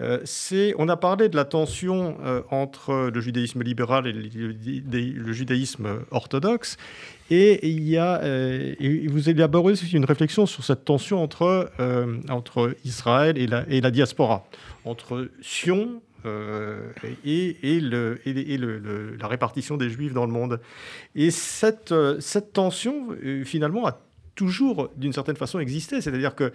Euh, 0.00 0.18
c'est, 0.24 0.74
on 0.78 0.88
a 0.88 0.96
parlé 0.96 1.28
de 1.28 1.36
la 1.36 1.44
tension 1.44 2.16
euh, 2.24 2.42
entre 2.50 3.10
le 3.14 3.20
judaïsme 3.20 3.62
libéral 3.62 4.08
et 4.08 4.12
le, 4.12 5.32
judaïsme 5.32 6.00
orthodoxe, 6.10 6.76
et 7.30 7.68
il 7.68 7.88
y 7.88 7.96
a, 7.96 8.20
euh, 8.22 8.74
vous 9.08 9.30
élaborez 9.30 9.74
une 9.92 10.04
réflexion 10.04 10.46
sur 10.46 10.64
cette 10.64 10.84
tension 10.84 11.22
entre, 11.22 11.70
entre 12.28 12.74
Israël 12.84 13.38
et 13.38 13.46
la, 13.46 13.64
et 13.68 13.80
la 13.80 13.92
diaspora, 13.92 14.46
entre 14.84 15.30
Sion 15.40 16.02
et, 17.24 17.56
et, 17.62 17.80
le, 17.80 18.20
et 18.26 18.56
le, 18.56 19.16
la 19.16 19.28
répartition 19.28 19.76
des 19.76 19.90
juifs 19.90 20.14
dans 20.14 20.26
le 20.26 20.32
monde. 20.32 20.60
Et 21.14 21.30
cette, 21.30 21.94
cette 22.18 22.52
tension, 22.52 23.08
finalement, 23.44 23.86
a 23.86 24.00
toujours, 24.34 24.90
d'une 24.96 25.12
certaine 25.12 25.36
façon, 25.36 25.58
existé. 25.58 26.00
C'est-à-dire 26.00 26.34
que 26.34 26.52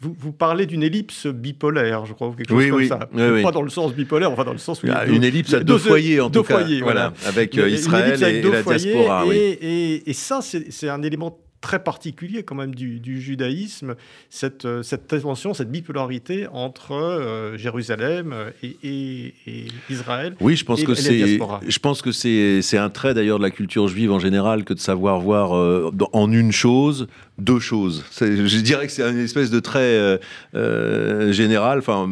vous, 0.00 0.32
parlez 0.32 0.66
d'une 0.66 0.82
ellipse 0.82 1.26
bipolaire, 1.26 2.04
je 2.04 2.12
crois, 2.12 2.28
ou 2.28 2.32
quelque 2.32 2.50
chose 2.50 2.68
comme 2.70 2.84
ça. 2.84 3.08
pas 3.42 3.50
dans 3.50 3.62
le 3.62 3.70
sens 3.70 3.94
bipolaire, 3.94 4.30
enfin 4.30 4.44
dans 4.44 4.52
le 4.52 4.58
sens 4.58 4.82
où 4.82 4.86
il 4.86 4.92
y 4.92 4.92
a 4.92 5.06
une 5.06 5.24
ellipse 5.24 5.54
à 5.54 5.60
deux, 5.60 5.78
foyers 5.78 6.20
en 6.20 6.28
tout 6.28 6.42
cas, 6.42 6.62
voilà, 6.82 7.14
avec 7.24 7.56
euh, 7.56 7.68
Israël 7.70 8.22
et, 8.22 8.42
la 8.42 8.62
diaspora. 8.62 9.24
et, 9.32 10.10
et 10.10 10.12
ça, 10.12 10.40
c'est 10.42 10.88
un 10.88 11.02
élément 11.02 11.38
très 11.60 11.82
particulier 11.82 12.42
quand 12.42 12.54
même 12.54 12.74
du, 12.74 13.20
judaïsme, 13.20 13.94
cette, 14.30 14.64
euh, 14.64 14.82
cette 14.82 15.06
tension, 15.08 15.54
cette 15.54 15.70
bipolarité 15.70 16.46
entre 16.52 16.92
euh, 16.92 17.56
Jérusalem 17.56 18.34
et, 18.62 19.34
Israël. 19.90 20.36
Oui, 20.40 20.56
je 20.56 20.64
pense 20.64 20.82
que 20.82 20.94
c'est, 20.94 21.38
je 21.38 21.78
pense 21.78 22.02
que 22.02 22.12
c'est, 22.12 22.62
c'est 22.62 22.78
un 22.78 22.90
trait 22.90 23.14
d'ailleurs 23.14 23.38
de 23.38 23.42
la 23.42 23.50
culture 23.50 23.88
juive 23.88 24.12
en 24.12 24.18
général 24.18 24.64
que 24.64 24.74
de 24.74 24.78
savoir 24.78 25.20
voir 25.20 25.56
euh, 25.56 25.92
en 26.12 26.30
une 26.30 26.52
chose 26.52 27.06
deux 27.38 27.58
choses. 27.58 28.04
Je 28.20 28.60
dirais 28.60 28.86
que 28.86 28.92
c'est 28.92 29.08
une 29.08 29.18
espèce 29.18 29.50
de 29.50 29.60
trait 29.60 30.20
général. 31.32 31.78
Enfin, 31.78 32.08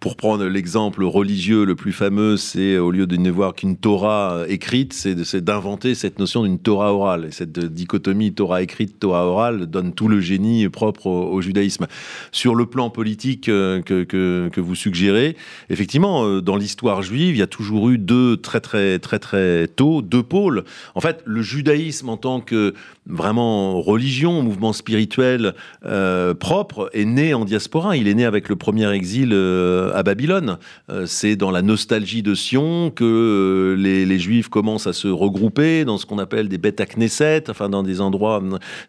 pour 0.00 0.16
prendre 0.16 0.44
l'exemple 0.44 1.04
religieux 1.04 1.64
le 1.64 1.74
plus 1.74 1.92
fameux, 1.92 2.36
c'est 2.36 2.78
au 2.78 2.90
lieu 2.90 3.06
de 3.06 3.16
ne 3.16 3.30
voir 3.30 3.54
qu'une 3.54 3.76
Torah 3.76 4.44
écrite, 4.48 4.92
c'est 4.92 5.44
d'inventer 5.44 5.94
cette 5.94 6.18
notion 6.18 6.44
d'une 6.44 6.58
Torah 6.58 6.92
orale. 6.92 7.26
Et 7.26 7.30
cette 7.30 7.58
dichotomie 7.58 8.32
Torah 8.32 8.62
écrite 8.62 8.98
Torah 8.98 9.26
orale 9.26 9.66
donne 9.66 9.92
tout 9.92 10.08
le 10.08 10.20
génie 10.20 10.68
propre 10.68 11.06
au, 11.06 11.40
judaïsme. 11.40 11.86
Sur 12.32 12.54
le 12.54 12.66
plan 12.66 12.90
politique 12.90 13.48
euh, 13.48 13.82
que, 13.82 14.04
que, 14.04 14.60
vous 14.60 14.74
suggérez, 14.74 15.36
effectivement, 15.70 16.24
euh, 16.24 16.40
dans 16.40 16.56
l'histoire 16.56 17.02
juive, 17.02 17.34
il 17.34 17.38
y 17.38 17.42
a 17.42 17.46
toujours 17.46 17.90
eu 17.90 17.98
deux 17.98 18.36
très 18.36 18.60
très 18.60 18.98
très 18.98 19.18
très 19.18 19.68
tôt 19.68 20.02
deux 20.02 20.22
pôles. 20.22 20.64
En 20.94 21.00
fait, 21.00 21.22
le 21.24 21.42
judaïsme 21.42 22.08
en 22.08 22.16
tant 22.16 22.40
que 22.40 22.74
vraiment 23.06 23.80
religion, 23.80 24.42
mouvement 24.44 24.72
spirituel 24.72 25.54
euh, 25.84 26.34
propre, 26.34 26.90
est 26.92 27.04
né 27.04 27.34
en 27.34 27.44
diaspora. 27.44 27.96
Il 27.96 28.08
est 28.08 28.14
né 28.14 28.24
avec 28.24 28.48
le 28.48 28.56
premier 28.56 28.90
exil 28.92 29.32
à 29.32 30.02
Babylone. 30.02 30.58
c'est 31.06 31.36
dans 31.36 31.50
la 31.50 31.62
nostalgie 31.62 32.22
de 32.22 32.34
Sion 32.34 32.90
que 32.90 33.74
les, 33.78 34.18
Juifs 34.18 34.48
commencent 34.48 34.86
à 34.86 34.92
se 34.92 35.08
regrouper 35.08 35.84
dans 35.84 35.98
ce 35.98 36.06
qu'on 36.06 36.18
appelle 36.18 36.48
des 36.48 36.58
bêtes 36.58 36.80
à 36.80 36.86
Knesset, 36.86 37.50
enfin 37.50 37.68
dans 37.68 37.82
des 37.82 38.00
endroits 38.00 38.42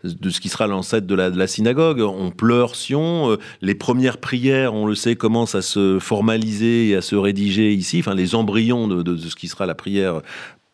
de 0.04 0.30
ce 0.30 0.39
qui 0.39 0.50
sera 0.50 0.68
l'ancêtre 0.68 1.08
de 1.08 1.15
la, 1.15 1.48
synagogue. 1.48 2.02
On 2.02 2.32
pleure 2.32 2.76
Sion. 2.76 3.32
Euh, 3.32 3.38
les 3.62 3.76
premières 3.76 4.18
prières, 4.18 4.74
on 4.74 4.86
le 4.86 4.96
sait, 4.96 5.15
commencent 5.15 5.56
à 5.56 5.62
se 5.62 6.00
formaliser 6.00 6.89
et 6.89 6.96
à 6.96 7.02
se 7.02 7.15
rédiger 7.15 7.74
ici. 7.74 8.00
Enfin, 8.00 8.15
les 8.15 8.36
embryons 8.36 8.88
de 8.88 9.18
ce 9.18 9.36
qui 9.36 9.48
sera 9.48 9.65
la 9.65 9.76
prière 9.76 10.22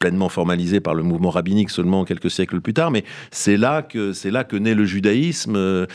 pleinement 0.02 0.30
formalisé 0.30 0.80
par 0.80 0.96
le 0.96 1.04
mouvement 1.04 1.30
rabbinique 1.30 1.70
seulement 1.70 2.06
quelques 2.06 2.32
siècles 2.32 2.60
plus 2.60 2.74
tard, 2.74 2.90
mais 2.90 3.04
c'est 3.30 3.56
là 3.56 3.84
que 3.84 4.14
c'est 4.14 4.32
là 4.32 4.44
que 4.44 4.56
naît 4.56 4.74
le 4.74 4.84
judaïsme, 4.84 5.56
euh, 5.56 5.86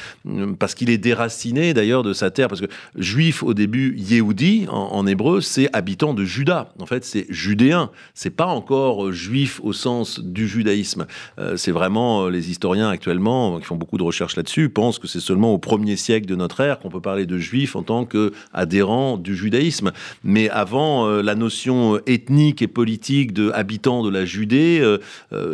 parce 0.61 0.77
qu'il 0.77 0.91
est 0.91 0.99
déraciné 0.99 1.75
d'ailleurs 1.75 2.05
de 2.05 2.13
sa 2.13 2.31
terre, 2.31 2.47
parce 2.49 2.61
que 2.61 2.69
juif 2.95 3.43
au 3.43 3.53
début, 3.53 3.97
Yehudi 3.99 4.67
en, 4.71 5.07
hébreu, 5.09 5.41
c'est 5.41 5.69
habitant 5.73 6.15
de 6.15 6.25
Juda. 6.25 6.73
En 6.79 6.87
fait, 6.87 7.05
c'est 7.05 7.27
judéen. 7.29 7.91
C'est 8.15 8.31
pas 8.31 8.47
encore 8.47 9.11
juif 9.13 9.61
au 9.65 9.73
sens 9.73 10.21
du 10.21 10.47
judaïsme. 10.47 11.07
Euh, 11.41 11.57
c'est 11.57 11.73
vraiment 11.73 12.27
euh, 12.27 12.31
les 12.31 12.51
historiens 12.51 12.89
actuellement 12.89 13.59
qui 13.59 13.65
font 13.65 13.77
beaucoup 13.77 13.99
de 13.99 14.05
recherches 14.05 14.37
là-dessus 14.37 14.69
pensent 14.69 15.01
que 15.01 15.09
c'est 15.09 15.21
seulement 15.21 15.53
au 15.53 15.59
premier 15.59 15.97
siècle 15.97 16.27
de 16.27 16.37
notre 16.37 16.61
ère 16.61 16.79
qu'on 16.79 16.91
peut 16.91 17.01
parler 17.01 17.27
de 17.27 17.39
juif 17.39 17.75
en 17.75 17.83
tant 17.83 18.05
que 18.05 18.33
adhérent 18.53 19.17
du 19.17 19.35
judaïsme. 19.35 19.91
Mais 20.23 20.49
avant, 20.51 21.09
la 21.09 21.35
notion 21.35 21.99
ethnique 22.07 22.63
et 22.63 22.69
politique 22.69 23.33
de 23.33 23.51
habitant 23.53 23.96
de 24.03 24.11
la 24.11 24.25
Judée, 24.25 24.83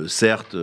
certes 0.06 0.56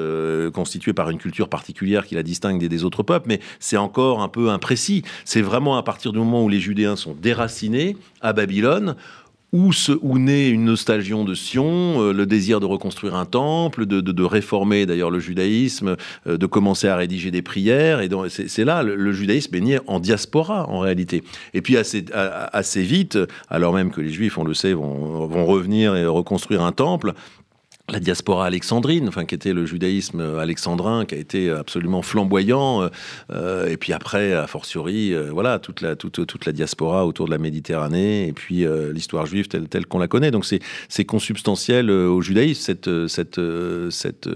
constitués 0.54 0.94
par 0.94 1.10
une 1.10 1.18
culture 1.18 1.50
particulière 1.50 2.06
qui 2.06 2.16
la 2.16 2.24
distingue 2.24 2.66
des, 2.68 2.84
autres 2.84 3.04
peuples, 3.04 3.28
mais 3.28 3.40
c'est 3.60 3.78
encore 3.78 4.22
un 4.22 4.28
peu 4.28 4.50
imprécis. 4.50 5.04
C'est 5.26 5.42
vraiment 5.42 5.78
à 5.78 5.84
partir 5.84 6.12
du 6.12 6.20
moment 6.20 6.44
où 6.44 6.50
les 6.50 6.60
Judéens 6.60 6.96
sont 6.96 7.14
déracinés 7.14 7.98
à 8.22 8.34
Babylone 8.34 8.96
où, 9.52 9.74
se, 9.74 9.92
où 10.02 10.20
naît 10.20 10.50
une 10.50 10.66
nostalgie 10.66 11.10
de 11.10 11.34
Sion, 11.34 12.02
euh, 12.02 12.14
le 12.14 12.26
désir 12.26 12.60
de 12.60 12.66
reconstruire 12.66 13.16
un 13.16 13.26
temple, 13.26 13.86
de, 13.88 14.24
réformer 14.24 14.86
d'ailleurs 14.86 15.10
le 15.10 15.20
judaïsme, 15.20 15.96
euh, 16.28 16.38
de 16.38 16.46
commencer 16.46 16.88
à 16.88 16.96
rédiger 16.96 17.32
des 17.32 17.42
prières. 17.42 18.02
Et 18.02 18.10
c'est 18.30 18.64
là, 18.64 18.84
le, 18.84 19.12
judaïsme 19.12 19.56
est 19.56 19.62
né 19.62 19.80
en 19.88 20.00
diaspora 20.00 20.70
en 20.70 20.80
réalité. 20.80 21.24
Et 21.54 21.62
puis 21.62 21.78
assez, 21.78 22.84
vite, 22.84 23.18
alors 23.50 23.74
même 23.74 23.92
que 23.92 24.02
les 24.02 24.12
juifs, 24.12 24.38
on 24.38 24.44
le 24.44 24.54
sait, 24.54 24.74
vont 24.74 25.46
revenir 25.46 25.96
et 25.96 26.06
reconstruire 26.06 26.62
un 26.62 26.72
temple, 26.72 27.14
la 27.92 28.00
diaspora 28.00 28.46
alexandrine, 28.46 29.08
enfin 29.08 29.26
qui 29.26 29.36
était 29.36 29.54
le 29.54 29.66
judaïsme 29.66 30.22
alexandrin, 30.40 31.06
qui 31.06 31.16
a 31.16 31.18
été 31.18 31.50
absolument 31.50 32.02
flamboyant, 32.02 32.90
euh, 33.32 33.68
et 33.68 33.78
puis 33.78 33.94
après, 33.94 34.34
a 34.34 34.48
fortiori, 34.48 35.14
euh, 35.14 35.30
voilà, 35.32 35.60
toute 35.60 35.82
la, 35.82 35.96
toute, 35.96 36.26
toute 36.26 36.46
la 36.46 36.52
diaspora 36.52 37.06
autour 37.06 37.26
de 37.26 37.32
la 37.32 37.38
Méditerranée, 37.38 38.28
et 38.28 38.34
puis 38.34 38.66
euh, 38.66 38.92
l'histoire 38.94 39.26
juive 39.26 39.48
telle, 39.48 39.68
telle 39.68 39.86
qu'on 39.86 40.00
la 40.00 40.08
connaît. 40.08 40.32
Donc 40.32 40.46
c'est, 40.46 40.60
c'est 40.88 41.06
consubstantiel 41.06 41.90
au 41.90 42.22
judaïsme, 42.22 42.62
cette, 42.62 43.08
cette, 43.08 43.40
cette, 43.90 44.30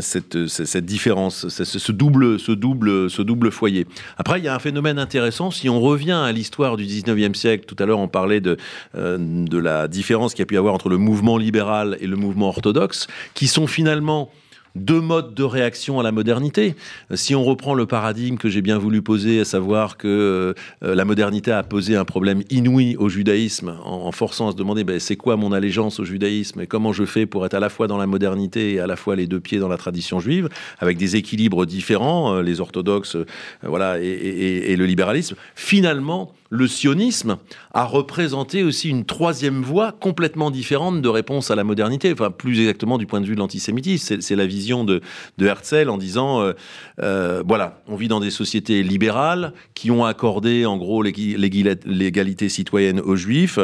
cette, 0.00 0.48
cette, 0.48 0.84
différence, 0.84 1.48
ce, 1.48 1.92
double, 1.92 2.38
ce, 2.38 2.52
double, 2.52 3.10
ce 3.10 3.22
double 3.22 3.50
foyer. 3.50 3.86
Après, 4.16 4.38
il 4.38 4.44
y 4.44 4.48
a 4.48 4.54
un 4.54 4.58
phénomène 4.58 4.98
intéressant, 4.98 5.50
si 5.50 5.68
on 5.68 5.80
revient 5.80 6.12
à 6.12 6.32
l'histoire 6.32 6.76
du 6.76 6.84
19e 6.84 7.34
siècle, 7.34 7.64
tout 7.66 7.76
à 7.78 7.86
l'heure 7.86 7.98
on 7.98 8.08
parlait 8.08 8.40
de, 8.40 8.56
de 8.94 9.58
la 9.58 9.88
différence 9.88 10.32
qu'il 10.32 10.40
y 10.40 10.44
a 10.44 10.46
pu 10.46 10.56
avoir 10.56 10.74
entre 10.74 10.88
le 10.88 10.96
mouvement 10.96 11.36
libéral 11.36 11.59
et 12.00 12.06
le 12.06 12.16
mouvement 12.16 12.48
orthodoxe, 12.48 13.06
qui 13.34 13.46
sont 13.46 13.66
finalement 13.66 14.30
deux 14.76 15.00
modes 15.00 15.34
de 15.34 15.42
réaction 15.42 15.98
à 15.98 16.02
la 16.02 16.12
modernité. 16.12 16.76
Si 17.14 17.34
on 17.34 17.44
reprend 17.44 17.74
le 17.74 17.86
paradigme 17.86 18.36
que 18.36 18.48
j'ai 18.48 18.62
bien 18.62 18.78
voulu 18.78 19.02
poser, 19.02 19.40
à 19.40 19.44
savoir 19.44 19.96
que 19.96 20.54
euh, 20.84 20.94
la 20.94 21.04
modernité 21.04 21.50
a 21.50 21.62
posé 21.62 21.96
un 21.96 22.04
problème 22.04 22.42
inouï 22.50 22.96
au 22.96 23.08
judaïsme, 23.08 23.76
en, 23.84 24.12
forçant 24.12 24.48
à 24.48 24.52
se 24.52 24.56
demander 24.56 24.84
ben, 24.84 25.00
c'est 25.00 25.16
quoi 25.16 25.36
mon 25.36 25.52
allégeance 25.52 26.00
au 26.00 26.04
judaïsme 26.04 26.60
et 26.60 26.66
comment 26.66 26.92
je 26.92 27.04
fais 27.04 27.26
pour 27.26 27.44
être 27.46 27.54
à 27.54 27.60
la 27.60 27.68
fois 27.68 27.86
dans 27.86 27.98
la 27.98 28.06
modernité 28.06 28.74
et 28.74 28.80
à 28.80 28.86
la 28.86 28.96
fois 28.96 29.16
les 29.16 29.26
deux 29.26 29.40
pieds 29.40 29.58
dans 29.58 29.68
la 29.68 29.76
tradition 29.76 30.20
juive, 30.20 30.48
avec 30.78 30.96
des 30.98 31.16
équilibres 31.16 31.66
différents, 31.66 32.34
euh, 32.34 32.42
les 32.42 32.60
orthodoxes 32.60 33.16
euh, 33.16 33.26
voilà, 33.62 33.98
et, 34.00 34.76
le 34.76 34.86
libéralisme. 34.86 35.36
Finalement, 35.54 36.32
le 36.50 36.66
sionisme 36.66 37.38
a 37.72 37.84
représenté 37.84 38.64
aussi 38.64 38.90
une 38.90 39.04
troisième 39.04 39.62
voie 39.62 39.92
complètement 39.92 40.50
différente 40.50 41.00
de 41.00 41.08
réponse 41.08 41.50
à 41.52 41.54
la 41.54 41.62
modernité, 41.62 42.12
enfin 42.12 42.32
plus 42.32 42.58
exactement 42.58 42.98
du 42.98 43.06
point 43.06 43.20
de 43.20 43.26
vue 43.26 43.36
de 43.36 43.38
l'antisémitisme. 43.38 44.20
C'est 44.20 44.36
la 44.36 44.46
vision 44.46 44.84
de, 44.84 45.00
Herzl 45.40 45.88
en 45.88 45.96
disant, 45.96 46.42
euh, 46.42 46.52
euh, 47.00 47.42
voilà, 47.46 47.80
on 47.86 47.94
vit 47.94 48.08
dans 48.08 48.20
des 48.20 48.30
sociétés 48.30 48.82
libérales 48.82 49.52
qui 49.74 49.92
ont 49.92 50.04
accordé 50.04 50.66
en 50.66 50.76
gros 50.76 51.02
l'égalité 51.02 52.48
citoyenne 52.48 53.00
aux 53.00 53.16
juifs. 53.16 53.60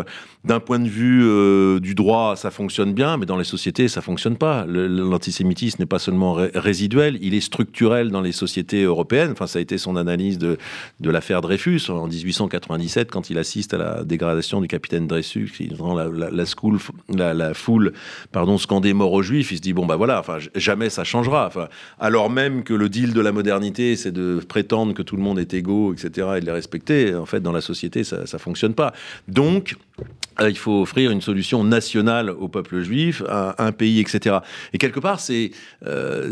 D'un 0.47 0.61
point 0.61 0.79
de 0.79 0.89
vue 0.89 1.25
euh, 1.25 1.81
du 1.81 1.97
droit, 1.97 2.37
ça 2.37 2.53
fonctionne 2.53 2.93
bien, 2.93 3.17
mais 3.17 3.27
dans 3.27 3.37
les 3.37 3.43
sociétés, 3.43 3.89
ça 3.89 4.01
fonctionne 4.01 4.37
pas. 4.37 4.65
L'antisémitisme 4.65 5.83
n'est 5.83 5.87
pas 5.87 5.99
seulement 5.99 6.35
résiduel, 6.55 7.19
il 7.21 7.35
est 7.35 7.41
structurel 7.41 8.13
dans 8.13 8.21
les 8.21 8.31
sociétés 8.31 8.85
européennes. 8.85 9.33
Enfin, 9.33 9.49
ça 9.49 9.59
a 9.59 9.63
été 9.63 9.77
son 9.77 9.97
analyse 9.97 10.39
de, 10.39 10.57
de 11.01 11.11
l'affaire 11.11 11.41
Dreyfus 11.41 11.81
en 11.89 12.07
1897, 12.07 13.11
quand 13.11 13.29
il 13.29 13.39
assiste 13.39 13.75
à 13.75 13.79
la 13.79 14.05
dégradation 14.05 14.61
du 14.61 14.69
capitaine 14.69 15.09
Dreyfus, 15.09 15.51
qui 15.53 15.69
rend 15.75 15.97
la, 15.97 17.55
foule 17.55 17.93
pardon, 18.31 18.57
scandée 18.57 18.95
mort 18.95 19.15
aux 19.15 19.23
juifs. 19.23 19.51
Il 19.51 19.57
se 19.57 19.63
dit, 19.63 19.73
bon, 19.73 19.85
bah 19.85 19.97
voilà, 19.97 20.21
enfin, 20.21 20.39
jamais 20.55 20.91
ça 20.91 21.03
changera. 21.03 21.49
Enfin, 21.49 21.67
alors 21.99 22.31
même 22.31 22.63
que 22.63 22.73
le 22.73 22.89
deal 22.89 23.15
de 23.15 23.21
la 23.21 23.33
modernité, 23.33 23.97
c'est 23.97 24.13
de 24.13 24.41
prétendre 24.47 24.95
que 24.95 25.03
tout 25.03 25.17
le 25.17 25.23
monde 25.23 25.41
est 25.41 25.55
égaux, 25.55 25.93
etc., 25.93 26.29
et 26.37 26.41
de 26.41 26.47
les 26.47 26.53
respecter, 26.53 27.17
en 27.17 27.27
fait, 27.27 27.41
dans 27.41 27.51
la 27.51 27.61
société, 27.61 28.05
ça 28.05 28.19
ne 28.21 28.39
fonctionne 28.39 28.75
pas. 28.75 28.93
Donc, 29.27 29.75
il 30.45 30.59
faut 30.59 30.83
offrir 30.83 31.11
une 31.11 31.21
solution 31.21 31.65
nationale 31.65 32.31
au 32.31 32.49
peuple 32.49 32.83
juif, 32.83 33.23
à 33.29 33.65
un 33.65 33.73
pays, 33.73 34.01
etc. 34.01 34.39
Et 34.73 34.79
quelque 34.79 35.01
part, 35.01 35.21
c'est 35.21 35.51
euh, 35.87 36.31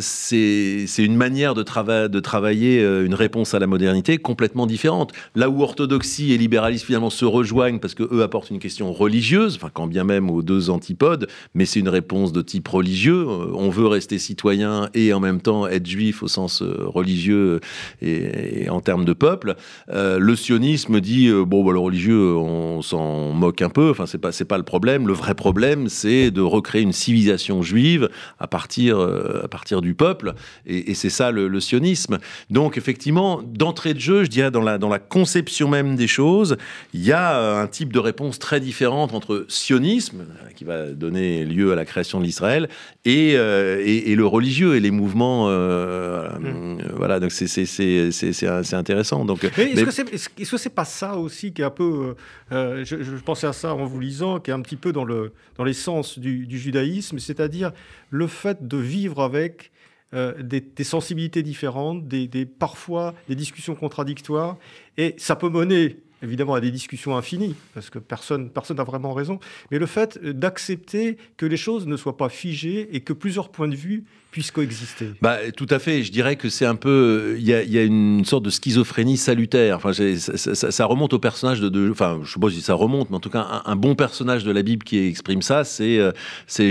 une 0.99 1.17
manière 1.17 1.55
de, 1.55 1.63
de 2.09 2.21
travailler 2.21 2.83
euh, 2.83 3.07
une 3.07 3.15
réponse 3.15 3.55
à 3.55 3.59
la 3.59 3.67
modernité 3.67 4.19
complètement 4.19 4.67
différente. 4.67 5.13
Là 5.35 5.49
où 5.49 5.63
orthodoxie 5.63 6.33
et 6.33 6.39
libéralisme 6.39 6.87
finalement 6.87 7.11
se 7.11 7.25
rejoignent 7.25 7.79
parce 7.79 7.95
que 7.95 8.03
eux 8.13 8.23
apportent 8.23 8.51
une 8.51 8.59
question 8.59 8.93
religieuse, 8.93 9.57
enfin 9.57 9.71
quand 9.73 9.87
bien 9.87 10.05
même 10.05 10.31
aux 10.31 10.43
deux 10.43 10.71
antipodes, 10.71 11.29
mais 11.55 11.65
c'est 11.65 11.81
une 11.81 11.89
réponse 11.89 12.33
de 12.33 12.43
type 12.43 12.69
religieux. 12.69 13.27
On 13.27 13.71
veut 13.71 13.87
rester 13.87 14.19
citoyen 14.19 14.91
et 14.95 15.13
en 15.13 15.21
même 15.21 15.41
temps 15.41 15.67
être 15.67 15.87
juif 15.87 16.23
au 16.23 16.29
sens 16.29 16.63
religieux 16.63 17.61
et, 18.03 18.69
en 18.69 18.81
termes 18.81 19.05
de 19.05 19.13
peuple. 19.13 19.57
le 19.89 20.37
sionisme 20.37 21.01
dit 21.01 21.31
bon, 21.31 21.65
bah, 21.65 21.73
le 21.73 21.79
religieux, 21.79 22.35
on 22.37 22.83
s'en 22.83 23.33
moque 23.33 23.54
un 23.63 23.69
peu 23.69 23.91
Enfin, 23.91 24.07
c'est 24.07 24.19
pas 24.19 24.33
c'est 24.33 24.45
pas 24.45 24.59
le 24.59 24.65
problème. 24.65 25.07
Le 25.07 25.13
vrai 25.13 25.35
problème, 25.35 25.89
c'est 25.89 26.31
de 26.31 26.41
recréer 26.41 26.83
une 26.83 26.93
civilisation 26.93 27.63
juive 27.63 28.09
à 28.39 28.47
partir 28.47 28.99
euh, 28.99 29.43
à 29.45 29.49
partir 29.49 29.81
du 29.81 29.95
peuple, 29.95 30.35
et, 30.67 30.95
c'est 30.95 31.11
ça 31.11 31.31
le, 31.31 31.61
sionisme. 31.61 32.19
Donc, 32.51 32.77
effectivement, 32.77 33.43
d'entrée 33.43 33.95
de 33.95 34.01
jeu, 34.01 34.25
je 34.25 34.31
dirais 34.31 34.51
dans 34.51 34.61
la 34.63 34.79
dans 34.79 34.89
la 34.89 34.99
conception 34.99 35.69
même 35.69 35.97
des 35.97 36.07
choses, 36.07 36.57
il 36.93 37.03
y 37.03 37.13
a 37.13 37.39
euh, 37.39 37.63
un 37.63 37.67
type 37.67 37.93
de 37.93 37.99
réponse 37.99 38.39
très 38.39 38.61
différente 38.61 39.15
entre 39.15 39.47
sionisme, 39.49 40.23
euh, 40.23 40.51
qui 40.55 40.65
va 40.65 40.87
donner 40.87 41.45
lieu 41.45 41.73
à 41.73 41.75
la 41.77 41.85
création 41.85 42.21
de 42.21 42.25
l'Israël, 42.25 42.69
et, 43.05 43.33
et, 43.33 44.15
le 44.15 44.27
religieux 44.27 44.77
et 44.77 44.81
les 44.81 44.91
mouvements. 44.91 45.49
Mmh. 45.49 46.79
Voilà, 46.97 47.21
donc 47.21 47.33
c'est 47.33 47.47
c'est 47.47 48.11
c'est 48.11 48.75
intéressant. 48.75 49.25
Donc, 49.25 49.45
est-ce 49.45 49.85
que 49.85 49.91
c'est 49.91 50.13
est-ce 50.13 50.51
que 50.51 50.57
c'est 50.57 50.75
pas 50.75 50.85
ça 50.85 51.17
aussi 51.17 51.53
qui 51.53 51.63
est 51.63 51.65
un 51.65 51.71
peu 51.71 52.15
je, 52.51 52.85
je 52.85 53.17
à 53.45 53.53
ça 53.53 53.75
en 53.75 53.85
vous 53.85 54.01
lisant, 54.01 54.41
qui 54.41 54.51
est 54.51 54.55
un 54.55 54.61
petit 54.61 54.77
peu 54.77 54.93
dans, 54.93 55.05
le, 55.05 55.33
dans 55.57 55.65
l'essence 55.65 56.19
du, 56.19 56.47
judaïsme, 56.59 57.19
c'est-à-dire 57.19 57.73
le 58.11 58.27
fait 58.27 58.67
de 58.67 58.77
vivre 58.77 59.23
avec 59.23 59.73
euh, 60.15 60.43
des, 60.43 60.85
sensibilités 60.85 61.43
différentes, 61.43 62.07
des, 62.09 62.47
parfois 62.47 63.15
des 63.29 63.35
discussions 63.35 63.75
contradictoires, 63.75 64.57
et 64.97 65.15
ça 65.19 65.37
peut 65.37 65.51
mener 65.51 65.99
évidemment 66.23 66.55
à 66.55 66.61
des 66.61 66.71
discussions 66.71 67.17
infinies, 67.17 67.55
parce 67.75 67.91
que 67.91 67.99
personne 67.99 68.49
personne 68.49 68.79
n'a 68.79 68.85
vraiment 68.85 69.13
raison, 69.13 69.39
mais 69.71 69.79
le 69.79 69.87
fait 69.87 70.19
d'accepter 70.19 71.19
que 71.37 71.45
les 71.45 71.59
choses 71.59 71.87
ne 71.87 71.97
soient 71.97 72.17
pas 72.17 72.31
figées 72.31 72.97
et 72.97 73.01
que 73.01 73.13
plusieurs 73.13 73.51
points 73.51 73.69
de 73.69 73.77
vue 73.77 74.05
puissent 74.35 74.51
coexister. 74.51 75.13
Bah, 75.23 75.37
tout 75.57 75.69
à 75.71 75.79
fait. 75.79 76.03
Je 76.03 76.11
dirais 76.11 76.35
que 76.35 76.49
c'est 76.49 76.67
un 76.67 76.75
peu. 76.75 77.37
Il 77.39 77.47
y, 77.47 77.55
a, 77.55 77.83
une 77.85 78.25
sorte 78.25 78.45
de 78.45 78.51
schizophrénie 78.51 79.17
salutaire. 79.17 79.77
Enfin, 79.77 79.93
ça, 79.93 80.87
remonte 80.87 81.13
au 81.13 81.21
personnage 81.21 81.61
de, 81.61 81.89
Enfin, 81.89 82.19
je 82.25 82.33
sais 82.33 82.41
pas 82.41 82.51
si 82.51 82.61
ça 82.61 82.75
remonte, 82.75 83.11
mais 83.11 83.17
en 83.17 83.21
tout 83.21 83.31
cas, 83.31 83.63
un, 83.65 83.77
bon 83.77 83.95
personnage 83.95 84.43
de 84.43 84.51
la 84.51 84.63
Bible 84.63 84.83
qui 84.83 84.99
exprime 85.07 85.41
ça, 85.41 85.63
c'est 85.63 85.99
euh, 86.01 86.11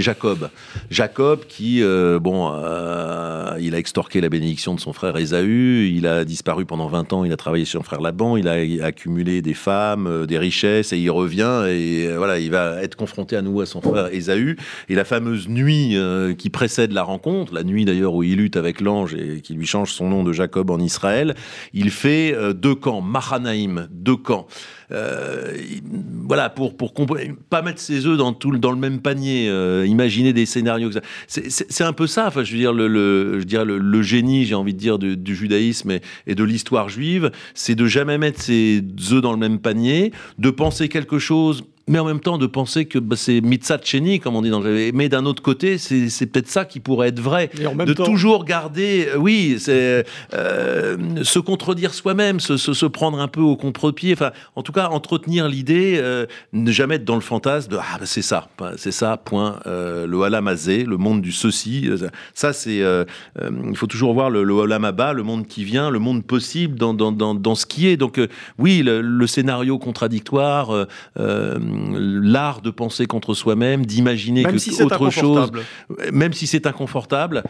Jacob. 0.01 0.49
Jacob 0.91 1.45
qui, 1.47 1.81
euh, 1.81 2.19
bon, 2.19 2.51
euh, 2.53 3.57
il 3.61 3.75
a 3.75 3.77
extorqué 3.77 4.19
la 4.19 4.27
bénédiction 4.27 4.75
de 4.75 4.81
son 4.81 4.91
frère 4.91 5.15
Ésaü, 5.15 5.89
il 5.89 6.05
a 6.05 6.25
disparu 6.25 6.65
pendant 6.65 6.87
20 6.87 7.13
ans, 7.13 7.23
il 7.23 7.31
a 7.31 7.37
travaillé 7.37 7.63
chez 7.63 7.77
son 7.77 7.83
frère 7.83 8.01
Laban, 8.01 8.35
il 8.35 8.49
a, 8.49 8.85
accumulé 8.85 9.41
des 9.41 9.53
femmes, 9.53 10.25
des 10.25 10.37
richesses, 10.37 10.91
et 10.91 10.97
il 10.97 11.09
revient, 11.09 11.63
et 11.69 12.11
voilà, 12.17 12.39
il 12.39 12.51
va 12.51 12.83
être 12.83 12.97
confronté 12.97 13.37
à 13.37 13.41
nouveau 13.41 13.61
à 13.61 13.65
son 13.65 13.79
frère 13.79 14.13
Ésaü. 14.13 14.57
Et 14.89 14.95
la 14.95 15.05
fameuse 15.05 15.47
nuit 15.47 15.95
qui 16.37 16.49
précède 16.49 16.91
la 16.91 17.03
rencontre, 17.03 17.52
la 17.53 17.63
nuit 17.63 17.85
d'ailleurs 17.85 18.13
où 18.13 18.23
il 18.23 18.37
lutte 18.37 18.57
avec 18.57 18.81
l'ange 18.81 19.13
et 19.13 19.41
qui 19.41 19.53
lui 19.53 19.65
change 19.65 19.93
son 19.93 20.09
nom 20.09 20.23
de 20.23 20.33
Jacob 20.33 20.69
en 20.69 20.79
Israël, 20.79 21.35
il 21.73 21.89
fait 21.89 22.33
euh, 22.33 22.53
deux 22.53 22.75
camps, 22.75 23.01
Mahanaïm, 23.01 23.87
deux 23.91 24.17
camps. 24.17 24.47
Euh, 24.91 25.53
voilà, 26.25 26.49
pour, 26.49 26.77
pour 26.77 26.93
pas 27.49 27.61
mettre 27.61 27.79
ses 27.79 28.05
œufs 28.05 28.17
dans, 28.17 28.33
tout, 28.33 28.55
dans 28.57 28.71
le 28.71 28.77
même 28.77 29.01
panier, 29.01 29.47
euh, 29.49 29.85
imaginer 29.87 30.33
des 30.33 30.45
scénarios. 30.45 30.91
C'est 31.27 31.83
un 31.83 31.93
peu 31.93 32.05
ça, 32.05 32.27
enfin, 32.27 32.43
je 32.43 32.51
veux 32.51 32.59
dire, 32.59 32.73
le, 32.73 33.39
je 33.39 33.57
le, 33.57 34.01
génie, 34.01 34.45
j'ai 34.45 34.55
envie 34.55 34.73
de 34.73 34.79
dire, 34.79 34.99
du, 34.99 35.35
judaïsme 35.35 35.91
et, 35.91 36.01
et, 36.27 36.35
de 36.35 36.43
l'histoire 36.43 36.89
juive, 36.89 37.31
c'est 37.53 37.75
de 37.75 37.87
jamais 37.87 38.17
mettre 38.17 38.41
ses 38.41 38.83
œufs 39.11 39.21
dans 39.21 39.31
le 39.31 39.39
même 39.39 39.59
panier, 39.59 40.11
de 40.37 40.49
penser 40.49 40.89
quelque 40.89 41.17
chose 41.17 41.63
mais 41.87 41.99
en 41.99 42.05
même 42.05 42.19
temps 42.21 42.37
de 42.37 42.47
penser 42.47 42.85
que 42.85 42.97
bah, 42.97 43.15
c'est 43.17 43.41
mitzat 43.41 43.79
comme 44.21 44.35
on 44.35 44.41
dit 44.41 44.49
dans 44.49 44.61
le... 44.61 44.91
Mais 44.93 45.09
d'un 45.09 45.25
autre 45.25 45.43
côté, 45.43 45.77
c'est 45.77 46.25
peut-être 46.27 46.47
ça 46.47 46.65
qui 46.65 46.79
pourrait 46.79 47.09
être 47.09 47.19
vrai. 47.19 47.49
de 47.53 47.93
toujours 47.93 48.45
garder, 48.45 49.09
euh, 49.13 49.17
oui, 49.17 49.57
c'est 49.59 50.05
euh, 50.33 51.23
se 51.23 51.39
contredire 51.39 51.93
soi-même, 51.93 52.39
se, 52.39 52.57
se, 52.57 52.85
prendre 52.85 53.19
un 53.19 53.27
peu 53.27 53.41
au 53.41 53.55
contre-pied. 53.55 54.13
Enfin, 54.13 54.31
en 54.55 54.63
tout 54.63 54.71
cas, 54.71 54.87
entretenir 54.87 55.47
l'idée, 55.47 55.95
euh, 55.97 56.25
ne 56.53 56.71
jamais 56.71 56.95
être 56.95 57.05
dans 57.05 57.15
le 57.15 57.21
fantasme 57.21 57.71
de 57.71 57.77
ah 57.77 57.97
bah, 57.99 58.05
c'est 58.05 58.21
ça, 58.21 58.47
c'est 58.77 58.91
ça, 58.91 59.17
point. 59.17 59.59
le 59.65 60.21
halamazé, 60.23 60.83
le 60.85 60.97
monde 60.97 61.21
du 61.21 61.31
ceci. 61.31 61.89
Ça, 62.33 62.53
c'est 62.53 62.81
il 63.39 63.75
faut 63.75 63.87
toujours 63.87 64.13
voir 64.13 64.29
le, 64.29 64.43
le 64.43 64.61
halamaba, 64.61 65.13
le 65.13 65.23
monde 65.23 65.47
qui 65.47 65.63
vient, 65.63 65.89
le 65.89 65.99
monde 65.99 66.23
possible 66.23 66.77
dans, 66.77 66.93
dans, 66.93 67.11
dans, 67.11 67.35
dans 67.35 67.55
ce 67.55 67.65
qui 67.65 67.87
est. 67.87 67.97
Donc 67.97 68.19
oui, 68.57 68.83
le, 68.83 69.01
le 69.01 69.27
scénario 69.27 69.77
contradictoire 69.77 70.87
l'art 71.73 72.61
de 72.61 72.69
penser 72.69 73.05
contre 73.05 73.33
soi-même, 73.33 73.85
d'imaginer 73.85 74.43
que 74.43 74.57
si 74.57 74.81
autre 74.81 75.09
chose, 75.09 75.51
même 76.11 76.33
si 76.33 76.47
c'est 76.47 76.67
inconfortable, 76.67 77.43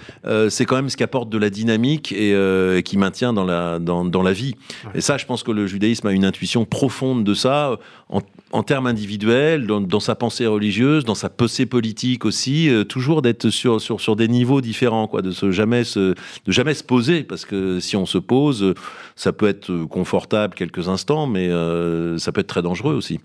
c'est 0.50 0.66
quand 0.66 0.76
même 0.76 0.90
ce 0.90 0.98
qui 0.98 1.04
apporte 1.04 1.30
de 1.30 1.38
la 1.38 1.50
dynamique 1.50 2.12
et 2.12 2.82
qui 2.84 2.98
maintient 2.98 3.34
dans 3.34 3.46
la, 3.46 3.80
dans, 3.80 4.06
dans 4.06 4.24
la 4.24 4.34
vie. 4.34 4.56
Et 4.96 5.02
ça, 5.02 5.18
je 5.18 5.26
pense 5.26 5.44
que 5.44 5.52
le 5.52 5.68
judaïsme 5.68 6.08
a 6.08 6.12
une 6.12 6.26
intuition 6.26 6.66
profonde 6.66 7.24
de 7.24 7.34
ça, 7.34 7.78
en, 8.10 8.22
en 8.54 8.64
termes 8.64 8.88
individuels, 8.88 9.68
dans, 9.68 10.00
sa 10.00 10.16
pensée 10.16 10.48
religieuse, 10.48 11.04
dans 11.04 11.16
sa 11.16 11.30
pensée 11.30 11.66
politique 11.66 12.24
aussi, 12.24 12.72
toujours 12.88 13.22
d'être 13.22 13.50
sur, 13.50 14.16
des 14.16 14.28
niveaux 14.28 14.62
différents, 14.62 15.10
de 15.22 15.32
se 15.32 15.52
jamais 15.52 15.84
se, 15.84 16.84
poser, 16.84 17.24
parce 17.24 17.46
que 17.46 17.80
si 17.80 17.98
on 17.98 18.06
se 18.06 18.20
pose, 18.20 18.74
ça 19.16 19.34
peut 19.34 19.48
être 19.48 19.86
confortable 19.86 20.54
quelques 20.56 20.88
instants, 20.88 21.28
mais 21.28 21.50
euh, 21.50 22.18
ça 22.18 22.32
peut 22.32 22.42
être 22.42 22.48
très 22.48 22.62
dangereux 22.62 22.94
aussi. 22.94 23.20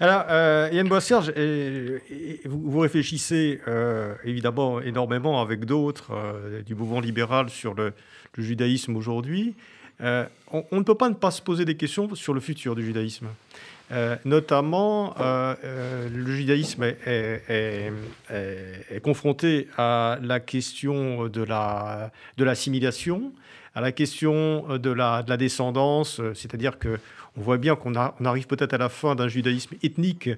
Alors, 0.00 0.24
euh, 0.28 0.68
Yann 0.72 0.88
Boissier, 0.88 1.18
vous, 2.44 2.78
réfléchissez 2.78 3.60
euh, 3.68 4.14
évidemment 4.24 4.80
énormément 4.80 5.40
avec 5.40 5.64
d'autres 5.64 6.12
euh, 6.12 6.62
du 6.62 6.74
mouvement 6.74 7.00
libéral 7.00 7.50
sur 7.50 7.74
le, 7.74 7.92
judaïsme 8.38 8.96
aujourd'hui. 8.96 9.54
On, 10.00 10.64
ne 10.72 10.82
peut 10.82 10.94
pas 10.94 11.08
ne 11.08 11.14
pas 11.14 11.30
se 11.30 11.40
poser 11.40 11.64
des 11.64 11.76
questions 11.76 12.14
sur 12.14 12.34
le 12.34 12.40
futur 12.40 12.74
du 12.74 12.84
judaïsme. 12.84 13.28
Euh, 13.92 14.16
notamment, 14.24 15.14
euh, 15.20 15.54
euh, 15.62 16.08
le 16.12 16.32
judaïsme 16.32 16.82
est, 17.06 17.92
confronté 19.02 19.68
à 19.78 20.18
la 20.22 20.40
question 20.40 21.28
de 21.28 21.42
l'assimilation, 22.44 23.16
la, 23.16 23.22
de 23.22 23.78
à 23.78 23.80
la 23.80 23.92
question 23.92 24.78
de 24.78 24.90
la 24.90 25.22
descendance, 25.36 26.20
c'est-à-dire 26.34 26.78
que 26.78 26.98
on 27.36 27.42
voit 27.42 27.58
bien 27.58 27.76
qu'on 27.76 27.94
arrive 27.94 28.46
peut-être 28.46 28.72
à 28.72 28.78
la 28.78 28.88
fin 28.88 29.14
d'un 29.14 29.28
judaïsme 29.28 29.76
ethnique 29.82 30.30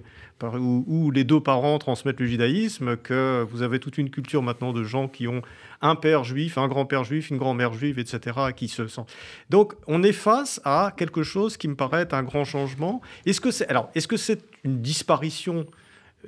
où, 0.43 1.11
les 1.11 1.25
deux 1.25 1.41
parents 1.41 1.79
transmettent 1.79 2.21
le 2.21 2.27
judaïsme, 2.27 2.97
que 2.97 3.47
vous 3.51 3.63
avez 3.63 3.79
toute 3.79 3.99
une 3.99 4.11
culture 4.11 4.43
maintenant 4.43 4.73
de 4.73 4.85
gens 4.85 5.09
qui 5.09 5.29
ont 5.29 5.43
un 5.81 5.95
père 5.95 6.25
juif, 6.25 6.59
un 6.59 6.69
grand-père 6.69 7.05
juif, 7.05 7.31
une 7.31 7.39
grand-mère 7.39 7.73
juive, 7.73 7.99
etc., 7.99 8.37
qui 8.55 8.69
se 8.69 8.87
sentent. 8.89 9.13
Donc, 9.51 9.75
on 9.87 10.03
est 10.03 10.13
face 10.13 10.61
à 10.65 10.93
quelque 10.97 11.23
chose 11.23 11.57
qui 11.57 11.69
me 11.69 11.77
paraît 11.77 12.13
un 12.13 12.23
grand 12.23 12.45
changement. 12.45 13.01
Est-ce 13.27 13.41
que 13.41 13.51
c'est 13.51 13.69
alors, 13.69 13.91
est-ce 13.95 14.09
que 14.09 14.17
c'est 14.17 14.43
une 14.65 14.81
disparition, 14.81 15.67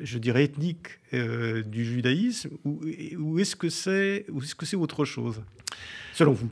je 0.01 0.19
dirais 0.19 0.45
ethnique, 0.45 0.99
euh, 1.15 1.63
du 1.63 1.85
judaïsme, 1.85 2.51
ou, 2.65 3.39
est-ce 3.39 3.57
que 3.57 3.69
c'est, 3.69 4.27
ou 4.31 4.43
est-ce 4.43 4.55
que 4.55 4.67
c'est 4.67 4.77
autre 4.77 5.05
chose, 5.05 5.43
selon 6.15 6.33
vous? 6.33 6.51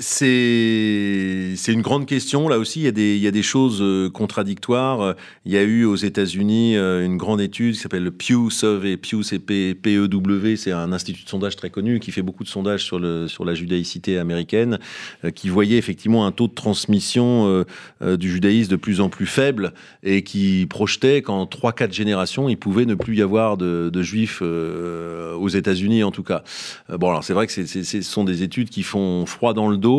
C'est 0.00 1.72
une 1.72 1.82
grande 1.82 2.06
question. 2.06 2.48
Là 2.48 2.58
aussi, 2.58 2.80
il 2.80 2.84
y 3.18 3.26
a 3.26 3.30
des, 3.30 3.42
choses 3.42 3.80
euh, 3.82 4.08
contradictoires. 4.08 5.14
Il 5.44 5.52
y 5.52 5.58
a 5.58 5.62
eu 5.62 5.84
aux 5.84 5.96
États-Unis 5.96 6.76
euh, 6.76 7.04
une 7.04 7.18
grande 7.18 7.40
étude 7.40 7.74
qui 7.74 7.80
s'appelle 7.80 8.04
le 8.04 8.10
Pew 8.10 8.50
Survey. 8.50 8.96
Pew, 8.96 9.22
c'est 9.22 9.38
P-E-W, 9.38 10.56
c'est 10.56 10.72
un 10.72 10.92
institut 10.92 11.24
de 11.24 11.28
sondage 11.28 11.56
très 11.56 11.68
connu 11.68 12.00
qui 12.00 12.12
fait 12.12 12.22
beaucoup 12.22 12.44
de 12.44 12.48
sondages 12.48 12.84
sur, 12.84 12.98
la 12.98 13.54
judaïcité 13.54 14.18
américaine, 14.18 14.78
euh, 15.24 15.30
qui 15.30 15.50
voyait 15.50 15.76
effectivement 15.76 16.24
un 16.24 16.32
taux 16.32 16.48
de 16.48 16.54
transmission 16.54 17.64
du 18.00 18.30
judaïsme 18.30 18.70
de 18.70 18.76
plus 18.76 19.00
en 19.00 19.08
plus 19.08 19.26
faible 19.26 19.72
et 20.02 20.22
qui 20.22 20.66
projetait 20.68 21.22
qu'en 21.22 21.44
3-4 21.44 21.92
générations, 21.92 22.48
il 22.48 22.56
pouvait 22.56 22.86
ne 22.86 22.94
plus 22.94 23.16
y 23.16 23.22
avoir 23.22 23.56
de, 23.56 23.90
de 23.92 24.02
juifs 24.02 24.42
aux 24.42 25.48
États-Unis 25.48 26.02
en 26.02 26.10
tout 26.10 26.22
cas. 26.22 26.42
bon, 26.88 27.10
alors 27.10 27.24
c'est 27.24 27.34
vrai 27.34 27.46
que 27.46 27.52
ce 27.52 28.02
sont 28.02 28.24
des 28.24 28.42
études 28.42 28.70
qui 28.70 28.82
font 28.82 29.26
froid 29.26 29.52
dans 29.52 29.68
le 29.68 29.76
dos 29.76 29.89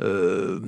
euh, 0.00 0.58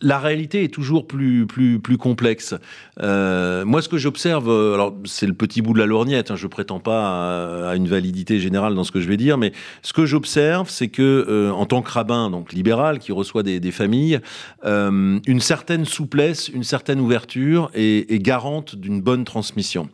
la 0.00 0.18
réalité 0.18 0.64
est 0.64 0.72
toujours 0.72 1.06
plus, 1.06 1.46
plus, 1.46 1.98
complexe. 1.98 2.54
Euh, 3.00 3.64
moi, 3.64 3.82
ce 3.82 3.88
que 3.88 3.98
j'observe, 3.98 4.48
euh, 4.48 4.74
alors 4.74 4.94
c'est 5.04 5.26
le 5.26 5.34
petit 5.34 5.62
bout 5.62 5.72
de 5.72 5.78
la 5.78 5.86
lorgnette, 5.86 6.30
hein, 6.30 6.36
je 6.36 6.46
prétends 6.46 6.80
pas 6.80 7.70
à, 7.70 7.76
une 7.76 7.88
validité 7.88 8.40
générale 8.40 8.74
dans 8.74 8.84
ce 8.84 8.92
que 8.92 9.00
je 9.00 9.08
vais 9.08 9.16
dire, 9.16 9.38
mais 9.38 9.52
ce 9.82 9.92
que 9.92 10.06
j'observe, 10.06 10.70
c'est 10.70 10.88
que 10.88 11.50
en 11.52 11.66
tant 11.66 11.82
que 11.82 11.90
rabbin, 11.90 12.30
donc 12.30 12.52
libéral, 12.52 12.98
qui 12.98 13.12
reçoit 13.12 13.42
des, 13.42 13.70
familles, 13.70 14.20
une 14.64 15.40
certaine 15.40 15.84
souplesse, 15.84 16.48
une 16.48 16.64
certaine 16.64 17.00
ouverture 17.00 17.70
est, 17.74 18.22
garante 18.22 18.76
d'une 18.76 19.00
bonne 19.00 19.24
transmission. 19.24 19.88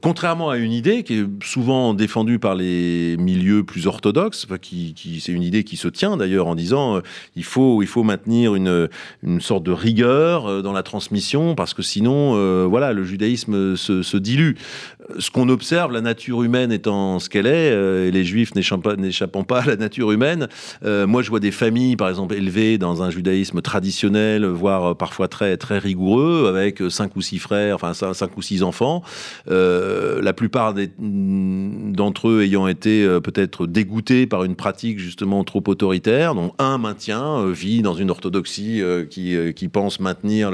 contrairement 0.00 0.50
à 0.50 0.56
une 0.56 0.72
idée 0.72 1.02
qui 1.02 1.14
est 1.14 1.26
souvent 1.44 1.94
défendue 1.94 2.38
par 2.38 2.54
les 2.54 3.16
milieux 3.18 3.64
plus 3.64 3.86
orthodoxes, 3.86 4.46
qui, 4.60 5.20
c'est 5.20 5.32
une 5.32 5.42
idée 5.42 5.64
qui 5.64 5.76
se 5.76 5.88
tient 5.88 6.16
d'ailleurs 6.16 6.46
en 6.46 6.54
disant 6.54 7.00
il 7.34 7.44
faut 7.44 7.82
il 7.82 7.88
faut 7.88 8.02
maintenir 8.02 8.54
une 8.54 8.88
sorte 9.40 9.62
de 9.62 9.72
rigueur 9.72 10.46
euh, 10.46 10.62
dans 10.62 10.72
la 10.72 10.82
transmission, 10.82 11.54
parce 11.54 11.74
que 11.74 11.82
sinon, 11.82 12.34
euh, 12.36 12.66
voilà, 12.68 12.92
le 12.92 13.04
judaïsme 13.04 13.76
se, 13.76 14.02
se 14.02 14.16
dilue 14.16 14.54
ce 15.18 15.30
qu'on 15.30 15.48
observe, 15.48 15.92
la 15.92 16.00
nature 16.00 16.42
humaine 16.42 16.72
étant 16.72 17.18
ce 17.18 17.28
qu'elle 17.28 17.46
est, 17.46 17.70
euh, 17.70 18.08
et 18.08 18.10
les 18.10 18.24
juifs 18.24 18.54
n'échappant 18.54 19.44
pas 19.44 19.60
à 19.60 19.66
la 19.66 19.76
nature 19.76 20.12
humaine, 20.12 20.48
euh, 20.84 21.06
moi 21.06 21.22
je 21.22 21.30
vois 21.30 21.40
des 21.40 21.50
familles, 21.50 21.96
par 21.96 22.08
exemple, 22.08 22.34
élevées 22.34 22.78
dans 22.78 23.02
un 23.02 23.10
judaïsme 23.10 23.60
traditionnel, 23.60 24.44
voire 24.46 24.84
euh, 24.84 24.94
parfois 24.94 25.28
très, 25.28 25.56
très 25.56 25.78
rigoureux, 25.78 26.46
avec 26.48 26.82
cinq 26.90 27.16
ou 27.16 27.22
six 27.22 27.38
frères, 27.38 27.76
enfin 27.76 27.94
cinq 27.94 28.36
ou 28.36 28.42
six 28.42 28.62
enfants, 28.62 29.02
la 29.46 30.32
plupart 30.32 30.74
d'entre 30.98 32.28
eux 32.28 32.42
ayant 32.42 32.68
été 32.68 33.06
peut-être 33.22 33.66
dégoûtés 33.66 34.26
par 34.26 34.44
une 34.44 34.56
pratique 34.56 34.98
justement 34.98 35.44
trop 35.44 35.62
autoritaire, 35.66 36.34
dont 36.34 36.52
un 36.58 36.78
maintient, 36.78 37.46
vit 37.50 37.82
dans 37.82 37.94
une 37.94 38.10
orthodoxie 38.10 38.82
qui, 39.10 39.36
qui 39.54 39.68
pense 39.68 40.00
maintenir 40.00 40.50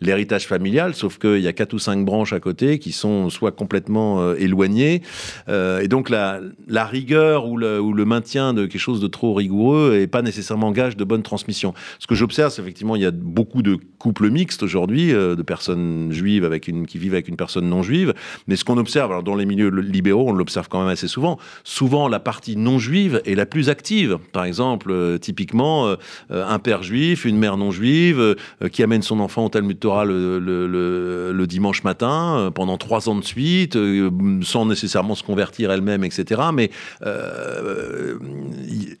l'héritage 0.00 0.46
familial, 0.46 0.94
sauf 0.94 1.18
qu'il 1.18 1.40
y 1.40 1.48
a 1.48 1.52
quatre 1.52 1.74
ou 1.74 1.78
cinq 1.78 2.04
branches 2.04 2.32
à 2.32 2.40
côté 2.40 2.78
qui 2.78 2.92
sont 2.92 3.30
soit 3.30 3.52
complètement 3.52 3.79
euh, 3.88 4.36
éloigné. 4.38 5.02
Euh, 5.48 5.80
et 5.80 5.88
donc 5.88 6.10
la, 6.10 6.40
rigueur 6.84 7.46
ou 7.46 7.56
le, 7.56 8.04
maintien 8.04 8.54
de 8.54 8.66
quelque 8.66 8.80
chose 8.80 9.00
de 9.00 9.06
trop 9.06 9.34
rigoureux 9.34 9.96
n'est 9.98 10.06
pas 10.06 10.22
nécessairement 10.22 10.72
gage 10.72 10.96
de 10.96 11.04
bonne 11.04 11.22
transmission. 11.22 11.74
Ce 11.98 12.06
que 12.06 12.14
j'observe, 12.14 12.52
c'est 12.52 12.62
effectivement 12.62 12.96
il 12.96 13.02
y 13.02 13.06
a 13.06 13.10
beaucoup 13.10 13.62
de 13.62 13.78
couples 13.98 14.30
mixtes 14.30 14.62
aujourd'hui, 14.62 15.12
euh, 15.12 15.36
de 15.36 15.42
personnes 15.42 16.10
juives 16.10 16.44
avec 16.44 16.68
une, 16.68 16.86
qui 16.86 16.98
vivent 16.98 17.12
avec 17.12 17.28
une 17.28 17.36
personne 17.36 17.68
non 17.68 17.82
juive. 17.82 18.14
Mais 18.46 18.56
ce 18.56 18.64
qu'on 18.64 18.78
observe, 18.78 19.10
alors 19.10 19.22
dans 19.22 19.34
les 19.34 19.46
milieux 19.46 19.68
libéraux, 19.68 20.28
on 20.28 20.32
l'observe 20.32 20.68
quand 20.68 20.80
même 20.80 20.88
assez 20.88 21.08
souvent. 21.08 21.38
Souvent, 21.64 22.08
la 22.08 22.20
partie 22.20 22.56
non 22.56 22.78
juive 22.78 23.20
est 23.24 23.34
la 23.34 23.46
plus 23.46 23.68
active. 23.68 24.18
Par 24.32 24.44
exemple, 24.44 25.18
typiquement, 25.20 25.94
un 26.30 26.58
père 26.58 26.82
juif, 26.82 27.24
une 27.24 27.36
mère 27.36 27.56
non 27.56 27.70
juive, 27.70 28.36
qui 28.72 28.82
amène 28.82 29.02
son 29.02 29.20
enfant 29.20 29.46
au 29.46 29.48
Talmud 29.48 29.78
Torah 29.78 30.04
le 30.04 31.44
dimanche 31.46 31.84
matin 31.84 32.50
pendant 32.54 32.78
trois 32.78 33.08
ans 33.08 33.14
de 33.14 33.24
suite 33.24 33.69
euh, 33.76 34.10
sans 34.42 34.66
nécessairement 34.66 35.14
se 35.14 35.22
convertir 35.22 35.70
elle-même, 35.70 36.04
etc. 36.04 36.40
Mais 36.52 36.70
euh, 37.04 38.18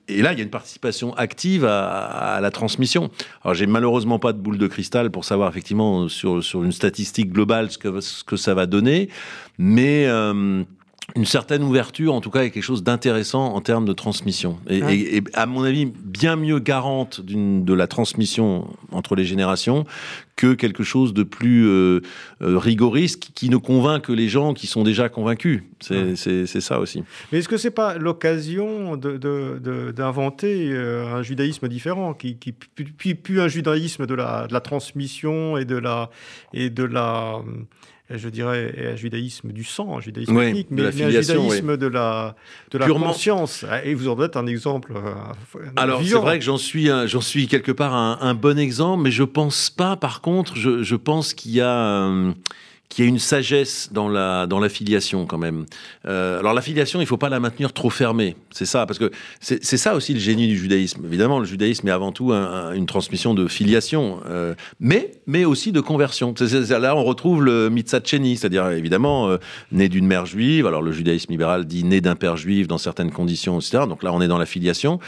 et 0.08 0.22
là, 0.22 0.32
il 0.32 0.38
y 0.38 0.40
a 0.40 0.44
une 0.44 0.50
participation 0.50 1.14
active 1.14 1.64
à, 1.64 2.38
la 2.40 2.50
transmission. 2.50 3.10
Alors, 3.44 3.54
j'ai 3.54 3.66
malheureusement 3.66 4.18
pas 4.18 4.32
de 4.32 4.38
boule 4.38 4.58
de 4.58 4.66
cristal 4.66 5.10
pour 5.10 5.24
savoir 5.24 5.48
effectivement 5.48 6.08
sur, 6.08 6.42
sur 6.42 6.62
une 6.64 6.72
statistique 6.72 7.32
globale 7.32 7.70
ce 7.70 7.78
que, 7.78 8.00
ce 8.00 8.24
que 8.24 8.36
ça 8.36 8.54
va 8.54 8.66
donner, 8.66 9.08
mais 9.58 10.06
euh, 10.06 10.64
une 11.16 11.24
certaine 11.24 11.62
ouverture, 11.62 12.14
en 12.14 12.20
tout 12.20 12.30
cas, 12.30 12.42
est 12.42 12.50
quelque 12.50 12.62
chose 12.62 12.82
d'intéressant 12.82 13.54
en 13.54 13.60
termes 13.60 13.84
de 13.84 13.92
transmission. 13.92 14.58
Et, 14.68 15.22
à 15.34 15.46
mon 15.46 15.64
avis, 15.64 15.86
bien 15.86 16.36
mieux 16.36 16.58
garante 16.58 17.20
de 17.20 17.74
la 17.74 17.86
transmission 17.86 18.68
entre 18.92 19.16
les 19.16 19.24
générations 19.24 19.84
que 20.40 20.54
quelque 20.54 20.84
chose 20.84 21.12
de 21.12 21.22
plus 21.22 21.68
euh, 21.68 22.00
euh, 22.40 22.56
rigoriste 22.56 23.30
qui, 23.34 23.50
ne 23.50 23.58
convainc 23.58 24.04
que 24.04 24.12
les 24.12 24.30
gens 24.30 24.54
qui 24.54 24.66
sont 24.66 24.84
déjà 24.84 25.10
convaincus. 25.10 25.62
C'est 25.80 26.46
ça 26.46 26.80
aussi. 26.80 27.04
Mais 27.30 27.38
est-ce 27.38 27.48
que 27.48 27.58
c'est 27.58 27.70
pas 27.70 27.98
l'occasion 27.98 28.96
d'inventer 28.96 30.70
de, 30.70 30.74
euh, 30.74 31.14
un 31.14 31.22
judaïsme 31.22 31.68
différent, 31.68 32.14
qui, 32.14 32.36
qui 32.38 32.52
puis, 32.52 33.14
puis, 33.14 33.38
un 33.38 33.48
judaïsme 33.48 34.06
de 34.06 34.14
la, 34.14 34.46
de 34.46 34.54
la 34.54 34.60
transmission 34.60 35.58
et 35.58 35.66
de 35.66 35.76
la 35.76 36.08
et 36.54 36.70
de 36.70 36.84
la 36.84 37.42
je 38.12 38.28
dirais, 38.28 38.92
un 38.92 38.96
judaïsme 38.96 39.52
du 39.52 39.64
sang, 39.64 39.98
un 39.98 40.00
judaïsme 40.00 40.38
ethnique, 40.40 40.68
mais, 40.70 40.86
un 40.86 40.90
judaïsme 40.90 41.76
de 41.76 41.86
la, 41.86 42.34
de 42.70 42.78
la 42.78 42.86
conscience. 42.86 43.64
Et 43.84 43.94
vous 43.94 44.08
en 44.08 44.22
êtes 44.22 44.36
un 44.36 44.46
exemple. 44.46 44.94
Euh, 44.96 45.60
Alors, 45.76 46.02
c'est 46.02 46.14
vrai 46.14 46.38
que 46.38 46.44
j'en 46.44 46.58
suis, 46.58 46.88
j'en 47.06 47.20
suis 47.20 47.46
quelque 47.46 47.72
part 47.72 47.94
un, 47.94 48.34
bon 48.34 48.58
exemple, 48.58 49.02
mais 49.02 49.10
je 49.10 49.24
pense 49.24 49.70
pas, 49.70 49.96
par 49.96 50.20
contre, 50.20 50.56
je, 50.56 50.82
je 50.82 50.96
pense 50.96 51.34
qu'il 51.34 51.52
y 51.52 51.60
a. 51.60 52.08
Euh, 52.08 52.32
qu'il 52.90 53.04
y 53.04 53.08
a 53.08 53.08
une 53.08 53.20
sagesse 53.20 53.90
dans 53.92 54.08
la, 54.08 54.48
dans 54.48 54.58
l'affiliation 54.58 55.24
quand 55.24 55.38
même. 55.38 55.64
Euh, 56.06 56.40
alors 56.40 56.52
l'affiliation, 56.52 57.00
il 57.00 57.06
faut 57.06 57.16
pas 57.16 57.28
la 57.28 57.38
maintenir 57.38 57.72
trop 57.72 57.88
fermée, 57.88 58.36
c'est 58.50 58.66
ça, 58.66 58.84
parce 58.84 58.98
que 58.98 59.12
c'est, 59.40 59.62
ça 59.62 59.94
aussi 59.94 60.12
le 60.12 60.18
génie 60.18 60.48
du 60.48 60.58
judaïsme. 60.58 61.06
Évidemment, 61.06 61.38
le 61.38 61.44
judaïsme 61.44 61.86
est 61.86 61.92
avant 61.92 62.10
tout 62.10 62.32
une 62.32 62.86
transmission 62.86 63.32
de 63.32 63.46
filiation, 63.46 64.20
euh, 64.28 64.54
mais, 64.80 65.12
mais 65.28 65.44
aussi 65.44 65.70
de 65.70 65.80
conversion. 65.80 66.34
là, 66.70 66.96
on 66.96 67.04
retrouve 67.04 67.44
le 67.44 67.70
mitzat 67.70 68.00
c'est-à-dire 68.00 68.68
évidemment 68.70 69.28
euh, 69.28 69.36
né 69.70 69.88
d'une 69.88 70.06
mère 70.06 70.26
juive. 70.26 70.66
Alors 70.66 70.82
le 70.82 70.90
judaïsme 70.90 71.30
libéral 71.30 71.66
dit 71.66 71.84
né 71.84 72.00
d'un 72.00 72.16
père 72.16 72.36
juif 72.36 72.66
dans 72.66 72.78
certaines 72.78 73.12
conditions, 73.12 73.60
etc. 73.60 73.84
Donc 73.88 74.02
là, 74.02 74.12
on 74.12 74.20
est 74.20 74.26
dans 74.26 74.38
la 74.38 74.46
filiation, 74.46 74.98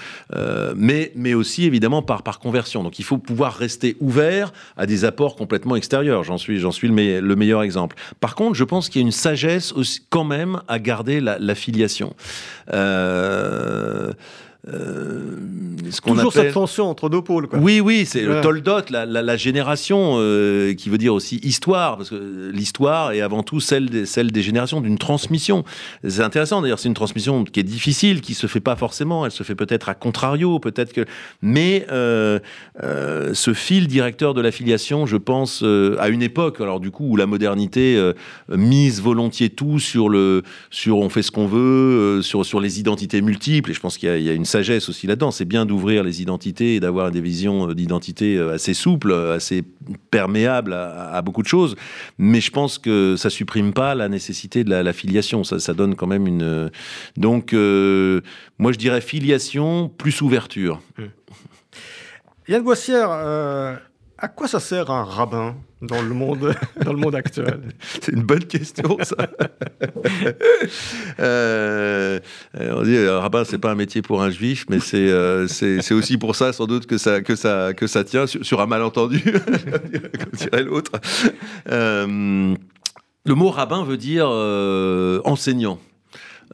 mais, 0.76 1.10
mais 1.16 1.34
aussi 1.34 1.64
évidemment 1.64 2.02
par, 2.02 2.22
par 2.22 2.38
conversion. 2.38 2.84
Donc 2.84 3.00
il 3.00 3.04
faut 3.04 3.18
pouvoir 3.18 3.54
rester 3.54 3.96
ouvert 4.00 4.52
à 4.76 4.86
des 4.86 5.04
apports 5.04 5.34
complètement 5.34 5.74
extérieurs. 5.74 6.22
J'en 6.22 6.38
suis, 6.38 6.62
suis 6.70 6.88
le, 6.88 7.20
le 7.20 7.36
meilleur 7.36 7.62
exemple 7.62 7.71
Par 8.20 8.34
contre, 8.34 8.54
je 8.54 8.64
pense 8.64 8.88
qu'il 8.88 9.00
y 9.00 9.04
a 9.04 9.06
une 9.06 9.12
sagesse 9.12 9.72
aussi, 9.72 10.00
quand 10.10 10.24
même 10.24 10.60
à 10.68 10.78
garder 10.78 11.20
la, 11.20 11.38
la 11.38 11.54
filiation. 11.54 12.14
Euh, 12.72 14.12
euh, 14.68 15.38
ce 15.90 16.00
qu'on 16.00 16.14
Toujours 16.14 16.32
cette 16.32 16.52
tension 16.52 16.88
entre 16.88 17.08
deux 17.08 17.20
pôles. 17.20 17.48
Quoi. 17.48 17.58
Oui, 17.58 17.80
oui, 17.80 18.06
c'est 18.06 18.22
le 18.22 18.40
toldot, 18.40 18.82
la, 18.90 19.04
la, 19.06 19.20
la 19.20 19.36
génération, 19.36 20.14
euh, 20.18 20.72
qui 20.74 20.88
veut 20.88 20.98
dire 20.98 21.12
aussi 21.12 21.40
histoire, 21.42 21.96
parce 21.96 22.10
que 22.10 22.50
l'histoire 22.52 23.10
est 23.10 23.20
avant 23.20 23.42
tout 23.42 23.58
celle 23.58 23.90
des, 23.90 24.06
celle 24.06 24.30
des 24.30 24.42
générations, 24.42 24.80
d'une 24.80 24.98
transmission. 24.98 25.64
C'est 26.06 26.22
intéressant, 26.22 26.62
d'ailleurs, 26.62 26.78
c'est 26.78 26.88
une 26.88 26.94
transmission 26.94 27.42
qui 27.42 27.58
est 27.58 27.64
difficile, 27.64 28.20
qui 28.20 28.34
se 28.34 28.46
fait 28.46 28.60
pas 28.60 28.76
forcément, 28.76 29.26
elle 29.26 29.32
se 29.32 29.42
fait 29.42 29.56
peut-être 29.56 29.88
à 29.88 29.94
contrario, 29.94 30.60
peut-être 30.60 30.92
que... 30.92 31.04
Mais 31.42 31.84
euh, 31.90 32.38
euh 32.82 33.34
ce 33.34 33.54
fil 33.54 33.88
directeur 33.88 34.34
de 34.34 34.40
l'affiliation, 34.40 35.06
je 35.06 35.16
pense, 35.16 35.64
à 35.98 36.08
une 36.08 36.22
époque, 36.22 36.60
alors 36.60 36.78
du 36.78 36.90
coup, 36.90 37.06
où 37.08 37.16
la 37.16 37.26
modernité 37.26 38.12
mise 38.48 39.00
volontiers 39.00 39.50
tout 39.50 39.80
sur 39.80 40.08
le... 40.08 40.42
sur 40.70 40.98
on 40.98 41.08
fait 41.08 41.22
ce 41.22 41.32
qu'on 41.32 41.46
veut, 41.46 42.20
sur, 42.22 42.46
sur 42.46 42.60
les 42.60 42.78
identités 42.78 43.20
multiples, 43.22 43.70
et 43.70 43.74
je 43.74 43.80
pense 43.80 43.98
qu'il 43.98 44.14
y, 44.16 44.24
y, 44.24 44.30
a 44.30 44.32
une 44.32 44.44
sagesse 44.52 44.88
aussi 44.88 45.06
là-dedans. 45.06 45.30
C'est 45.30 45.44
bien 45.44 45.66
d'ouvrir 45.66 46.04
les 46.04 46.22
identités 46.22 46.76
et 46.76 46.80
d'avoir 46.80 47.10
des 47.10 47.20
visions 47.20 47.70
euh, 47.70 47.74
d'identité 47.74 48.36
euh, 48.36 48.54
assez 48.54 48.74
souples, 48.74 49.10
euh, 49.10 49.36
assez 49.36 49.64
perméables 50.10 50.72
à, 50.72 51.20
beaucoup 51.22 51.42
de 51.42 51.48
choses. 51.48 51.74
Mais 52.18 52.40
je 52.40 52.50
pense 52.50 52.78
que 52.78 53.16
ça 53.16 53.30
supprime 53.30 53.72
pas 53.72 53.94
la 53.94 54.08
nécessité 54.08 54.64
de 54.64 54.70
la, 54.70 54.92
filiation. 54.92 55.44
Ça, 55.44 55.74
donne 55.74 55.94
quand 55.94 56.06
même 56.06 56.26
une. 56.26 56.70
Donc, 57.16 57.52
moi, 57.52 58.72
je 58.72 58.78
dirais 58.78 59.00
filiation 59.00 59.88
plus 59.88 60.20
ouverture. 60.20 60.80
Yann 62.48 62.62
Boissière, 62.62 63.10
à 64.22 64.28
quoi 64.28 64.46
ça 64.46 64.60
sert 64.60 64.88
un 64.88 65.02
rabbin 65.02 65.56
dans 65.82 66.00
le 66.00 66.14
monde, 66.14 66.54
dans 66.84 66.92
le 66.92 66.98
monde 66.98 67.16
actuel 67.16 67.60
C'est 68.00 68.12
une 68.12 68.22
bonne 68.22 68.44
question, 68.44 68.96
ça. 69.02 69.16
euh, 71.18 72.20
on 72.54 72.82
dit, 72.82 72.96
euh, 72.96 73.18
rabbin, 73.18 73.44
c'est 73.44 73.58
pas 73.58 73.72
un 73.72 73.74
métier 73.74 74.00
pour 74.00 74.22
un 74.22 74.30
juif, 74.30 74.64
mais 74.70 74.78
c'est 74.78 75.10
euh, 75.10 75.48
c'est 75.48 75.92
aussi 75.92 76.18
pour 76.18 76.36
ça, 76.36 76.52
sans 76.52 76.66
doute, 76.66 76.86
que 76.86 76.98
ça, 76.98 77.20
que 77.20 77.34
ça, 77.34 77.74
que 77.74 77.88
ça 77.88 78.04
tient 78.04 78.26
sur, 78.28 78.60
un 78.60 78.66
malentendu, 78.66 79.20
comme 79.22 80.32
dirait 80.34 80.62
l'autre. 80.62 80.92
Euh, 81.68 82.54
le 83.24 83.34
mot 83.34 83.50
rabbin 83.50 83.84
veut 83.84 83.96
dire 83.96 84.28
enseignant. 85.24 85.80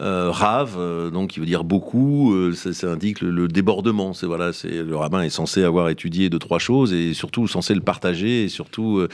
Euh, 0.00 0.30
rave, 0.30 0.76
euh, 0.78 1.10
donc 1.10 1.30
qui 1.30 1.40
veut 1.40 1.46
dire 1.46 1.64
beaucoup, 1.64 2.32
euh, 2.32 2.52
ça, 2.52 2.86
indique 2.86 3.20
le, 3.20 3.48
débordement. 3.48 4.12
C'est 4.12 4.26
voilà, 4.26 4.52
c'est 4.52 4.68
le 4.68 4.96
rabbin 4.96 5.22
est 5.22 5.30
censé 5.30 5.64
avoir 5.64 5.88
étudié 5.88 6.30
deux 6.30 6.38
trois 6.38 6.60
choses 6.60 6.92
et 6.92 7.14
surtout 7.14 7.48
censé 7.48 7.74
le 7.74 7.80
partager 7.80 8.44
et 8.44 8.48
surtout 8.48 9.06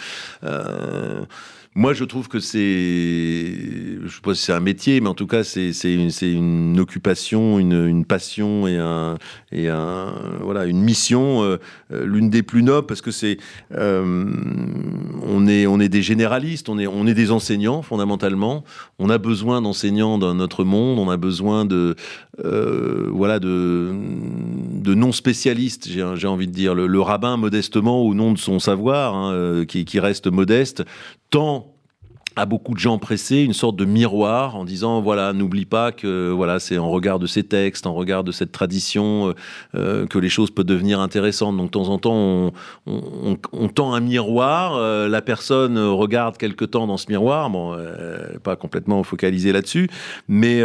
moi, 1.77 1.93
je 1.93 2.05
trouve 2.05 2.29
que 2.29 2.39
c'est, 2.39 2.59
je 2.59 4.09
sais 4.09 4.21
pas 4.23 4.33
si 4.37 4.45
c'est 4.45 4.53
un 4.53 4.61
métier, 4.61 5.01
mais 5.01 5.09
en 5.09 5.15
tout 5.15 5.27
cas, 5.27 5.43
c'est 5.43 5.73
une, 5.83 6.79
occupation, 6.79 7.59
une, 7.59 8.05
passion 8.05 8.69
et 8.69 8.79
une 9.51 10.81
mission, 10.81 11.43
euh, 11.43 11.57
euh, 11.93 12.07
l'une 12.07 12.31
des 12.31 12.45
plus 12.45 12.63
nobles, 12.63 12.87
parce 12.87 13.01
que 13.01 13.11
c'est, 13.11 13.39
euh, 13.73 14.25
on 15.27 15.49
est, 15.49 15.89
des 15.89 16.03
généralistes, 16.03 16.69
on 16.69 16.79
est, 16.79 17.15
des 17.15 17.33
enseignants 17.33 17.83
fondamentalement. 17.83 18.63
On 19.01 19.11
a 19.11 19.19
besoin 19.19 19.61
d'enseignants 19.61 20.17
dans 20.19 20.33
notre 20.33 20.63
monde, 20.63 21.01
on 21.01 21.11
a 21.11 21.17
besoin 21.17 21.65
de, 21.65 21.97
voilà, 22.39 23.41
de, 23.41 23.91
non 24.95 25.11
spécialistes. 25.11 25.89
J'ai 25.89 26.29
envie 26.29 26.47
de 26.47 26.53
dire 26.53 26.77
le, 26.77 27.01
rabbin 27.01 27.37
modestement 27.37 28.01
au 28.01 28.15
nom 28.15 28.31
de 28.31 28.39
son 28.39 28.61
savoir, 28.61 29.17
hein, 29.17 29.65
qui 29.67 29.99
reste 29.99 30.29
modeste, 30.29 30.85
tant 31.31 31.64
à 32.37 32.47
beaucoup 32.47 32.75
de 32.75 32.79
gens 32.79 32.99
pressés 32.99 33.43
une 33.43 33.53
sorte 33.53 33.77
de 33.77 33.85
miroir 33.85 34.57
en 34.57 34.65
disant 34.65 35.01
voilà 35.01 35.33
n'oublie 35.33 35.67
pas 35.67 35.93
que 35.93 36.31
voilà 36.31 36.59
c'est 36.59 36.79
en 36.79 36.91
regard 36.91 37.19
de 37.19 37.27
ces 37.27 37.45
textes 37.45 37.87
en 37.87 37.95
regard 37.95 38.25
de 38.25 38.33
cette 38.33 38.51
tradition 38.51 39.29
euh, 39.29 39.35
euh, 39.77 40.07
que 40.07 40.19
les 40.19 40.29
choses 40.29 40.51
peuvent 40.51 40.65
devenir 40.65 41.01
intéressantes. 41.01 41.57
Donc 41.57 41.67
de 41.67 41.71
temps 41.71 41.89
en 41.89 41.99
temps 41.99 42.53
on, 42.87 43.69
tend 43.69 43.95
un 43.95 44.01
miroir 44.01 44.77
euh, 44.77 45.09
la 45.09 45.23
personne 45.23 45.79
regarde 45.79 46.37
quelque 46.37 46.65
temps 46.65 46.87
dans 46.87 46.97
ce 46.97 47.07
miroir. 47.09 47.51
Bon 47.51 47.77
pas 48.43 48.57
complètement 48.57 49.03
focalisé 49.03 49.53
là-dessus 49.53 49.89
mais 50.29 50.63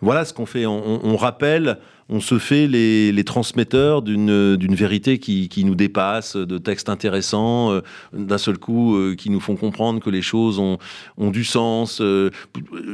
voilà 0.00 0.24
ce 0.24 0.32
qu'on 0.32 0.46
fait. 0.46 0.66
On 0.66 1.16
rappelle 1.16 1.78
on 2.10 2.20
se 2.20 2.38
fait 2.38 2.66
les, 2.66 3.24
transmetteurs 3.24 4.02
d'une 4.02 4.74
vérité 4.74 5.18
qui, 5.18 5.64
nous 5.64 5.76
dépasse, 5.76 6.36
de 6.36 6.58
textes 6.58 6.88
intéressants, 6.88 7.72
euh, 7.72 7.80
d'un 8.12 8.38
seul 8.38 8.58
coup, 8.58 8.96
euh, 8.96 9.14
qui 9.14 9.30
nous 9.30 9.38
font 9.38 9.54
comprendre 9.54 10.00
que 10.00 10.10
les 10.10 10.22
choses 10.22 10.58
ont, 10.58 10.78
du 11.18 11.44
sens. 11.44 12.00
Euh, 12.00 12.30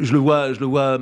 je 0.03 0.13
le 0.13 0.19
vois, 0.19 0.53
je 0.53 0.61
le 0.61 0.67
vois 0.67 0.99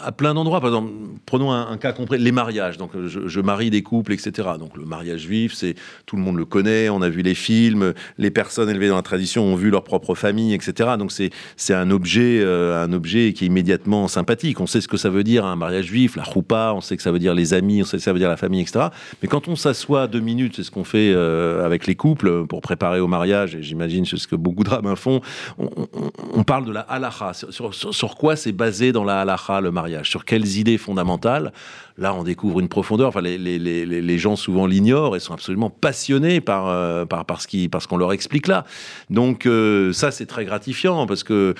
à 0.00 0.12
plein 0.12 0.34
d'endroits. 0.34 0.60
Par 0.60 0.70
exemple, 0.70 0.90
prenons 1.26 1.52
un, 1.52 1.76
cas 1.76 1.92
concret, 1.92 2.18
les 2.18 2.32
mariages. 2.32 2.78
Donc, 2.78 2.90
je, 3.06 3.40
marie 3.40 3.70
des 3.70 3.82
couples, 3.82 4.12
etc. 4.12 4.50
Donc, 4.58 4.76
le 4.76 4.84
mariage 4.84 5.20
juif, 5.20 5.54
c'est 5.54 5.74
tout 6.06 6.16
le 6.16 6.22
monde 6.22 6.36
le 6.36 6.44
connaît. 6.44 6.88
On 6.88 7.02
a 7.02 7.08
vu 7.08 7.22
les 7.22 7.34
films. 7.34 7.92
Les 8.18 8.30
personnes 8.30 8.70
élevées 8.70 8.88
dans 8.88 8.96
la 8.96 9.02
tradition 9.02 9.44
ont 9.44 9.56
vu 9.56 9.70
leur 9.70 9.84
propre 9.84 10.14
famille, 10.14 10.54
etc. 10.54 10.90
Donc, 10.98 11.12
c'est 11.12 11.30
c'est 11.56 11.74
un 11.74 11.90
objet, 11.90 12.40
euh, 12.40 12.82
un 12.84 12.92
objet 12.92 13.32
qui 13.32 13.44
est 13.44 13.46
immédiatement 13.46 14.08
sympathique. 14.08 14.60
On 14.60 14.66
sait 14.66 14.80
ce 14.80 14.88
que 14.88 14.96
ça 14.96 15.10
veut 15.10 15.24
dire 15.24 15.44
un 15.44 15.56
mariage 15.56 15.86
juif, 15.86 16.16
la 16.16 16.24
choupa. 16.24 16.72
On 16.74 16.80
sait 16.80 16.96
que 16.96 17.02
ça 17.02 17.12
veut 17.12 17.18
dire 17.18 17.34
les 17.34 17.54
amis. 17.54 17.82
On 17.82 17.84
sait 17.84 17.98
que 17.98 18.02
ça 18.02 18.12
veut 18.12 18.18
dire 18.18 18.28
la 18.28 18.36
famille, 18.36 18.60
etc. 18.60 18.86
Mais 19.22 19.28
quand 19.28 19.48
on 19.48 19.56
s'assoit 19.56 20.06
deux 20.06 20.20
minutes, 20.20 20.56
c'est 20.56 20.62
ce 20.62 20.70
qu'on 20.70 20.84
fait 20.84 21.12
euh, 21.14 21.64
avec 21.64 21.86
les 21.86 21.94
couples 21.94 22.46
pour 22.46 22.60
préparer 22.60 23.00
au 23.00 23.08
mariage. 23.08 23.56
Et 23.56 23.62
j'imagine 23.62 24.04
c'est 24.04 24.16
ce 24.16 24.28
que 24.28 24.36
beaucoup 24.36 24.64
de 24.64 24.70
rabbins 24.70 24.96
font. 24.96 25.20
On, 25.58 26.44
parle 26.44 26.64
de 26.64 26.72
la 26.72 26.80
halacha. 26.80 27.32
Sur, 27.34 27.74
sur 27.74 28.16
quoi 28.16 28.36
c'est 28.36 28.52
basé 28.52 28.92
dans 28.92 29.04
la 29.04 29.20
halacha 29.20 29.60
le 29.60 29.70
mariage 29.70 29.81
sur 30.02 30.24
quelles 30.24 30.56
idées 30.58 30.78
fondamentales. 30.78 31.52
Là, 31.98 32.14
on 32.14 32.22
découvre 32.22 32.60
une 32.60 32.68
profondeur. 32.68 33.08
Enfin, 33.08 33.20
les, 33.20 34.18
gens 34.18 34.36
souvent 34.36 34.66
l'ignorent 34.66 35.16
et 35.16 35.20
sont 35.20 35.34
absolument 35.34 35.70
passionnés 35.70 36.40
par, 36.40 36.68
euh, 36.68 37.04
par, 37.04 37.24
parce 37.26 37.86
qu'on 37.86 37.96
leur 37.96 38.12
explique 38.12 38.46
là. 38.46 38.64
Donc, 39.10 39.46
euh, 39.46 39.92
ça, 39.92 40.10
c'est 40.10 40.26
très 40.26 40.44
gratifiant 40.44 41.06
parce 41.06 41.24
que 41.24 41.54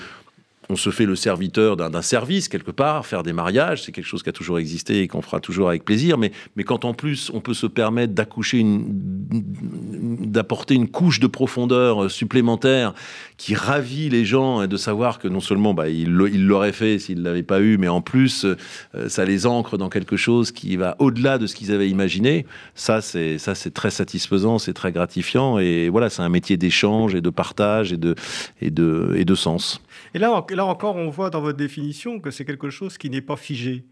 on 0.73 0.75
se 0.75 0.89
fait 0.89 1.05
le 1.05 1.15
serviteur 1.15 1.77
d'un 1.77 2.01
service 2.01 2.47
quelque 2.47 2.71
part, 2.71 3.05
faire 3.05 3.21
des 3.21 3.31
mariages, 3.31 3.83
c'est 3.83 3.91
quelque 3.91 4.07
chose 4.07 4.23
qui 4.23 4.29
a 4.29 4.31
toujours 4.31 4.57
existé 4.57 5.01
et 5.01 5.07
qu'on 5.07 5.21
fera 5.21 5.39
toujours 5.39 5.69
avec 5.69 5.85
plaisir. 5.85 6.17
Mais, 6.17 6.31
quand 6.65 6.83
en 6.83 6.95
plus 6.95 7.29
on 7.33 7.41
peut 7.41 7.53
se 7.53 7.67
permettre 7.67 8.13
d'accoucher, 8.13 8.65
d'apporter 8.65 10.73
une 10.73 10.87
couche 10.87 11.19
de 11.19 11.27
profondeur 11.27 12.09
supplémentaire 12.09 12.95
qui 13.37 13.53
ravit 13.53 14.09
les 14.09 14.25
gens 14.25 14.63
et 14.63 14.67
de 14.67 14.77
savoir 14.77 15.19
que 15.19 15.27
non 15.27 15.41
seulement 15.41 15.75
bah, 15.75 15.89
ils 15.89 16.11
l'auraient 16.11 16.71
fait 16.71 16.97
s'ils 16.97 17.19
ne 17.19 17.23
l'avaient 17.23 17.43
pas 17.43 17.61
eu, 17.61 17.77
mais 17.77 17.87
en 17.87 18.01
plus 18.01 18.45
euh, 18.45 19.09
ça 19.09 19.25
les 19.25 19.45
ancre 19.45 19.77
dans 19.77 19.89
quelque 19.89 20.17
chose 20.17 20.51
qui 20.51 20.75
va 20.75 20.95
au-delà 20.97 21.37
de 21.37 21.45
ce 21.45 21.53
qu'ils 21.53 21.71
avaient 21.71 21.89
imaginé. 21.89 22.47
Ça 22.73 23.01
c'est 23.01 23.37
très 23.73 23.91
satisfaisant, 23.91 24.57
c'est 24.57 24.73
très 24.73 24.91
gratifiant 24.91 25.59
et 25.59 25.89
voilà 25.89 26.09
c'est 26.09 26.23
un 26.23 26.29
métier 26.29 26.57
d'échange 26.57 27.13
et 27.13 27.21
de 27.21 27.29
partage 27.29 27.93
et 27.93 28.71
de 28.71 29.35
sens. 29.35 29.83
Et 30.13 30.19
là, 30.19 30.45
là 30.49 30.65
encore, 30.65 30.95
on 30.95 31.09
voit 31.09 31.29
dans 31.29 31.41
votre 31.41 31.57
définition 31.57 32.19
que 32.19 32.31
c'est 32.31 32.45
quelque 32.45 32.69
chose 32.69 32.97
qui 32.97 33.09
n'est 33.09 33.21
pas 33.21 33.35
figé. 33.35 33.83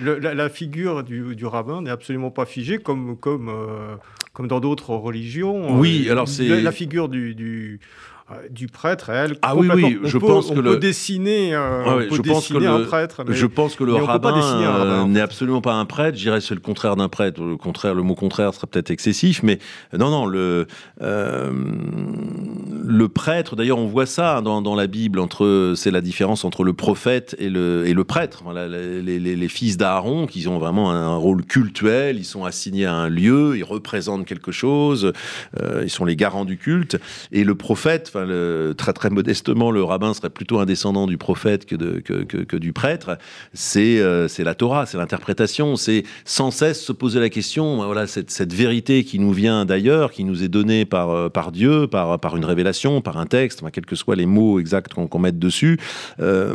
la, 0.00 0.48
figure 0.48 1.02
du, 1.02 1.46
rabbin 1.46 1.82
n'est 1.82 1.90
absolument 1.90 2.30
pas 2.30 2.46
figée 2.46 2.78
comme, 2.78 3.16
comme, 3.16 3.48
euh, 3.48 3.96
comme 4.32 4.46
dans 4.46 4.60
d'autres 4.60 4.90
religions. 4.94 5.78
Oui, 5.78 6.08
alors 6.08 6.28
c'est... 6.28 6.62
La, 6.62 6.72
figure 6.72 7.08
du 7.08 7.34
euh, 7.34 7.78
du 8.50 8.68
prêtre, 8.68 9.10
elle. 9.10 9.36
Ah 9.42 9.54
oui, 9.54 9.68
oui, 9.74 9.98
je 10.04 10.16
pense 10.16 10.50
que 10.50 10.58
le 10.58 10.78
dessiner, 10.78 11.50
je 11.50 12.22
pense 12.22 12.48
que 12.48 12.64
un 12.64 12.84
prêtre. 12.84 13.22
je 13.28 13.46
pense 13.46 13.76
que 13.76 13.84
le 13.84 13.94
rabbin 13.94 14.62
euh, 14.62 15.04
n'est 15.04 15.20
absolument 15.20 15.60
pas 15.60 15.74
un 15.74 15.84
prêtre. 15.84 16.16
Je 16.16 16.22
dirais 16.22 16.40
c'est 16.40 16.54
le 16.54 16.60
contraire 16.60 16.96
d'un 16.96 17.08
prêtre. 17.08 17.42
Le 17.42 17.58
contraire, 17.58 17.94
le 17.94 18.02
mot 18.02 18.14
contraire 18.14 18.54
serait 18.54 18.66
peut-être 18.66 18.90
excessif, 18.90 19.42
mais 19.42 19.58
euh, 19.92 19.98
non, 19.98 20.10
non, 20.10 20.24
le 20.26 20.66
le 22.86 23.08
prêtre. 23.08 23.56
D'ailleurs, 23.56 23.78
on 23.78 23.86
voit 23.86 24.06
ça 24.06 24.40
dans, 24.40 24.62
dans 24.62 24.74
la 24.74 24.86
Bible 24.86 25.18
entre 25.18 25.74
c'est 25.76 25.90
la 25.90 26.00
différence 26.00 26.44
entre 26.44 26.64
le 26.64 26.72
prophète 26.72 27.36
et 27.38 27.50
le 27.50 27.84
et 27.86 27.92
le 27.92 28.04
prêtre. 28.04 28.40
Voilà, 28.44 28.68
les, 28.68 29.02
les, 29.02 29.36
les 29.36 29.48
fils 29.48 29.76
d'Aaron 29.76 30.26
qui 30.26 30.48
ont 30.48 30.58
vraiment 30.58 30.90
un 30.92 31.16
rôle 31.16 31.44
cultuel. 31.44 32.16
Ils 32.16 32.24
sont 32.24 32.44
assignés 32.44 32.86
à 32.86 32.94
un 32.94 33.10
lieu, 33.10 33.56
ils 33.58 33.64
représentent 33.64 34.24
quelque 34.24 34.52
chose, 34.52 35.12
ils 35.82 35.90
sont 35.90 36.06
les 36.06 36.16
garants 36.16 36.46
du 36.46 36.56
culte. 36.56 36.98
Et 37.32 37.44
le 37.44 37.54
prophète 37.54 38.13
très 38.76 38.92
très 38.92 39.10
modestement, 39.10 39.70
le 39.70 39.82
rabbin 39.82 40.14
serait 40.14 40.30
plutôt 40.30 40.58
un 40.58 40.66
descendant 40.66 41.06
du 41.06 41.18
prophète 41.18 41.66
que, 41.66 42.56
du 42.56 42.72
prêtre. 42.72 43.18
C'est 43.52 44.00
euh, 44.00 44.28
c'est 44.28 44.44
la 44.44 44.54
Torah, 44.54 44.86
c'est 44.86 44.98
l'interprétation, 44.98 45.76
c'est 45.76 46.04
sans 46.24 46.50
cesse 46.50 46.82
se 46.82 46.92
poser 46.92 47.20
la 47.20 47.28
question. 47.28 47.84
Voilà 47.84 48.06
cette, 48.06 48.52
vérité 48.52 49.04
qui 49.04 49.18
nous 49.18 49.32
vient 49.32 49.64
d'ailleurs, 49.64 50.12
qui 50.12 50.24
nous 50.24 50.42
est 50.42 50.48
donnée 50.48 50.84
par 50.84 51.10
euh, 51.10 51.30
Dieu, 51.52 51.86
par 51.86 52.36
une 52.36 52.44
révélation, 52.44 53.00
par 53.00 53.18
un 53.18 53.26
texte, 53.26 53.62
quels 53.72 53.86
que 53.86 53.96
soient 53.96 54.16
les 54.16 54.26
mots 54.26 54.58
exacts 54.58 54.94
qu'on 54.94 55.08
qu 55.08 55.18
mette 55.18 55.38
dessus. 55.38 55.78
Euh, 56.20 56.54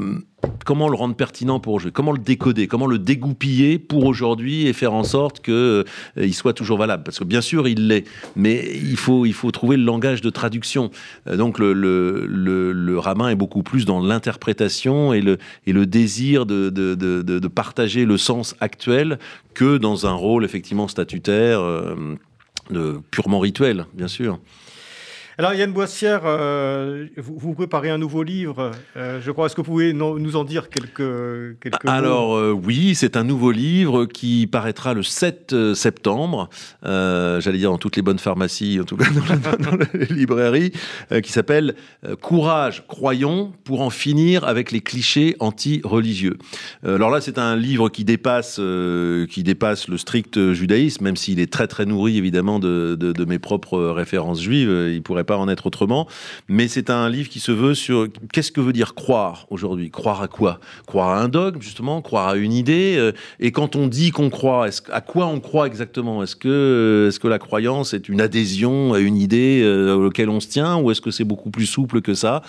comment 0.66 0.90
le 0.90 0.96
rendre 0.96 1.16
pertinent 1.16 1.60
pour 1.60 1.74
aujourd'hui, 1.74 1.94
comment 1.94 2.12
le 2.12 2.20
décoder, 2.20 2.68
comment 2.68 2.86
le 2.86 3.00
dégoupiller 3.00 3.80
pour 3.80 4.06
aujourd'hui 4.06 4.68
et 4.68 4.74
faire 4.74 4.94
en 4.94 5.04
sorte 5.04 5.40
qu'il 5.42 5.86
il 6.18 6.34
soit 6.34 6.54
toujours 6.54 6.78
valable. 6.78 7.04
Parce 7.04 7.20
que 7.20 7.24
bien 7.24 7.42
sûr, 7.42 7.68
il 7.68 7.88
l'est, 7.88 8.06
mais 8.36 8.72
il 8.76 8.98
faut, 8.98 9.26
il 9.26 9.34
faut 9.34 9.52
trouver 9.52 9.78
le 9.78 9.84
langage 9.84 10.22
de 10.22 10.30
traduction. 10.30 10.92
donc 11.26 11.60
le, 11.60 11.74
le, 11.74 12.26
le, 12.28 13.00
est 13.30 13.36
beaucoup 13.36 13.64
plus 13.64 13.86
dans 13.86 14.00
l'interprétation 14.00 15.14
et 15.14 15.22
le, 15.22 15.38
et 15.66 15.74
le 15.74 15.86
désir 15.86 16.46
de, 16.46 16.70
de, 16.70 16.96
de, 16.96 17.22
de, 17.22 17.48
partager 17.48 18.06
le 18.06 18.18
sens 18.18 18.56
actuel 18.60 19.20
que 19.54 19.78
dans 19.78 20.06
un 20.06 20.14
rôle 20.14 20.46
effectivement 20.46 20.88
statutaire, 20.88 21.62
de, 22.70 23.00
purement 23.12 23.40
rituel, 23.40 23.86
bien 23.94 24.08
sûr. 24.08 24.40
Alors 25.40 25.54
Yann 25.54 25.72
Boissière, 25.72 26.24
euh, 26.26 27.08
vous, 27.16 27.54
préparez 27.54 27.90
un 27.90 27.98
nouveau 27.98 28.24
livre, 28.24 28.72
euh, 28.98 29.22
je 29.24 29.32
crois. 29.32 29.46
Est-ce 29.46 29.56
que 29.56 29.62
vous 29.62 29.72
pouvez 29.72 29.94
nous 29.94 30.36
en 30.36 30.44
dire 30.44 30.70
quelques, 30.70 31.58
quelques 31.62 31.86
Alors 31.86 32.36
euh, 32.36 32.52
oui, 32.52 32.94
c'est 32.94 33.16
un 33.16 33.24
nouveau 33.24 33.52
livre 33.52 34.04
qui 34.04 34.48
paraîtra 34.48 34.94
le 34.94 35.02
7 35.02 35.74
septembre, 35.76 36.50
j'allais 36.84 37.58
dire 37.58 37.72
dans 37.72 37.78
toutes 37.78 37.96
les 37.96 38.02
bonnes 38.02 38.20
pharmacies, 38.20 38.82
en 38.82 38.84
tout 38.84 38.98
cas 38.98 39.06
dans, 39.60 39.78
les 39.94 40.06
librairies, 40.14 40.74
qui 41.24 41.32
s'appelle 41.32 41.76
Courage, 42.20 42.84
croyons, 42.90 43.54
pour 43.64 43.80
en 43.80 43.92
finir 43.92 44.44
avec 44.44 44.74
les 44.74 44.82
clichés 44.82 45.38
anti-religieux. 45.40 46.38
alors 46.84 47.12
là, 47.12 47.22
c'est 47.22 47.38
un 47.38 47.56
livre 47.56 47.88
qui 47.88 48.04
dépasse, 48.04 48.60
qui 49.30 49.44
dépasse 49.44 49.88
le 49.88 49.98
strict 49.98 50.52
judaïsme, 50.52 51.06
même 51.06 51.16
s'il 51.16 51.40
est 51.40 51.50
très 51.50 51.68
très 51.68 51.86
nourri 51.86 52.18
évidemment 52.18 52.60
de, 52.60 52.98
de, 53.00 53.14
de 53.14 53.24
mes 53.24 53.40
propres 53.40 53.80
références 53.80 54.42
juives. 54.42 54.90
Il 54.92 55.02
pourrait 55.02 55.29
pas 55.30 55.38
en 55.38 55.48
être 55.48 55.68
autrement. 55.68 56.08
Mais 56.48 56.68
c'est 56.68 56.90
un 56.90 57.08
livre 57.08 57.30
qui 57.30 57.40
se 57.40 57.52
veut 57.52 57.76
sur 57.76 58.08
qu'est-ce 58.34 58.52
que 58.52 58.62
veut 58.62 58.74
dire 58.74 58.96
croire 58.96 59.46
aujourd'hui 59.52 59.92
Croire 59.92 60.24
à 60.24 60.28
quoi? 60.28 60.60
Croire 60.88 61.10
à 61.10 61.22
un 61.22 61.30
dogme, 61.30 61.62
justement, 61.62 62.02
croire 62.02 62.30
à 62.30 62.36
une 62.36 62.52
idée. 62.52 62.96
Euh, 62.98 63.12
et 63.40 63.52
quand 63.52 63.76
on 63.76 63.86
dit 63.86 64.10
qu'on 64.10 64.32
croit, 64.32 64.68
est 64.68 64.82
à 64.92 65.02
quoi 65.02 65.28
on 65.28 65.40
croit 65.40 65.68
exactement? 65.68 66.24
Est-ce 66.24 66.36
que, 66.36 67.06
est 67.08 67.16
-ce 67.16 67.20
que 67.20 67.28
la 67.28 67.38
croyance 67.38 67.94
est 67.94 68.10
une 68.10 68.22
adhésion 68.22 68.94
à 68.94 69.00
une 69.00 69.18
idée 69.18 69.62
euh, 69.64 70.08
auquel 70.08 70.30
on 70.30 70.40
se 70.40 70.48
tient 70.48 70.78
ou 70.82 70.90
est-ce 70.90 71.02
que 71.02 71.12
c'est 71.12 71.28
beaucoup 71.32 71.52
plus 71.52 71.68
souple 71.68 72.02
que 72.02 72.16
ça? 72.16 72.42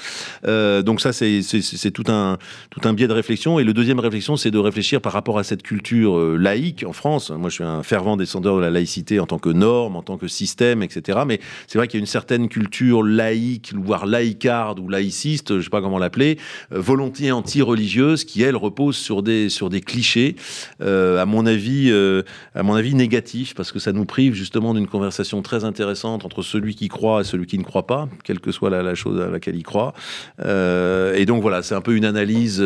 Euh, 0.47 0.81
Donc 0.83 1.03
ça, 1.03 1.13
c'est 1.13 1.93
tout 1.99 2.09
un, 2.09 2.39
tout 2.71 2.83
un 2.89 2.95
biais 2.95 3.09
de 3.09 3.19
réflexion. 3.23 3.59
Et 3.61 3.65
le 3.65 3.75
deuxième 3.75 4.01
réflexion, 4.01 4.39
c'est 4.39 4.51
de 4.51 4.63
réfléchir 4.71 5.03
par 5.03 5.13
rapport 5.13 5.39
à 5.39 5.45
cette 5.45 5.63
culture 5.63 6.13
laïque 6.49 6.83
en 6.91 6.95
France. 6.95 7.25
Moi, 7.31 7.51
je 7.51 7.57
suis 7.59 7.69
un 7.79 7.83
fervent 7.83 8.17
descendeur 8.17 8.57
de 8.57 8.63
la 8.63 8.71
laïcité 8.71 9.21
en 9.21 9.27
tant 9.27 9.41
que 9.47 9.53
norme, 9.67 9.97
en 9.97 10.05
tant 10.09 10.17
que 10.17 10.29
système, 10.29 10.83
etc. 10.83 10.97
Mais 11.27 11.41
c'est 11.67 11.77
vrai 11.79 11.87
qu'il 11.89 11.99
y 11.99 12.01
a 12.01 12.05
une 12.07 12.15
certaine 12.21 12.49
culture 12.49 12.70
culture 12.71 13.03
laïque, 13.03 13.75
voire 13.75 14.07
laïcarde 14.07 14.79
ou 14.79 14.89
laïciste, 14.89 15.57
je 15.59 15.63
sais 15.63 15.71
pas 15.71 15.81
comment 15.81 15.99
l'appeler, 15.99 16.39
euh, 16.73 16.81
volonté 16.81 17.33
anti-religieuse 17.33 18.23
qui, 18.25 18.43
elle, 18.43 18.55
repose 18.55 18.97
sur 18.97 19.25
des, 19.25 19.49
sur 19.49 19.71
des 19.71 19.81
clichés, 19.81 20.37
euh, 20.81 21.21
à, 21.21 21.27
mon 21.27 21.47
avis, 21.47 21.91
euh, 21.91 22.23
à 22.55 22.63
mon 22.63 22.75
avis 22.75 22.95
négatifs, 22.95 23.55
parce 23.57 23.73
que 23.73 23.81
ça 23.81 23.93
nous 23.93 24.05
prive 24.05 24.35
justement 24.35 24.73
d'une 24.73 24.87
conversation 24.87 25.43
très 25.43 25.65
intéressante 25.65 26.25
entre 26.25 26.43
celui 26.43 26.77
qui 26.77 26.87
croit 26.87 27.23
et 27.23 27.25
celui 27.25 27.47
qui 27.47 27.59
ne 27.59 27.65
croit 27.65 27.89
pas, 27.89 28.09
quelle 28.23 28.39
que 28.39 28.53
soit 28.53 28.71
la, 28.71 28.95
chose 28.95 29.21
à 29.21 29.29
laquelle 29.29 29.57
il 29.57 29.65
croit. 29.65 29.93
et 30.39 31.25
donc 31.27 31.43
voilà, 31.43 31.63
c'est 31.63 31.75
un 31.75 31.81
peu 31.81 31.97
une 31.97 32.05
analyse 32.05 32.63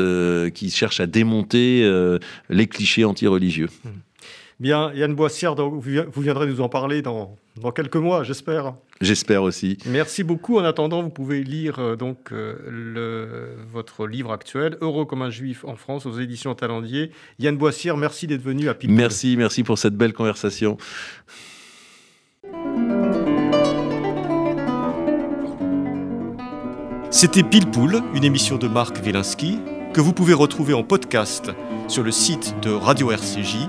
qui 0.54 0.70
cherche 0.70 1.00
à 1.00 1.06
démonter 1.06 1.88
les 2.50 2.66
clichés 2.66 3.04
anti-religieux. 3.04 3.68
Mmh. 3.84 3.88
Bien, 4.60 4.92
Yann 4.94 5.14
Boissière, 5.14 5.54
vous 5.54 5.80
viendrez 5.80 6.46
nous 6.46 6.60
en 6.60 6.68
parler 6.68 7.02
dans, 7.02 7.36
dans 7.60 7.72
quelques 7.72 7.96
mois, 7.96 8.22
j'espère. 8.22 8.74
J'espère 9.00 9.42
aussi. 9.42 9.78
Merci 9.86 10.22
beaucoup. 10.22 10.58
En 10.58 10.64
attendant, 10.64 11.02
vous 11.02 11.10
pouvez 11.10 11.42
lire 11.42 11.80
euh, 11.80 11.96
donc 11.96 12.32
euh, 12.32 12.56
le, 12.68 13.56
votre 13.72 14.06
livre 14.06 14.32
actuel, 14.32 14.76
Euro 14.80 15.04
comme 15.06 15.22
un 15.22 15.30
juif 15.30 15.64
en 15.64 15.74
France, 15.74 16.06
aux 16.06 16.18
éditions 16.20 16.54
Talendier. 16.54 17.10
Yann 17.40 17.56
Boissière, 17.56 17.96
merci 17.96 18.28
d'être 18.28 18.42
venu 18.42 18.68
à 18.68 18.74
Pilpoul. 18.74 18.96
Merci, 18.96 19.36
merci 19.36 19.64
pour 19.64 19.78
cette 19.78 19.96
belle 19.96 20.12
conversation. 20.12 20.78
C'était 27.10 27.42
Pilpoul, 27.42 28.02
une 28.14 28.24
émission 28.24 28.56
de 28.56 28.68
Marc 28.68 28.98
Wielinski, 29.04 29.58
que 29.92 30.00
vous 30.00 30.12
pouvez 30.12 30.34
retrouver 30.34 30.74
en 30.74 30.84
podcast 30.84 31.50
sur 31.88 32.02
le 32.02 32.10
site 32.12 32.54
de 32.62 32.70
Radio 32.70 33.10
RCJ 33.10 33.68